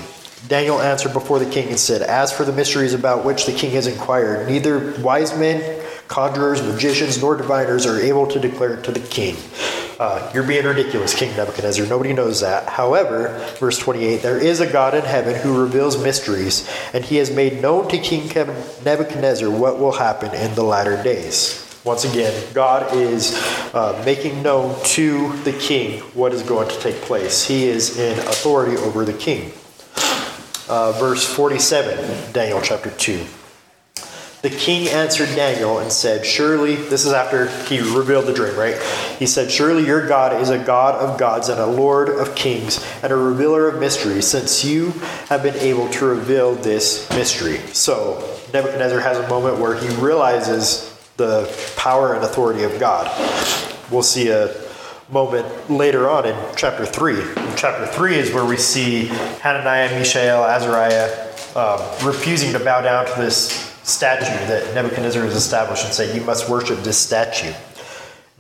Daniel 0.47 0.81
answered 0.81 1.13
before 1.13 1.39
the 1.39 1.51
king 1.51 1.69
and 1.69 1.79
said, 1.79 2.01
As 2.03 2.33
for 2.33 2.45
the 2.45 2.53
mysteries 2.53 2.95
about 2.95 3.25
which 3.25 3.45
the 3.45 3.53
king 3.53 3.73
has 3.73 3.87
inquired, 3.87 4.47
neither 4.49 4.95
wise 5.01 5.37
men, 5.37 5.83
conjurers, 6.09 6.63
magicians, 6.63 7.21
nor 7.21 7.37
diviners 7.37 7.87
are 7.87 8.01
able 8.01 8.27
to 8.29 8.39
declare 8.39 8.75
it 8.75 8.85
to 8.85 8.93
the 8.93 9.01
king. 9.01 9.37
Uh, 9.99 10.31
you're 10.33 10.47
being 10.47 10.65
ridiculous, 10.65 11.13
King 11.13 11.37
Nebuchadnezzar. 11.37 11.85
Nobody 11.87 12.13
knows 12.13 12.41
that. 12.41 12.69
However, 12.69 13.37
verse 13.59 13.79
28, 13.79 14.23
there 14.23 14.39
is 14.39 14.61
a 14.61 14.71
God 14.71 14.95
in 14.95 15.03
heaven 15.03 15.35
who 15.35 15.61
reveals 15.61 16.01
mysteries, 16.01 16.69
and 16.93 17.05
he 17.05 17.17
has 17.17 17.33
made 17.33 17.61
known 17.61 17.89
to 17.89 17.99
King 17.99 18.29
Nebuchadnezzar 18.85 19.51
what 19.51 19.81
will 19.81 19.93
happen 19.93 20.33
in 20.35 20.55
the 20.55 20.63
latter 20.63 21.03
days. 21.03 21.65
Once 21.83 22.05
again, 22.05 22.45
God 22.55 22.95
is 22.95 23.35
uh, 23.75 24.01
making 24.05 24.41
known 24.43 24.81
to 24.85 25.33
the 25.39 25.53
king 25.53 26.01
what 26.15 26.33
is 26.33 26.43
going 26.43 26.69
to 26.69 26.79
take 26.81 26.97
place. 26.97 27.45
He 27.45 27.65
is 27.65 27.99
in 27.99 28.19
authority 28.21 28.77
over 28.77 29.05
the 29.05 29.15
king. 29.15 29.53
Uh, 30.69 30.93
verse 30.93 31.25
47, 31.25 32.33
Daniel 32.33 32.61
chapter 32.61 32.91
2. 32.91 33.25
The 34.41 34.51
king 34.51 34.87
answered 34.87 35.35
Daniel 35.35 35.81
and 35.81 35.91
said, 35.91 36.25
Surely, 36.25 36.77
this 36.77 37.05
is 37.05 37.13
after 37.13 37.49
he 37.65 37.81
revealed 37.81 38.27
the 38.27 38.33
dream, 38.33 38.55
right? 38.57 38.81
He 39.19 39.27
said, 39.27 39.51
Surely 39.51 39.85
your 39.85 40.07
God 40.07 40.41
is 40.41 40.49
a 40.49 40.59
God 40.59 40.95
of 40.95 41.19
gods 41.19 41.49
and 41.49 41.59
a 41.59 41.67
Lord 41.67 42.09
of 42.09 42.37
kings 42.37 42.85
and 43.03 43.13
a 43.13 43.17
revealer 43.17 43.67
of 43.69 43.81
mysteries, 43.81 44.29
since 44.29 44.65
you 44.65 44.91
have 45.29 45.43
been 45.43 45.57
able 45.57 45.89
to 45.91 46.07
reveal 46.07 46.55
this 46.55 47.11
mystery. 47.11 47.59
So, 47.73 48.39
Nebuchadnezzar 48.53 49.01
has 49.01 49.19
a 49.19 49.29
moment 49.29 49.59
where 49.59 49.75
he 49.75 49.89
realizes 49.97 50.97
the 51.17 51.53
power 51.77 52.15
and 52.15 52.25
authority 52.25 52.63
of 52.63 52.79
God. 52.79 53.11
We'll 53.91 54.05
see 54.05 54.31
a 54.31 54.55
moment 55.11 55.69
later 55.69 56.09
on 56.09 56.27
in 56.27 56.37
chapter 56.55 56.87
3. 56.87 57.21
In 57.21 57.57
chapter 57.57 57.87
3 57.87 58.15
is 58.15 58.33
where 58.33 58.45
we 58.45 58.57
see 58.57 59.07
Hananiah, 59.41 59.99
Mishael, 59.99 60.45
Azariah 60.45 61.27
um, 61.57 61.81
refusing 62.07 62.53
to 62.53 62.61
bow 62.61 62.83
down 62.83 63.07
to 63.07 63.21
this 63.21 63.77
statue 63.89 64.47
that 64.47 64.75
Nebuchadnezzar 64.75 65.23
has 65.25 65.35
established 65.35 65.85
and 65.85 65.95
say, 65.95 66.15
You 66.15 66.23
must 66.23 66.49
worship 66.49 66.81
this 66.81 66.99
statue. 66.99 67.53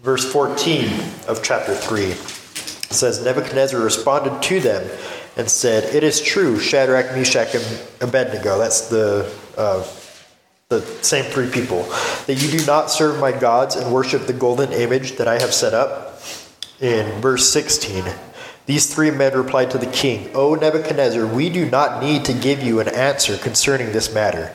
Verse 0.03 0.31
14 0.31 0.89
of 1.27 1.43
chapter 1.43 1.75
3 1.75 2.13
says, 2.91 3.25
Nebuchadnezzar 3.25 3.81
responded 3.81 4.41
to 4.43 4.61
them 4.61 4.89
and 5.37 5.51
said, 5.51 5.95
It 5.95 6.05
is 6.05 6.21
true, 6.21 6.59
Shadrach, 6.59 7.15
Meshach, 7.17 7.55
and 7.55 7.81
Abednego, 8.01 8.59
that's 8.59 8.89
the, 8.89 9.33
uh, 9.57 9.87
the 10.69 10.81
same 11.03 11.25
three 11.25 11.51
people, 11.51 11.83
that 12.27 12.35
you 12.35 12.59
do 12.59 12.65
not 12.67 12.91
serve 12.91 13.19
my 13.21 13.33
gods 13.33 13.77
and 13.77 13.93
worship 13.93 14.27
the 14.27 14.33
golden 14.33 14.73
image 14.73 15.17
that 15.17 15.29
I 15.29 15.41
have 15.41 15.55
set 15.55 15.75
up. 15.75 16.21
In 16.81 17.21
verse 17.21 17.51
16, 17.53 18.05
these 18.67 18.95
three 18.95 19.11
men 19.11 19.33
replied 19.33 19.71
to 19.73 19.79
the 19.79 19.87
king, 19.87 20.31
O 20.35 20.55
Nebuchadnezzar, 20.55 21.27
we 21.27 21.49
do 21.49 21.69
not 21.69 22.03
need 22.03 22.25
to 22.27 22.33
give 22.33 22.63
you 22.63 22.81
an 22.81 22.89
answer 22.89 23.37
concerning 23.37 23.93
this 23.93 24.13
matter. 24.13 24.55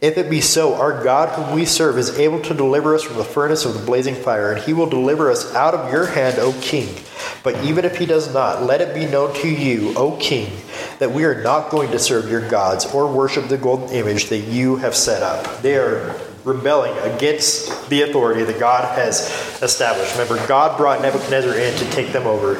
If 0.00 0.18
it 0.18 0.28
be 0.28 0.40
so, 0.40 0.74
our 0.74 1.02
God, 1.02 1.30
whom 1.30 1.54
we 1.54 1.64
serve, 1.64 1.98
is 1.98 2.18
able 2.18 2.40
to 2.42 2.54
deliver 2.54 2.94
us 2.94 3.02
from 3.02 3.16
the 3.16 3.24
furnace 3.24 3.64
of 3.64 3.74
the 3.74 3.84
blazing 3.84 4.14
fire, 4.14 4.52
and 4.52 4.62
he 4.62 4.72
will 4.72 4.88
deliver 4.88 5.30
us 5.30 5.54
out 5.54 5.74
of 5.74 5.92
your 5.92 6.06
hand, 6.06 6.38
O 6.38 6.52
king. 6.60 6.94
But 7.42 7.62
even 7.64 7.84
if 7.84 7.96
he 7.96 8.06
does 8.06 8.32
not, 8.32 8.62
let 8.62 8.80
it 8.80 8.94
be 8.94 9.06
known 9.06 9.34
to 9.36 9.48
you, 9.48 9.94
O 9.96 10.16
king, 10.18 10.50
that 10.98 11.12
we 11.12 11.24
are 11.24 11.42
not 11.42 11.70
going 11.70 11.90
to 11.90 11.98
serve 11.98 12.30
your 12.30 12.46
gods 12.48 12.86
or 12.86 13.10
worship 13.10 13.48
the 13.48 13.58
golden 13.58 13.90
image 13.90 14.26
that 14.26 14.38
you 14.38 14.76
have 14.76 14.94
set 14.94 15.22
up. 15.22 15.62
They 15.62 15.76
are 15.76 16.18
rebelling 16.44 16.96
against 16.98 17.88
the 17.88 18.02
authority 18.02 18.44
that 18.44 18.58
God 18.58 18.84
has 18.98 19.30
established. 19.62 20.12
Remember, 20.12 20.46
God 20.46 20.76
brought 20.76 21.00
Nebuchadnezzar 21.00 21.54
in 21.54 21.74
to 21.78 21.90
take 21.90 22.12
them 22.12 22.26
over. 22.26 22.56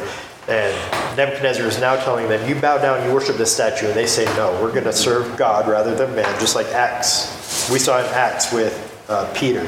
And 0.49 1.17
Nebuchadnezzar 1.17 1.67
is 1.67 1.81
now 1.81 1.97
telling 1.97 2.29
them, 2.29 2.47
You 2.49 2.61
bow 2.61 2.79
down, 2.79 3.07
you 3.07 3.15
worship 3.15 3.37
this 3.37 3.55
statue. 3.55 3.87
And 3.87 3.95
they 3.95 4.07
say, 4.07 4.25
No, 4.37 4.53
we're 4.63 4.73
going 4.73 4.85
to 4.85 4.93
serve 4.93 5.37
God 5.37 5.69
rather 5.69 5.95
than 5.95 6.15
man, 6.15 6.39
just 6.41 6.55
like 6.55 6.67
Acts. 6.69 7.71
We 7.71 7.79
saw 7.79 7.99
in 7.99 8.07
Acts 8.15 8.53
with 8.53 9.05
uh, 9.09 9.33
Peter. 9.35 9.67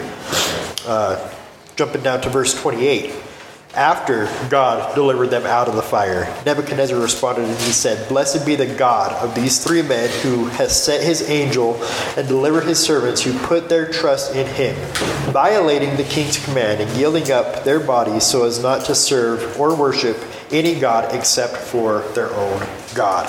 Uh, 0.86 1.32
jumping 1.76 2.02
down 2.02 2.20
to 2.22 2.30
verse 2.30 2.60
28. 2.60 3.12
After 3.76 4.26
God 4.48 4.94
delivered 4.94 5.26
them 5.26 5.44
out 5.44 5.68
of 5.68 5.76
the 5.76 5.82
fire, 5.82 6.34
Nebuchadnezzar 6.46 6.98
responded 6.98 7.44
and 7.44 7.58
he 7.58 7.72
said, 7.72 8.08
Blessed 8.08 8.46
be 8.46 8.54
the 8.56 8.74
God 8.74 9.12
of 9.22 9.34
these 9.34 9.62
three 9.62 9.82
men 9.82 10.08
who 10.22 10.46
has 10.46 10.82
sent 10.82 11.04
his 11.04 11.28
angel 11.28 11.74
and 12.16 12.26
delivered 12.26 12.64
his 12.64 12.78
servants 12.78 13.20
who 13.20 13.38
put 13.40 13.68
their 13.68 13.86
trust 13.92 14.34
in 14.34 14.46
him, 14.46 14.74
violating 15.30 15.94
the 15.98 16.04
king's 16.04 16.42
command 16.42 16.80
and 16.80 16.90
yielding 16.96 17.30
up 17.30 17.64
their 17.64 17.78
bodies 17.78 18.24
so 18.24 18.46
as 18.46 18.62
not 18.62 18.86
to 18.86 18.94
serve 18.94 19.60
or 19.60 19.76
worship 19.76 20.16
any 20.50 20.80
God 20.80 21.14
except 21.14 21.54
for 21.54 22.00
their 22.14 22.32
own 22.32 22.66
God. 22.94 23.26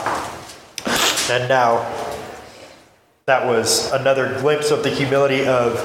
And 1.30 1.50
now, 1.50 2.07
that 3.28 3.46
was 3.46 3.92
another 3.92 4.40
glimpse 4.40 4.72
of 4.72 4.84
the 4.84 4.90
humility 4.90 5.46
of 5.46 5.76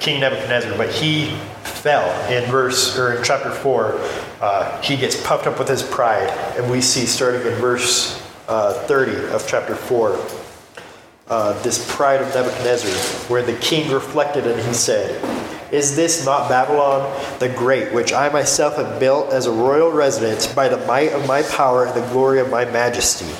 King 0.00 0.22
Nebuchadnezzar, 0.22 0.76
but 0.76 0.90
he 0.90 1.26
fell 1.62 2.10
in 2.28 2.50
verse 2.50 2.98
or 2.98 3.12
in 3.12 3.22
chapter 3.22 3.52
four. 3.52 3.94
Uh, 4.40 4.82
he 4.82 4.96
gets 4.96 5.14
puffed 5.24 5.46
up 5.46 5.56
with 5.56 5.68
his 5.68 5.84
pride, 5.84 6.28
and 6.56 6.68
we 6.68 6.80
see 6.80 7.06
starting 7.06 7.42
in 7.42 7.54
verse 7.60 8.20
uh, 8.48 8.72
30 8.88 9.32
of 9.32 9.46
chapter 9.46 9.76
four. 9.76 10.18
Uh, 11.28 11.52
this 11.62 11.94
pride 11.94 12.22
of 12.22 12.34
Nebuchadnezzar, 12.34 12.90
where 13.30 13.44
the 13.44 13.54
king 13.58 13.92
reflected 13.92 14.44
and 14.48 14.60
he 14.60 14.74
said, 14.74 15.14
Is 15.72 15.94
this 15.94 16.24
not 16.24 16.48
Babylon 16.48 17.08
the 17.38 17.50
Great, 17.50 17.94
which 17.94 18.12
I 18.12 18.30
myself 18.30 18.74
have 18.78 18.98
built 18.98 19.32
as 19.32 19.46
a 19.46 19.52
royal 19.52 19.92
residence 19.92 20.52
by 20.52 20.66
the 20.66 20.84
might 20.88 21.12
of 21.12 21.24
my 21.28 21.42
power 21.42 21.86
and 21.86 21.94
the 21.94 22.08
glory 22.08 22.40
of 22.40 22.50
my 22.50 22.64
majesty? 22.64 23.32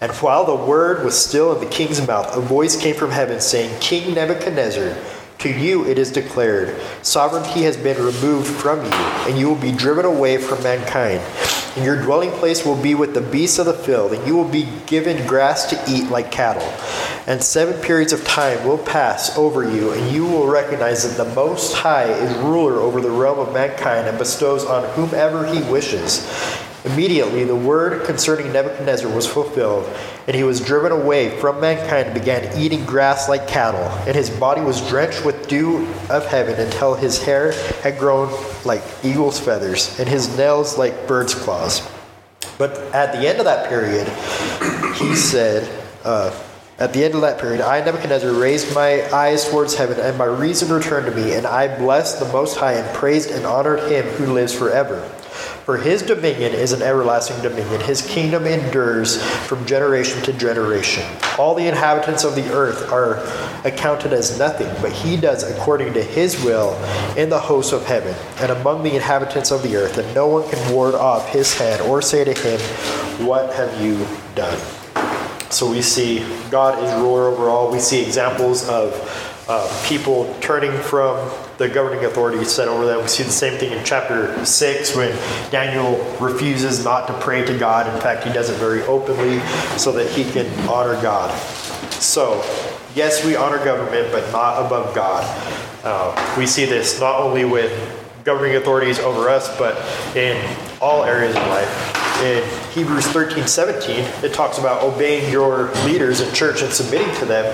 And 0.00 0.12
while 0.12 0.46
the 0.46 0.56
word 0.56 1.04
was 1.04 1.18
still 1.22 1.54
in 1.54 1.62
the 1.62 1.70
king's 1.70 2.06
mouth, 2.06 2.34
a 2.34 2.40
voice 2.40 2.80
came 2.80 2.94
from 2.94 3.10
heaven 3.10 3.38
saying, 3.40 3.78
King 3.80 4.14
Nebuchadnezzar, 4.14 4.96
to 5.40 5.48
you 5.50 5.86
it 5.86 5.98
is 5.98 6.10
declared, 6.10 6.80
sovereignty 7.02 7.62
has 7.62 7.76
been 7.76 8.02
removed 8.02 8.48
from 8.48 8.82
you, 8.82 8.92
and 9.28 9.38
you 9.38 9.48
will 9.48 9.60
be 9.60 9.72
driven 9.72 10.06
away 10.06 10.38
from 10.38 10.62
mankind. 10.62 11.20
And 11.76 11.84
your 11.84 12.02
dwelling 12.02 12.30
place 12.32 12.64
will 12.64 12.80
be 12.80 12.94
with 12.94 13.14
the 13.14 13.20
beasts 13.20 13.58
of 13.58 13.66
the 13.66 13.74
field, 13.74 14.12
and 14.12 14.26
you 14.26 14.34
will 14.34 14.48
be 14.48 14.68
given 14.86 15.26
grass 15.26 15.68
to 15.70 15.82
eat 15.88 16.10
like 16.10 16.32
cattle. 16.32 16.66
And 17.26 17.42
seven 17.42 17.80
periods 17.80 18.12
of 18.12 18.24
time 18.24 18.66
will 18.66 18.78
pass 18.78 19.36
over 19.36 19.62
you, 19.62 19.92
and 19.92 20.10
you 20.10 20.26
will 20.26 20.46
recognize 20.46 21.08
that 21.08 21.22
the 21.22 21.32
Most 21.34 21.74
High 21.74 22.10
is 22.10 22.36
ruler 22.38 22.80
over 22.80 23.00
the 23.00 23.10
realm 23.10 23.38
of 23.38 23.52
mankind 23.52 24.08
and 24.08 24.18
bestows 24.18 24.64
on 24.64 24.88
whomever 24.94 25.46
he 25.46 25.62
wishes. 25.70 26.26
Immediately, 26.84 27.44
the 27.44 27.56
word 27.56 28.06
concerning 28.06 28.52
Nebuchadnezzar 28.52 29.14
was 29.14 29.26
fulfilled, 29.26 29.86
and 30.26 30.34
he 30.34 30.44
was 30.44 30.60
driven 30.60 30.92
away 30.92 31.38
from 31.38 31.60
mankind 31.60 32.06
and 32.08 32.14
began 32.14 32.58
eating 32.58 32.86
grass 32.86 33.28
like 33.28 33.46
cattle. 33.46 33.84
And 34.06 34.14
his 34.14 34.30
body 34.30 34.62
was 34.62 34.86
drenched 34.88 35.24
with 35.24 35.46
dew 35.46 35.86
of 36.08 36.24
heaven 36.26 36.58
until 36.58 36.94
his 36.94 37.22
hair 37.22 37.52
had 37.82 37.98
grown 37.98 38.32
like 38.64 38.82
eagle's 39.04 39.38
feathers, 39.38 39.98
and 40.00 40.08
his 40.08 40.34
nails 40.38 40.78
like 40.78 41.06
bird's 41.06 41.34
claws. 41.34 41.86
But 42.56 42.78
at 42.94 43.12
the 43.12 43.28
end 43.28 43.40
of 43.40 43.44
that 43.44 43.68
period, 43.68 44.08
he 44.96 45.14
said, 45.14 45.68
uh, 46.04 46.34
At 46.78 46.94
the 46.94 47.04
end 47.04 47.14
of 47.14 47.20
that 47.20 47.38
period, 47.38 47.60
I, 47.60 47.84
Nebuchadnezzar, 47.84 48.32
raised 48.32 48.74
my 48.74 49.02
eyes 49.12 49.46
towards 49.46 49.74
heaven, 49.74 50.00
and 50.00 50.16
my 50.16 50.24
reason 50.24 50.72
returned 50.72 51.04
to 51.04 51.12
me, 51.12 51.34
and 51.34 51.46
I 51.46 51.78
blessed 51.78 52.20
the 52.20 52.32
Most 52.32 52.56
High, 52.56 52.74
and 52.74 52.96
praised 52.96 53.30
and 53.30 53.44
honored 53.44 53.80
him 53.90 54.06
who 54.06 54.32
lives 54.32 54.54
forever. 54.54 55.06
For 55.64 55.76
his 55.76 56.02
dominion 56.02 56.52
is 56.52 56.72
an 56.72 56.82
everlasting 56.82 57.40
dominion, 57.42 57.80
his 57.82 58.02
kingdom 58.02 58.46
endures 58.46 59.22
from 59.46 59.64
generation 59.66 60.22
to 60.22 60.32
generation. 60.32 61.04
All 61.38 61.54
the 61.54 61.66
inhabitants 61.66 62.24
of 62.24 62.34
the 62.34 62.52
earth 62.52 62.90
are 62.90 63.18
accounted 63.66 64.12
as 64.12 64.38
nothing, 64.38 64.68
but 64.80 64.92
he 64.92 65.16
does 65.16 65.42
according 65.42 65.92
to 65.94 66.02
his 66.02 66.42
will 66.42 66.74
in 67.16 67.28
the 67.28 67.38
hosts 67.38 67.72
of 67.72 67.84
heaven 67.84 68.14
and 68.38 68.50
among 68.52 68.82
the 68.82 68.94
inhabitants 68.94 69.50
of 69.50 69.62
the 69.62 69.76
earth, 69.76 69.98
and 69.98 70.14
no 70.14 70.26
one 70.26 70.48
can 70.50 70.72
ward 70.72 70.94
off 70.94 71.28
his 71.28 71.54
hand 71.54 71.80
or 71.82 72.02
say 72.02 72.24
to 72.24 72.34
him, 72.34 72.60
What 73.26 73.52
have 73.54 73.80
you 73.80 74.06
done? 74.34 74.58
So 75.50 75.68
we 75.68 75.82
see 75.82 76.24
God 76.50 76.82
is 76.82 76.92
ruler 76.94 77.28
over 77.28 77.48
all. 77.48 77.70
We 77.70 77.80
see 77.80 78.02
examples 78.02 78.68
of 78.68 78.94
uh, 79.48 79.84
people 79.84 80.34
turning 80.40 80.72
from 80.80 81.28
the 81.60 81.68
governing 81.68 82.06
authority 82.06 82.42
set 82.42 82.68
over 82.68 82.86
them. 82.86 83.02
We 83.02 83.08
see 83.08 83.22
the 83.22 83.30
same 83.30 83.58
thing 83.58 83.72
in 83.72 83.84
chapter 83.84 84.46
6 84.46 84.96
when 84.96 85.10
Daniel 85.50 86.02
refuses 86.18 86.82
not 86.82 87.06
to 87.08 87.12
pray 87.20 87.44
to 87.44 87.58
God. 87.58 87.86
In 87.94 88.00
fact, 88.00 88.24
he 88.24 88.32
does 88.32 88.48
it 88.48 88.54
very 88.54 88.80
openly 88.84 89.40
so 89.76 89.92
that 89.92 90.10
he 90.10 90.24
can 90.24 90.46
honor 90.66 90.94
God. 91.02 91.30
So, 91.92 92.42
yes, 92.94 93.22
we 93.26 93.36
honor 93.36 93.62
government, 93.62 94.10
but 94.10 94.32
not 94.32 94.64
above 94.64 94.94
God. 94.94 95.22
Uh, 95.84 96.34
we 96.38 96.46
see 96.46 96.64
this 96.64 96.98
not 96.98 97.20
only 97.20 97.44
with 97.44 97.70
governing 98.24 98.56
authorities 98.56 98.98
over 98.98 99.28
us, 99.28 99.54
but 99.58 99.76
in 100.16 100.42
all 100.80 101.04
areas 101.04 101.36
of 101.36 101.42
life 101.48 102.00
in 102.22 102.42
Hebrews 102.70 103.06
13 103.08 103.48
17, 103.48 103.98
it 104.22 104.32
talks 104.32 104.58
about 104.58 104.84
obeying 104.84 105.32
your 105.32 105.72
leaders 105.84 106.20
in 106.20 106.32
church 106.32 106.62
and 106.62 106.72
submitting 106.72 107.12
to 107.16 107.24
them 107.24 107.44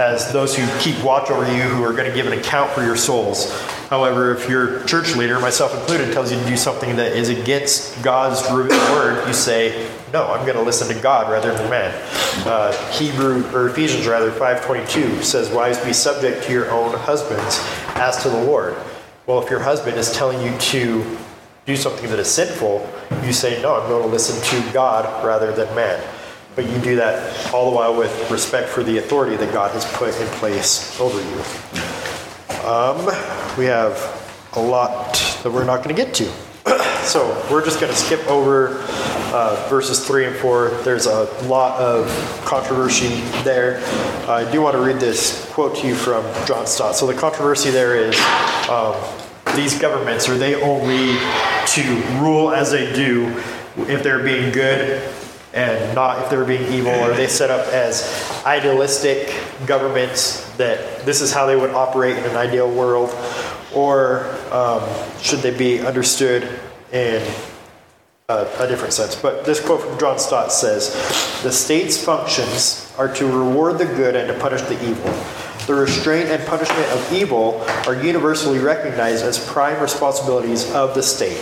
as 0.00 0.32
those 0.32 0.56
who 0.56 0.66
keep 0.78 1.02
watch 1.04 1.30
over 1.30 1.44
you, 1.54 1.62
who 1.64 1.84
are 1.84 1.92
going 1.92 2.08
to 2.08 2.14
give 2.14 2.26
an 2.26 2.32
account 2.38 2.70
for 2.70 2.82
your 2.82 2.96
souls. 2.96 3.52
However, 3.90 4.34
if 4.34 4.48
your 4.48 4.82
church 4.84 5.14
leader, 5.16 5.38
myself 5.38 5.74
included, 5.78 6.14
tells 6.14 6.32
you 6.32 6.38
to 6.38 6.46
do 6.46 6.56
something 6.56 6.96
that 6.96 7.12
is 7.12 7.28
against 7.28 8.02
God's 8.02 8.40
revealed 8.50 8.80
word, 8.92 9.28
you 9.28 9.34
say, 9.34 9.86
"No, 10.14 10.32
I'm 10.32 10.46
going 10.46 10.56
to 10.56 10.62
listen 10.62 10.88
to 10.94 11.02
God 11.02 11.30
rather 11.30 11.54
than 11.54 11.68
man." 11.68 11.92
Uh, 12.46 12.72
Hebrew 12.90 13.44
or 13.54 13.68
Ephesians 13.68 14.06
rather 14.06 14.30
5:22 14.30 15.22
says, 15.22 15.50
"Wives, 15.50 15.78
be 15.84 15.92
subject 15.92 16.44
to 16.44 16.52
your 16.52 16.70
own 16.70 16.94
husbands 16.94 17.60
as 17.96 18.22
to 18.22 18.30
the 18.30 18.42
Lord." 18.44 18.74
Well, 19.26 19.42
if 19.42 19.50
your 19.50 19.60
husband 19.60 19.98
is 19.98 20.10
telling 20.12 20.40
you 20.40 20.56
to 20.58 21.18
do 21.66 21.76
something 21.76 22.10
that 22.10 22.18
is 22.18 22.28
sinful, 22.28 22.88
you 23.24 23.32
say, 23.32 23.60
No, 23.62 23.80
I'm 23.80 23.88
going 23.88 24.02
to 24.02 24.08
listen 24.08 24.42
to 24.42 24.72
God 24.72 25.24
rather 25.24 25.52
than 25.52 25.74
man. 25.74 26.02
But 26.54 26.68
you 26.70 26.78
do 26.78 26.96
that 26.96 27.52
all 27.52 27.70
the 27.70 27.76
while 27.76 27.96
with 27.96 28.30
respect 28.30 28.68
for 28.68 28.82
the 28.84 28.98
authority 28.98 29.36
that 29.36 29.52
God 29.52 29.72
has 29.72 29.84
put 29.94 30.14
in 30.20 30.26
place 30.38 30.98
over 31.00 31.18
you. 31.18 31.40
Um, 32.64 33.06
we 33.58 33.64
have 33.64 33.98
a 34.54 34.60
lot 34.60 35.14
that 35.42 35.50
we're 35.50 35.64
not 35.64 35.82
going 35.82 35.94
to 35.94 36.00
get 36.00 36.14
to. 36.14 36.24
so 37.04 37.26
we're 37.50 37.64
just 37.64 37.80
going 37.80 37.92
to 37.92 37.98
skip 37.98 38.24
over 38.28 38.76
uh, 39.34 39.66
verses 39.68 40.06
3 40.06 40.26
and 40.26 40.36
4. 40.36 40.68
There's 40.84 41.06
a 41.06 41.24
lot 41.46 41.80
of 41.80 42.06
controversy 42.44 43.20
there. 43.42 43.82
I 44.28 44.48
do 44.52 44.62
want 44.62 44.76
to 44.76 44.82
read 44.82 45.00
this 45.00 45.50
quote 45.52 45.76
to 45.78 45.88
you 45.88 45.96
from 45.96 46.24
John 46.46 46.66
Stott. 46.66 46.94
So 46.94 47.06
the 47.06 47.14
controversy 47.14 47.70
there 47.70 47.96
is. 47.96 48.16
Um, 48.68 48.94
these 49.56 49.78
governments 49.78 50.28
are 50.28 50.36
they 50.36 50.54
only 50.60 51.18
to 51.66 52.20
rule 52.20 52.50
as 52.50 52.70
they 52.70 52.92
do 52.92 53.26
if 53.88 54.02
they're 54.02 54.22
being 54.22 54.52
good 54.52 55.02
and 55.54 55.94
not 55.94 56.22
if 56.22 56.30
they're 56.30 56.44
being 56.44 56.72
evil? 56.72 56.92
Are 56.92 57.14
they 57.14 57.28
set 57.28 57.50
up 57.50 57.66
as 57.68 58.42
idealistic 58.44 59.40
governments 59.66 60.50
that 60.56 61.06
this 61.06 61.20
is 61.20 61.32
how 61.32 61.46
they 61.46 61.56
would 61.56 61.70
operate 61.70 62.18
in 62.18 62.24
an 62.24 62.36
ideal 62.36 62.70
world? 62.70 63.10
Or 63.74 64.26
um, 64.50 64.82
should 65.20 65.40
they 65.40 65.56
be 65.56 65.80
understood 65.80 66.48
in 66.92 67.22
a, 68.28 68.46
a 68.58 68.68
different 68.68 68.92
sense? 68.92 69.14
But 69.14 69.44
this 69.44 69.64
quote 69.64 69.82
from 69.82 69.98
John 69.98 70.18
Stott 70.18 70.52
says 70.52 70.92
The 71.42 71.52
state's 71.52 72.02
functions 72.02 72.92
are 72.98 73.12
to 73.14 73.26
reward 73.26 73.78
the 73.78 73.86
good 73.86 74.16
and 74.16 74.28
to 74.28 74.38
punish 74.38 74.62
the 74.62 74.74
evil. 74.88 75.10
The 75.66 75.74
restraint 75.74 76.28
and 76.28 76.46
punishment 76.46 76.86
of 76.90 77.10
evil 77.10 77.64
are 77.86 77.94
universally 77.94 78.58
recognized 78.58 79.24
as 79.24 79.38
prime 79.48 79.80
responsibilities 79.80 80.70
of 80.72 80.94
the 80.94 81.02
state. 81.02 81.38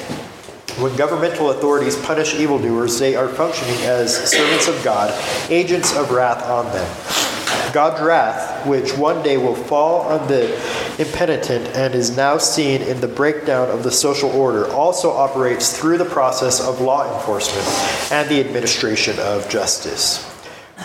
When 0.79 0.95
governmental 0.95 1.51
authorities 1.51 1.97
punish 1.97 2.35
evildoers, 2.37 3.01
they 3.01 3.17
are 3.17 3.27
functioning 3.27 3.81
as 3.83 4.31
servants 4.31 4.69
of 4.69 4.81
God, 4.85 5.13
agents 5.51 5.97
of 5.97 6.13
wrath 6.13 6.49
on 6.49 6.67
them. 6.67 7.73
God's 7.73 8.01
wrath, 8.01 8.65
which 8.65 8.97
one 8.97 9.25
day 9.25 9.39
will 9.39 9.57
fall 9.57 10.03
on 10.03 10.29
the 10.29 10.55
impenitent 11.01 11.67
and 11.75 11.93
is 11.93 12.17
now 12.17 12.39
seen 12.39 12.81
in 12.83 13.01
the 13.01 13.09
breakdown 13.09 13.71
of 13.71 13.83
the 13.83 13.91
social 13.91 14.31
order, 14.31 14.71
also 14.73 15.11
operates 15.11 15.77
through 15.77 15.99
the 15.99 16.05
process 16.05 16.61
of 16.61 16.81
law 16.81 17.13
enforcement 17.13 17.67
and 18.13 18.29
the 18.29 18.39
administration 18.39 19.19
of 19.19 19.49
justice. 19.49 20.32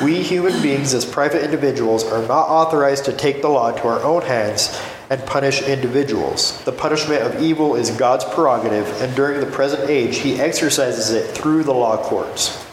We 0.04 0.22
human 0.22 0.62
beings, 0.62 0.94
as 0.94 1.06
private 1.06 1.44
individuals, 1.44 2.04
are 2.04 2.22
not 2.28 2.50
authorized 2.50 3.06
to 3.06 3.14
take 3.14 3.42
the 3.42 3.50
law 3.50 3.70
into 3.70 3.88
our 3.88 4.00
own 4.04 4.22
hands 4.22 4.80
and 5.10 5.26
punish 5.26 5.64
individuals. 5.64 6.64
The 6.66 6.72
punishment 6.72 7.24
of 7.24 7.42
evil 7.42 7.76
is 7.76 7.90
God's 7.90 8.24
prerogative, 8.26 8.86
and 9.02 9.16
during 9.16 9.40
the 9.40 9.48
present 9.48 9.90
age, 9.90 10.20
He 10.20 10.40
exercises 10.40 11.10
it 11.10 11.36
through 11.36 11.64
the 11.64 11.74
law 11.74 11.98
courts. 11.98 12.64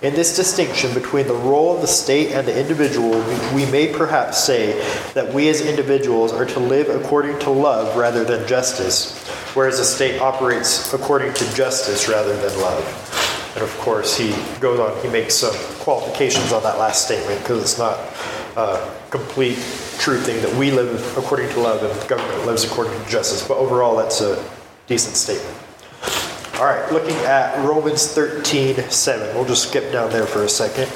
In 0.00 0.14
this 0.14 0.34
distinction 0.34 0.94
between 0.94 1.26
the 1.26 1.34
role 1.34 1.74
of 1.74 1.82
the 1.82 1.86
state 1.86 2.32
and 2.32 2.48
the 2.48 2.58
individual, 2.58 3.20
we 3.54 3.66
may 3.66 3.92
perhaps 3.92 4.42
say 4.42 4.72
that 5.12 5.34
we 5.34 5.50
as 5.50 5.60
individuals 5.60 6.32
are 6.32 6.46
to 6.46 6.60
live 6.60 6.88
according 6.88 7.38
to 7.40 7.50
love 7.50 7.94
rather 7.94 8.24
than 8.24 8.48
justice, 8.48 9.28
whereas 9.52 9.76
the 9.76 9.84
state 9.84 10.18
operates 10.18 10.94
according 10.94 11.34
to 11.34 11.54
justice 11.54 12.08
rather 12.08 12.34
than 12.34 12.58
love. 12.62 13.09
And 13.54 13.64
of 13.64 13.76
course, 13.78 14.16
he 14.16 14.30
goes 14.60 14.78
on, 14.78 15.00
he 15.02 15.08
makes 15.08 15.34
some 15.34 15.54
qualifications 15.80 16.52
on 16.52 16.62
that 16.62 16.78
last 16.78 17.04
statement 17.04 17.40
because 17.40 17.62
it's 17.62 17.78
not 17.78 17.98
a 18.56 18.94
complete 19.10 19.56
true 19.98 20.18
thing 20.18 20.40
that 20.42 20.54
we 20.56 20.70
live 20.70 21.16
according 21.18 21.48
to 21.50 21.60
love 21.60 21.82
and 21.82 22.00
the 22.00 22.06
government 22.06 22.46
lives 22.46 22.64
according 22.64 22.92
to 23.02 23.08
justice. 23.08 23.46
But 23.46 23.58
overall, 23.58 23.96
that's 23.96 24.20
a 24.20 24.42
decent 24.86 25.16
statement. 25.16 25.56
All 26.54 26.66
right, 26.66 26.92
looking 26.92 27.16
at 27.24 27.56
Romans 27.66 28.06
13 28.12 28.90
7. 28.90 29.34
We'll 29.34 29.46
just 29.46 29.68
skip 29.68 29.92
down 29.92 30.10
there 30.10 30.26
for 30.26 30.42
a 30.42 30.48
second. 30.48 30.92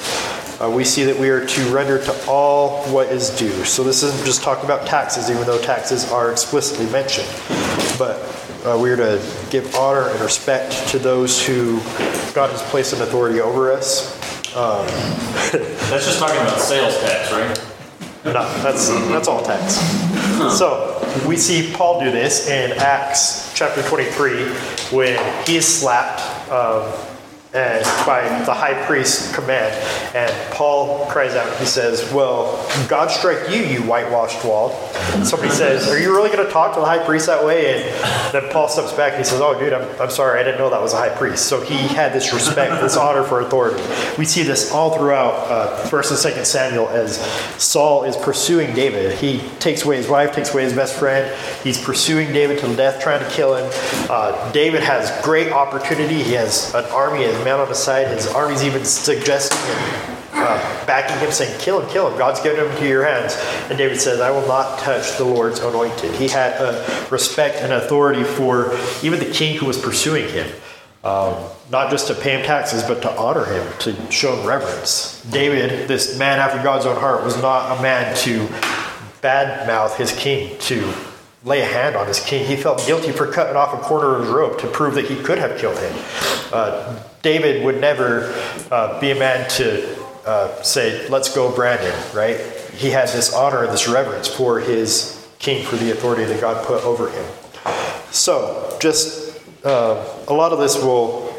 Uh, 0.60 0.70
we 0.70 0.84
see 0.84 1.04
that 1.04 1.18
we 1.18 1.30
are 1.30 1.44
to 1.44 1.74
render 1.74 1.98
to 2.04 2.26
all 2.28 2.84
what 2.92 3.08
is 3.08 3.30
due. 3.30 3.64
So 3.64 3.82
this 3.82 4.02
isn't 4.02 4.24
just 4.24 4.42
talking 4.42 4.66
about 4.66 4.86
taxes, 4.86 5.30
even 5.30 5.44
though 5.46 5.60
taxes 5.60 6.10
are 6.12 6.30
explicitly 6.30 6.86
mentioned. 6.92 7.28
But 7.98 8.18
uh, 8.64 8.78
we 8.80 8.90
are 8.90 8.96
to 8.96 9.22
give 9.50 9.74
honor 9.74 10.08
and 10.08 10.20
respect 10.20 10.88
to 10.88 10.98
those 10.98 11.44
who 11.46 11.78
God 12.32 12.50
has 12.50 12.62
placed 12.70 12.94
an 12.94 13.02
authority 13.02 13.40
over 13.40 13.72
us. 13.72 14.14
Um, 14.56 14.86
that's 15.90 16.06
just 16.06 16.18
talking 16.18 16.36
about 16.36 16.60
sales 16.60 16.98
tax, 17.00 17.32
right? 17.32 17.74
No, 18.24 18.32
that's 18.62 18.88
that's 18.88 19.28
all 19.28 19.42
tax. 19.42 19.74
So 20.58 20.98
we 21.28 21.36
see 21.36 21.72
Paul 21.74 22.00
do 22.00 22.10
this 22.10 22.48
in 22.48 22.72
Acts 22.78 23.52
chapter 23.54 23.82
23 23.82 24.48
when 24.96 25.46
he 25.46 25.56
is 25.56 25.66
slapped. 25.66 26.22
Um, 26.50 26.90
and 27.54 27.84
by 28.04 28.22
the 28.44 28.52
high 28.52 28.84
priest's 28.84 29.32
command. 29.32 29.72
And 30.14 30.52
Paul 30.52 31.06
cries 31.06 31.36
out, 31.36 31.56
he 31.58 31.64
says, 31.64 32.12
Well, 32.12 32.66
God 32.88 33.12
strike 33.12 33.48
you, 33.48 33.62
you 33.62 33.82
whitewashed 33.82 34.44
wall. 34.44 34.70
Somebody 35.22 35.52
says, 35.52 35.88
Are 35.88 35.98
you 35.98 36.12
really 36.12 36.30
going 36.30 36.44
to 36.44 36.52
talk 36.52 36.74
to 36.74 36.80
the 36.80 36.86
high 36.86 37.04
priest 37.04 37.26
that 37.26 37.44
way? 37.44 37.84
And 37.84 38.34
then 38.34 38.50
Paul 38.50 38.68
steps 38.68 38.92
back 38.92 39.12
and 39.12 39.18
he 39.18 39.24
says, 39.24 39.40
Oh, 39.40 39.58
dude, 39.58 39.72
I'm, 39.72 39.88
I'm 40.00 40.10
sorry, 40.10 40.40
I 40.40 40.42
didn't 40.42 40.58
know 40.58 40.68
that 40.70 40.80
was 40.80 40.94
a 40.94 40.96
high 40.96 41.14
priest. 41.16 41.46
So 41.46 41.60
he 41.60 41.76
had 41.76 42.12
this 42.12 42.34
respect, 42.34 42.82
this 42.82 42.96
honor 42.96 43.22
for 43.22 43.40
authority. 43.40 43.82
We 44.18 44.24
see 44.24 44.42
this 44.42 44.72
all 44.72 44.96
throughout 44.96 45.34
uh, 45.48 45.88
1st 45.88 46.26
and 46.26 46.36
2nd 46.36 46.46
Samuel 46.46 46.88
as 46.88 47.24
Saul 47.62 48.02
is 48.02 48.16
pursuing 48.16 48.74
David. 48.74 49.16
He 49.16 49.38
takes 49.60 49.84
away 49.84 49.96
his 49.98 50.08
wife, 50.08 50.34
takes 50.34 50.52
away 50.52 50.64
his 50.64 50.72
best 50.72 50.98
friend. 50.98 51.32
He's 51.62 51.82
pursuing 51.82 52.32
David 52.32 52.58
to 52.58 52.74
death, 52.74 53.00
trying 53.00 53.24
to 53.24 53.30
kill 53.30 53.54
him. 53.54 53.70
Uh, 54.10 54.50
David 54.50 54.82
has 54.82 55.12
great 55.24 55.52
opportunity. 55.52 56.22
He 56.22 56.32
has 56.32 56.74
an 56.74 56.84
army, 56.86 57.24
man 57.44 57.60
on 57.60 57.68
his 57.68 57.78
side. 57.78 58.08
His 58.08 58.26
army's 58.26 58.64
even 58.64 58.84
suggesting 58.84 59.58
uh, 60.34 60.86
backing 60.86 61.18
him, 61.18 61.30
saying, 61.30 61.58
Kill 61.60 61.80
him, 61.80 61.88
kill 61.90 62.10
him. 62.10 62.18
God's 62.18 62.40
given 62.40 62.64
him 62.64 62.70
into 62.72 62.88
your 62.88 63.04
hands. 63.04 63.36
And 63.68 63.78
David 63.78 64.00
says, 64.00 64.20
I 64.20 64.30
will 64.30 64.46
not 64.46 64.78
touch 64.80 65.16
the 65.16 65.24
Lord's 65.24 65.60
anointed. 65.60 66.14
He 66.14 66.28
had 66.28 66.60
a 66.60 67.06
respect 67.10 67.58
and 67.58 67.72
authority 67.72 68.24
for 68.24 68.76
even 69.02 69.18
the 69.20 69.30
king 69.32 69.56
who 69.56 69.66
was 69.66 69.78
pursuing 69.80 70.28
him. 70.28 70.50
Um, 71.04 71.34
not 71.70 71.90
just 71.90 72.06
to 72.06 72.14
pay 72.14 72.38
him 72.38 72.44
taxes, 72.44 72.82
but 72.82 73.02
to 73.02 73.16
honor 73.16 73.44
him, 73.44 73.72
to 73.80 74.10
show 74.10 74.34
him 74.36 74.46
reverence. 74.46 75.22
David, 75.30 75.86
this 75.86 76.18
man 76.18 76.38
after 76.38 76.62
God's 76.62 76.86
own 76.86 76.96
heart, 76.96 77.24
was 77.24 77.40
not 77.40 77.78
a 77.78 77.82
man 77.82 78.16
to 78.18 78.46
badmouth 79.20 79.96
his 79.96 80.12
king, 80.12 80.58
to 80.60 80.94
lay 81.44 81.60
a 81.60 81.66
hand 81.66 81.94
on 81.94 82.06
his 82.06 82.20
king. 82.20 82.46
He 82.46 82.56
felt 82.56 82.84
guilty 82.86 83.12
for 83.12 83.30
cutting 83.30 83.56
off 83.56 83.74
a 83.74 83.78
corner 83.78 84.16
of 84.16 84.22
his 84.22 84.30
rope 84.30 84.58
to 84.60 84.66
prove 84.66 84.94
that 84.94 85.04
he 85.04 85.16
could 85.16 85.38
have 85.38 85.58
killed 85.58 85.78
him. 85.78 85.92
Uh, 86.52 86.98
David 87.22 87.64
would 87.64 87.80
never 87.80 88.32
uh, 88.70 88.98
be 89.00 89.10
a 89.10 89.14
man 89.14 89.48
to 89.50 90.04
uh, 90.26 90.62
say, 90.62 91.06
let's 91.08 91.34
go 91.34 91.54
Brandon, 91.54 91.94
right? 92.14 92.40
He 92.74 92.90
had 92.90 93.08
this 93.08 93.34
honor 93.34 93.64
and 93.64 93.72
this 93.72 93.86
reverence 93.88 94.26
for 94.26 94.58
his 94.58 95.26
king, 95.38 95.64
for 95.66 95.76
the 95.76 95.90
authority 95.90 96.24
that 96.24 96.40
God 96.40 96.64
put 96.66 96.82
over 96.82 97.10
him. 97.10 97.24
So, 98.10 98.76
just 98.80 99.38
uh, 99.64 100.04
a 100.28 100.32
lot 100.32 100.52
of 100.52 100.58
this 100.58 100.76
we'll 100.76 101.34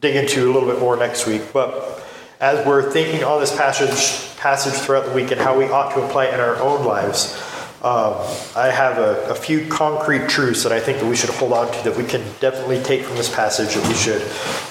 dig 0.00 0.16
into 0.16 0.50
a 0.50 0.52
little 0.52 0.68
bit 0.68 0.80
more 0.80 0.96
next 0.96 1.26
week, 1.26 1.42
but 1.52 2.02
as 2.40 2.66
we're 2.66 2.90
thinking 2.90 3.22
on 3.22 3.40
this 3.40 3.54
passage, 3.56 4.36
passage 4.36 4.74
throughout 4.74 5.04
the 5.04 5.12
week 5.12 5.30
and 5.30 5.40
how 5.40 5.56
we 5.56 5.66
ought 5.66 5.94
to 5.94 6.02
apply 6.02 6.26
it 6.26 6.34
in 6.34 6.40
our 6.40 6.56
own 6.56 6.84
lives, 6.84 7.40
um, 7.82 8.14
I 8.54 8.70
have 8.70 8.98
a, 8.98 9.30
a 9.30 9.34
few 9.34 9.66
concrete 9.66 10.28
truths 10.28 10.62
that 10.62 10.70
I 10.70 10.78
think 10.78 11.00
that 11.00 11.06
we 11.06 11.16
should 11.16 11.30
hold 11.30 11.52
on 11.52 11.72
to 11.72 11.82
that 11.82 11.96
we 11.96 12.04
can 12.04 12.22
definitely 12.38 12.80
take 12.80 13.02
from 13.02 13.16
this 13.16 13.34
passage 13.34 13.74
that 13.74 13.88
we 13.88 13.94
should 13.94 14.22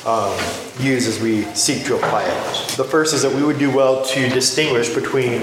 um, 0.07 0.33
use 0.79 1.07
as 1.07 1.19
we 1.19 1.43
seek 1.53 1.85
to 1.87 1.97
apply 1.97 2.23
it. 2.23 2.77
The 2.77 2.85
first 2.85 3.13
is 3.13 3.21
that 3.23 3.35
we 3.35 3.43
would 3.43 3.59
do 3.59 3.69
well 3.69 4.05
to 4.05 4.29
distinguish 4.29 4.95
between 4.95 5.41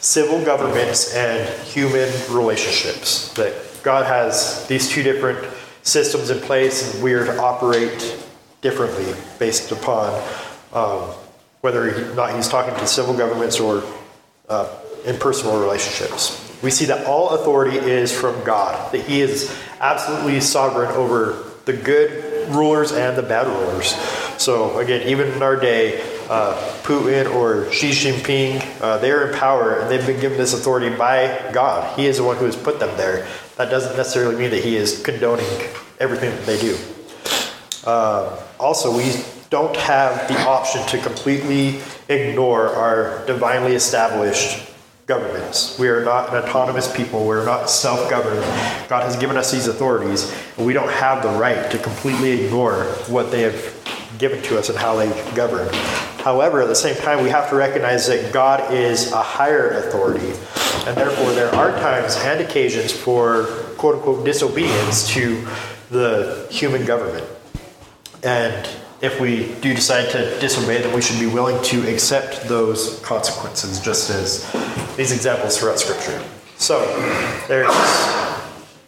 civil 0.00 0.42
governments 0.42 1.14
and 1.14 1.46
human 1.66 2.08
relationships. 2.30 3.34
That 3.34 3.54
God 3.82 4.06
has 4.06 4.66
these 4.66 4.88
two 4.88 5.02
different 5.02 5.46
systems 5.82 6.30
in 6.30 6.40
place, 6.40 6.94
and 6.94 7.04
we 7.04 7.12
are 7.12 7.26
to 7.26 7.38
operate 7.38 8.16
differently 8.62 9.12
based 9.38 9.72
upon 9.72 10.14
um, 10.72 11.00
whether 11.60 12.10
or 12.10 12.14
not 12.14 12.34
he's 12.34 12.48
talking 12.48 12.74
to 12.76 12.86
civil 12.86 13.14
governments 13.14 13.60
or 13.60 13.82
uh, 14.48 14.74
in 15.04 15.18
personal 15.18 15.60
relationships. 15.60 16.49
We 16.62 16.70
see 16.70 16.86
that 16.86 17.06
all 17.06 17.30
authority 17.30 17.76
is 17.76 18.12
from 18.12 18.42
God, 18.44 18.92
that 18.92 19.02
He 19.02 19.20
is 19.20 19.56
absolutely 19.80 20.40
sovereign 20.40 20.90
over 20.90 21.44
the 21.64 21.72
good 21.72 22.48
rulers 22.50 22.92
and 22.92 23.16
the 23.16 23.22
bad 23.22 23.46
rulers. 23.46 23.94
So, 24.38 24.78
again, 24.78 25.06
even 25.08 25.28
in 25.28 25.42
our 25.42 25.56
day, 25.56 26.00
uh, 26.28 26.54
Putin 26.82 27.34
or 27.34 27.70
Xi 27.72 27.90
Jinping, 27.90 28.80
uh, 28.80 28.98
they're 28.98 29.30
in 29.30 29.38
power 29.38 29.80
and 29.80 29.90
they've 29.90 30.06
been 30.06 30.20
given 30.20 30.38
this 30.38 30.54
authority 30.54 30.94
by 30.94 31.50
God. 31.52 31.98
He 31.98 32.06
is 32.06 32.18
the 32.18 32.24
one 32.24 32.36
who 32.36 32.46
has 32.46 32.56
put 32.56 32.78
them 32.78 32.96
there. 32.96 33.26
That 33.56 33.70
doesn't 33.70 33.96
necessarily 33.96 34.36
mean 34.36 34.50
that 34.50 34.64
He 34.64 34.76
is 34.76 35.02
condoning 35.02 35.46
everything 35.98 36.30
that 36.30 36.46
they 36.46 36.60
do. 36.60 36.76
Uh, 37.84 38.42
also, 38.58 38.96
we 38.96 39.12
don't 39.50 39.76
have 39.76 40.28
the 40.28 40.40
option 40.42 40.86
to 40.86 40.98
completely 40.98 41.80
ignore 42.08 42.68
our 42.68 43.24
divinely 43.26 43.74
established 43.74 44.69
governments. 45.10 45.76
We 45.76 45.88
are 45.88 46.04
not 46.04 46.28
an 46.28 46.36
autonomous 46.36 46.86
people. 46.96 47.26
We're 47.26 47.44
not 47.44 47.68
self 47.68 48.08
governed. 48.08 48.42
God 48.88 49.02
has 49.02 49.16
given 49.16 49.36
us 49.36 49.50
these 49.50 49.66
authorities, 49.66 50.32
and 50.56 50.64
we 50.64 50.72
don't 50.72 50.92
have 50.92 51.24
the 51.24 51.30
right 51.30 51.68
to 51.72 51.78
completely 51.78 52.44
ignore 52.44 52.84
what 53.08 53.32
they 53.32 53.42
have 53.42 53.58
given 54.18 54.40
to 54.42 54.56
us 54.56 54.68
and 54.68 54.78
how 54.78 54.94
they 54.94 55.08
govern. 55.34 55.68
However, 56.22 56.62
at 56.62 56.68
the 56.68 56.76
same 56.76 56.94
time, 56.94 57.24
we 57.24 57.28
have 57.28 57.50
to 57.50 57.56
recognize 57.56 58.06
that 58.06 58.32
God 58.32 58.72
is 58.72 59.10
a 59.10 59.20
higher 59.20 59.70
authority, 59.70 60.28
and 60.86 60.96
therefore 60.96 61.32
there 61.32 61.52
are 61.56 61.72
times 61.80 62.16
and 62.18 62.40
occasions 62.40 62.92
for 62.92 63.46
quote 63.78 63.96
unquote 63.96 64.24
disobedience 64.24 65.08
to 65.08 65.44
the 65.90 66.46
human 66.52 66.84
government. 66.84 67.26
And 68.22 68.68
if 69.00 69.18
we 69.18 69.54
do 69.60 69.74
decide 69.74 70.10
to 70.10 70.38
disobey, 70.40 70.82
then 70.82 70.94
we 70.94 71.00
should 71.00 71.18
be 71.18 71.26
willing 71.26 71.62
to 71.64 71.88
accept 71.90 72.46
those 72.48 73.00
consequences, 73.00 73.80
just 73.80 74.10
as 74.10 74.50
these 74.96 75.12
examples 75.12 75.58
throughout 75.58 75.78
Scripture. 75.78 76.22
So, 76.58 76.84
there's 77.48 77.74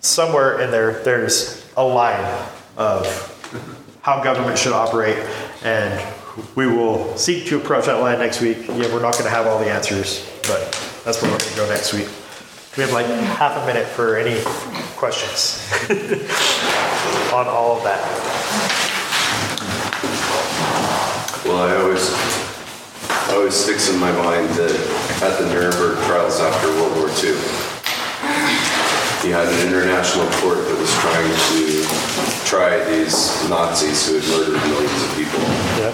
somewhere 0.00 0.60
in 0.60 0.70
there, 0.70 1.02
there's 1.02 1.66
a 1.76 1.84
line 1.84 2.22
of 2.76 3.06
how 4.02 4.22
government 4.22 4.58
should 4.58 4.72
operate, 4.72 5.16
and 5.64 6.14
we 6.54 6.66
will 6.66 7.16
seek 7.16 7.46
to 7.46 7.56
approach 7.56 7.86
that 7.86 8.00
line 8.00 8.18
next 8.18 8.42
week. 8.42 8.58
Yeah, 8.68 8.92
we're 8.92 9.00
not 9.00 9.12
going 9.12 9.24
to 9.24 9.30
have 9.30 9.46
all 9.46 9.58
the 9.58 9.70
answers, 9.70 10.28
but 10.42 10.60
that's 11.04 11.22
where 11.22 11.30
we're 11.30 11.38
going 11.38 11.50
to 11.50 11.56
go 11.56 11.68
next 11.68 11.94
week. 11.94 12.08
We 12.76 12.82
have 12.82 12.92
like 12.92 13.06
half 13.06 13.62
a 13.62 13.66
minute 13.66 13.86
for 13.86 14.16
any 14.16 14.40
questions 14.96 15.62
on 17.32 17.46
all 17.46 17.76
of 17.76 17.84
that. 17.84 18.91
Well, 21.52 21.68
I 21.68 21.76
always, 21.84 22.08
always 23.28 23.52
sticks 23.52 23.92
in 23.92 24.00
my 24.00 24.10
mind 24.10 24.48
that 24.56 24.72
at 25.20 25.36
the 25.36 25.52
Nuremberg 25.52 26.00
trials 26.08 26.40
after 26.40 26.68
World 26.80 26.96
War 26.96 27.12
II, 27.12 27.36
you 29.20 29.36
had 29.36 29.52
an 29.52 29.60
international 29.68 30.24
court 30.40 30.64
that 30.64 30.76
was 30.80 30.88
trying 31.04 31.28
to 31.28 31.84
try 32.48 32.80
these 32.88 33.36
Nazis 33.50 34.08
who 34.08 34.16
had 34.16 34.24
murdered 34.32 34.64
millions 34.64 34.96
of 35.04 35.12
people. 35.12 35.44
Yeah. 35.76 35.92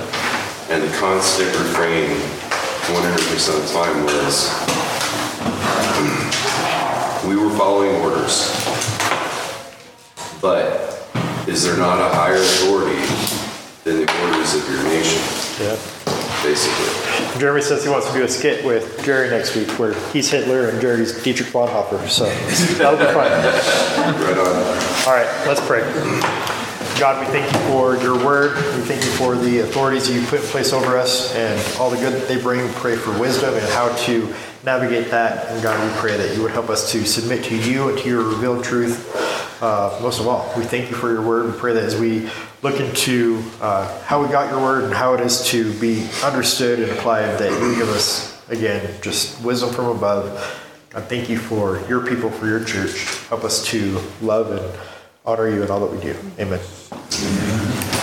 And 0.70 0.78
the 0.86 0.94
constant 0.94 1.50
refrain 1.50 2.14
100% 2.94 3.50
of 3.50 3.58
the 3.58 3.74
time 3.74 3.98
was, 4.14 4.46
we 7.26 7.34
were 7.34 7.50
following 7.58 7.98
orders. 8.06 8.54
But 10.38 11.02
is 11.50 11.64
there 11.64 11.76
not 11.76 11.98
a 11.98 12.14
higher 12.14 12.38
authority 12.38 13.02
than 13.82 14.06
the 14.06 14.22
orders 14.22 14.54
of 14.54 14.68
your 14.70 14.82
nation, 14.84 15.47
Yeah. 15.60 15.76
basically? 16.42 17.40
Jeremy 17.40 17.60
says 17.62 17.82
he 17.84 17.90
wants 17.90 18.06
to 18.08 18.12
do 18.12 18.24
a 18.24 18.28
skit 18.28 18.64
with 18.64 19.02
Jerry 19.04 19.28
next 19.30 19.54
week 19.56 19.68
where 19.78 19.94
he's 20.10 20.30
Hitler 20.30 20.68
and 20.68 20.80
Jerry's 20.80 21.22
Dietrich 21.22 21.48
Bonhoeffer, 21.50 22.08
so 22.08 22.24
that'll 22.78 22.98
be 22.98 23.04
fun. 23.12 23.28
Right 24.18 24.38
on. 24.38 24.46
All 25.06 25.14
right, 25.14 25.46
let's 25.46 25.60
pray. 25.66 25.80
God, 26.98 27.20
we 27.24 27.32
thank 27.32 27.52
you 27.52 27.58
for 27.70 27.96
your 27.96 28.16
word. 28.24 28.56
We 28.76 28.82
thank 28.82 29.04
you 29.04 29.10
for 29.12 29.36
the 29.36 29.60
authorities 29.60 30.10
you 30.10 30.20
put 30.26 30.40
in 30.40 30.46
place 30.46 30.72
over 30.72 30.96
us 30.96 31.34
and 31.34 31.60
all 31.78 31.90
the 31.90 31.96
good 31.96 32.12
that 32.12 32.26
they 32.26 32.40
bring. 32.40 32.60
We 32.64 32.72
pray 32.72 32.96
for 32.96 33.16
wisdom 33.18 33.54
and 33.54 33.64
how 33.68 33.94
to 34.06 34.34
navigate 34.64 35.10
that. 35.10 35.48
And 35.48 35.62
God, 35.62 35.78
we 35.82 36.00
pray 36.00 36.16
that 36.16 36.36
you 36.36 36.42
would 36.42 36.50
help 36.50 36.68
us 36.68 36.92
to 36.92 37.04
submit 37.04 37.44
to 37.44 37.56
you 37.56 37.88
and 37.88 37.98
to 37.98 38.08
your 38.08 38.22
revealed 38.22 38.64
truth. 38.64 39.14
Uh, 39.62 39.98
most 40.00 40.20
of 40.20 40.28
all, 40.28 40.52
we 40.56 40.64
thank 40.64 40.90
you 40.90 40.96
for 40.96 41.12
your 41.12 41.22
word. 41.22 41.46
We 41.46 41.58
pray 41.58 41.72
that 41.72 41.82
as 41.82 41.98
we 41.98 42.28
look 42.62 42.80
into 42.80 43.42
uh, 43.60 44.02
how 44.02 44.22
we 44.22 44.28
got 44.28 44.50
your 44.50 44.60
word 44.60 44.84
and 44.84 44.94
how 44.94 45.14
it 45.14 45.20
is 45.20 45.46
to 45.48 45.72
be 45.80 46.08
understood 46.24 46.80
and 46.80 46.92
applied, 46.92 47.38
that 47.38 47.50
you 47.50 47.74
give 47.76 47.88
us, 47.88 48.40
again, 48.48 48.94
just 49.02 49.42
wisdom 49.42 49.72
from 49.72 49.86
above. 49.86 50.64
God, 50.90 51.04
thank 51.04 51.28
you 51.28 51.38
for 51.38 51.80
your 51.88 52.06
people, 52.06 52.30
for 52.30 52.46
your 52.46 52.64
church. 52.64 53.04
Help 53.28 53.44
us 53.44 53.64
to 53.66 54.00
love 54.22 54.52
and 54.52 54.80
honor 55.26 55.48
you 55.48 55.62
in 55.62 55.70
all 55.70 55.80
that 55.80 55.92
we 55.92 56.00
do. 56.00 56.16
Amen. 56.38 57.97